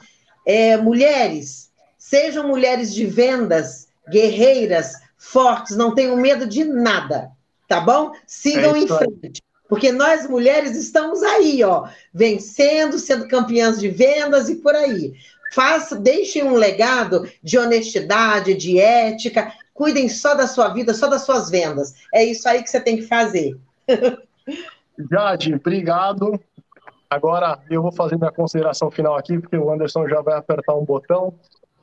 É, 0.46 0.76
mulheres, 0.76 1.70
sejam 1.98 2.46
mulheres 2.46 2.94
de 2.94 3.06
vendas, 3.06 3.88
guerreiras, 4.10 4.94
fortes, 5.16 5.76
não 5.76 5.94
tenham 5.94 6.16
medo 6.16 6.46
de 6.46 6.64
nada, 6.64 7.30
tá 7.68 7.80
bom? 7.80 8.12
Sigam 8.26 8.76
é 8.76 8.80
em 8.80 8.86
frente. 8.86 9.42
Porque 9.68 9.90
nós 9.90 10.28
mulheres 10.28 10.76
estamos 10.76 11.22
aí, 11.22 11.64
ó, 11.64 11.88
vencendo, 12.12 12.98
sendo 12.98 13.26
campeãs 13.26 13.80
de 13.80 13.88
vendas 13.88 14.50
e 14.50 14.56
por 14.56 14.74
aí. 14.74 15.14
Faça, 15.54 15.96
deixem 15.96 16.42
um 16.42 16.54
legado 16.54 17.30
de 17.42 17.58
honestidade, 17.58 18.54
de 18.54 18.78
ética, 18.78 19.52
cuidem 19.72 20.08
só 20.08 20.34
da 20.34 20.46
sua 20.46 20.68
vida, 20.68 20.92
só 20.92 21.06
das 21.06 21.22
suas 21.22 21.48
vendas. 21.48 21.94
É 22.12 22.22
isso 22.24 22.46
aí 22.48 22.62
que 22.62 22.68
você 22.68 22.80
tem 22.80 22.96
que 22.96 23.06
fazer. 23.06 23.56
Jade, 25.10 25.54
obrigado. 25.54 26.40
Agora 27.08 27.58
eu 27.70 27.82
vou 27.82 27.92
fazer 27.92 28.16
minha 28.16 28.32
consideração 28.32 28.90
final 28.90 29.16
aqui, 29.16 29.38
porque 29.38 29.56
o 29.56 29.70
Anderson 29.70 30.08
já 30.08 30.22
vai 30.22 30.34
apertar 30.34 30.74
um 30.74 30.84
botão. 30.84 31.34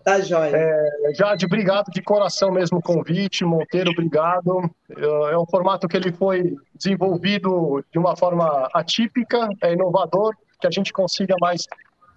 Tá 0.04 0.20
joia. 0.22 0.56
É, 0.56 1.14
Jade, 1.14 1.46
obrigado 1.46 1.92
de 1.92 2.02
coração 2.02 2.52
mesmo 2.52 2.80
o 2.80 2.82
convite. 2.82 3.46
Monteiro, 3.46 3.92
obrigado. 3.92 4.70
É, 4.98 5.34
é 5.34 5.38
um 5.38 5.46
formato 5.46 5.88
que 5.88 5.98
ele 5.98 6.12
foi 6.12 6.56
desenvolvido 6.74 7.84
de 7.92 8.00
uma 8.00 8.16
forma 8.16 8.70
atípica, 8.74 9.50
é 9.62 9.74
inovador, 9.74 10.34
que 10.60 10.68
a 10.68 10.72
gente 10.72 10.92
consiga 10.92 11.36
mais 11.40 11.68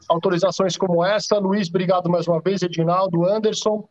autorizações 0.08 0.76
como 0.76 1.04
essa. 1.04 1.38
Luiz, 1.38 1.68
obrigado 1.68 2.08
mais 2.08 2.26
uma 2.26 2.40
vez. 2.40 2.62
Edinaldo, 2.62 3.26
Anderson. 3.26 3.86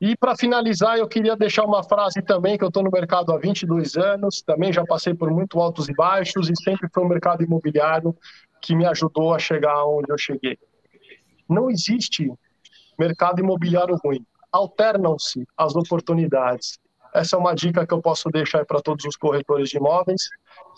E 0.00 0.16
para 0.16 0.36
finalizar, 0.36 0.96
eu 0.96 1.08
queria 1.08 1.36
deixar 1.36 1.64
uma 1.64 1.82
frase 1.82 2.22
também, 2.22 2.56
que 2.56 2.62
eu 2.62 2.68
estou 2.68 2.84
no 2.84 2.90
mercado 2.90 3.32
há 3.32 3.38
22 3.38 3.96
anos, 3.96 4.42
também 4.42 4.72
já 4.72 4.84
passei 4.84 5.12
por 5.12 5.30
muito 5.30 5.60
altos 5.60 5.88
e 5.88 5.94
baixos, 5.94 6.48
e 6.48 6.52
sempre 6.62 6.88
foi 6.92 7.02
o 7.02 7.08
mercado 7.08 7.42
imobiliário 7.42 8.16
que 8.62 8.76
me 8.76 8.86
ajudou 8.86 9.34
a 9.34 9.38
chegar 9.38 9.84
onde 9.84 10.12
eu 10.12 10.16
cheguei. 10.16 10.56
Não 11.48 11.68
existe 11.68 12.30
mercado 12.98 13.40
imobiliário 13.40 13.96
ruim. 14.04 14.24
Alternam-se 14.52 15.46
as 15.56 15.74
oportunidades. 15.74 16.78
Essa 17.14 17.36
é 17.36 17.38
uma 17.38 17.54
dica 17.54 17.86
que 17.86 17.94
eu 17.94 18.00
posso 18.00 18.28
deixar 18.28 18.64
para 18.66 18.80
todos 18.80 19.04
os 19.04 19.16
corretores 19.16 19.68
de 19.70 19.78
imóveis. 19.78 20.28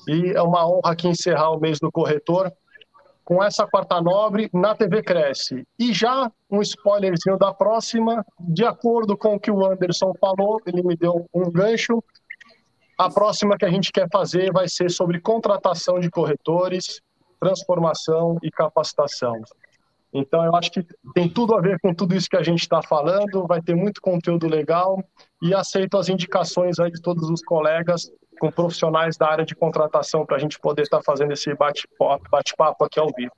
E 0.09 0.31
é 0.31 0.43
uma 0.43 0.67
honra 0.67 0.93
aqui 0.93 1.09
encerrar 1.09 1.51
o 1.51 1.61
mês 1.61 1.79
do 1.79 1.91
corretor 1.91 2.53
com 3.31 3.41
essa 3.41 3.65
quarta 3.65 4.01
nobre 4.01 4.51
na 4.53 4.75
TV 4.75 5.05
Cresce. 5.05 5.65
E 5.79 5.93
já 5.93 6.29
um 6.51 6.61
spoilerzinho 6.63 7.39
da 7.39 7.55
próxima, 7.55 8.27
de 8.41 8.65
acordo 8.65 9.17
com 9.17 9.37
o 9.37 9.39
que 9.39 9.53
o 9.53 9.65
Anderson 9.65 10.13
falou, 10.21 10.61
ele 10.67 10.83
me 10.83 10.97
deu 10.97 11.25
um 11.33 11.49
gancho. 11.49 12.03
A 12.99 13.09
próxima 13.09 13.57
que 13.57 13.65
a 13.65 13.71
gente 13.71 13.93
quer 13.93 14.09
fazer 14.11 14.53
vai 14.53 14.69
ser 14.69 14.91
sobre 14.91 15.21
contratação 15.21 16.01
de 16.01 16.11
corretores, 16.11 17.01
transformação 17.39 18.37
e 18.43 18.51
capacitação. 18.51 19.41
Então, 20.13 20.45
eu 20.45 20.57
acho 20.57 20.73
que 20.73 20.85
tem 21.15 21.29
tudo 21.29 21.55
a 21.55 21.61
ver 21.61 21.79
com 21.79 21.95
tudo 21.95 22.17
isso 22.17 22.29
que 22.29 22.37
a 22.37 22.43
gente 22.43 22.63
está 22.63 22.83
falando, 22.83 23.47
vai 23.47 23.63
ter 23.63 23.77
muito 23.77 24.01
conteúdo 24.01 24.49
legal 24.49 25.01
e 25.41 25.55
aceito 25.55 25.97
as 25.97 26.09
indicações 26.09 26.81
aí 26.81 26.91
de 26.91 27.01
todos 27.01 27.31
os 27.31 27.45
colegas 27.45 28.11
com 28.41 28.51
profissionais 28.51 29.17
da 29.19 29.29
área 29.29 29.45
de 29.45 29.55
contratação 29.55 30.25
para 30.25 30.37
a 30.37 30.39
gente 30.41 30.59
poder 30.59 30.83
estar 30.83 30.97
tá 30.97 31.03
fazendo 31.05 31.33
esse 31.33 31.55
bate-papo 31.55 32.29
bate 32.31 32.55
aqui 32.83 32.99
ao 32.99 33.13
vivo. 33.15 33.33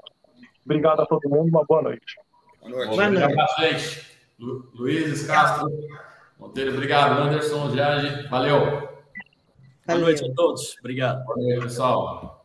Obrigado 0.65 1.03
a 1.03 1.07
todo 1.07 1.29
mundo, 1.29 1.49
uma 1.49 1.65
boa 1.65 1.83
noite. 1.83 2.17
Boa 2.61 2.71
noite. 2.71 2.89
Boa 2.89 3.11
noite. 3.11 3.25
Obrigado, 3.25 4.13
Lu, 4.39 4.71
Luiz 4.75 5.27
Castro, 5.27 5.69
Monteiro, 6.39 6.73
obrigado. 6.73 7.21
Anderson, 7.21 7.71
Jade, 7.77 8.29
valeu. 8.29 8.89
Boa 9.87 9.99
noite 9.99 10.25
a 10.25 10.35
todos. 10.35 10.77
Obrigado. 10.79 11.25
Boa 11.25 11.37
noite, 11.37 11.63
pessoal. 11.63 12.42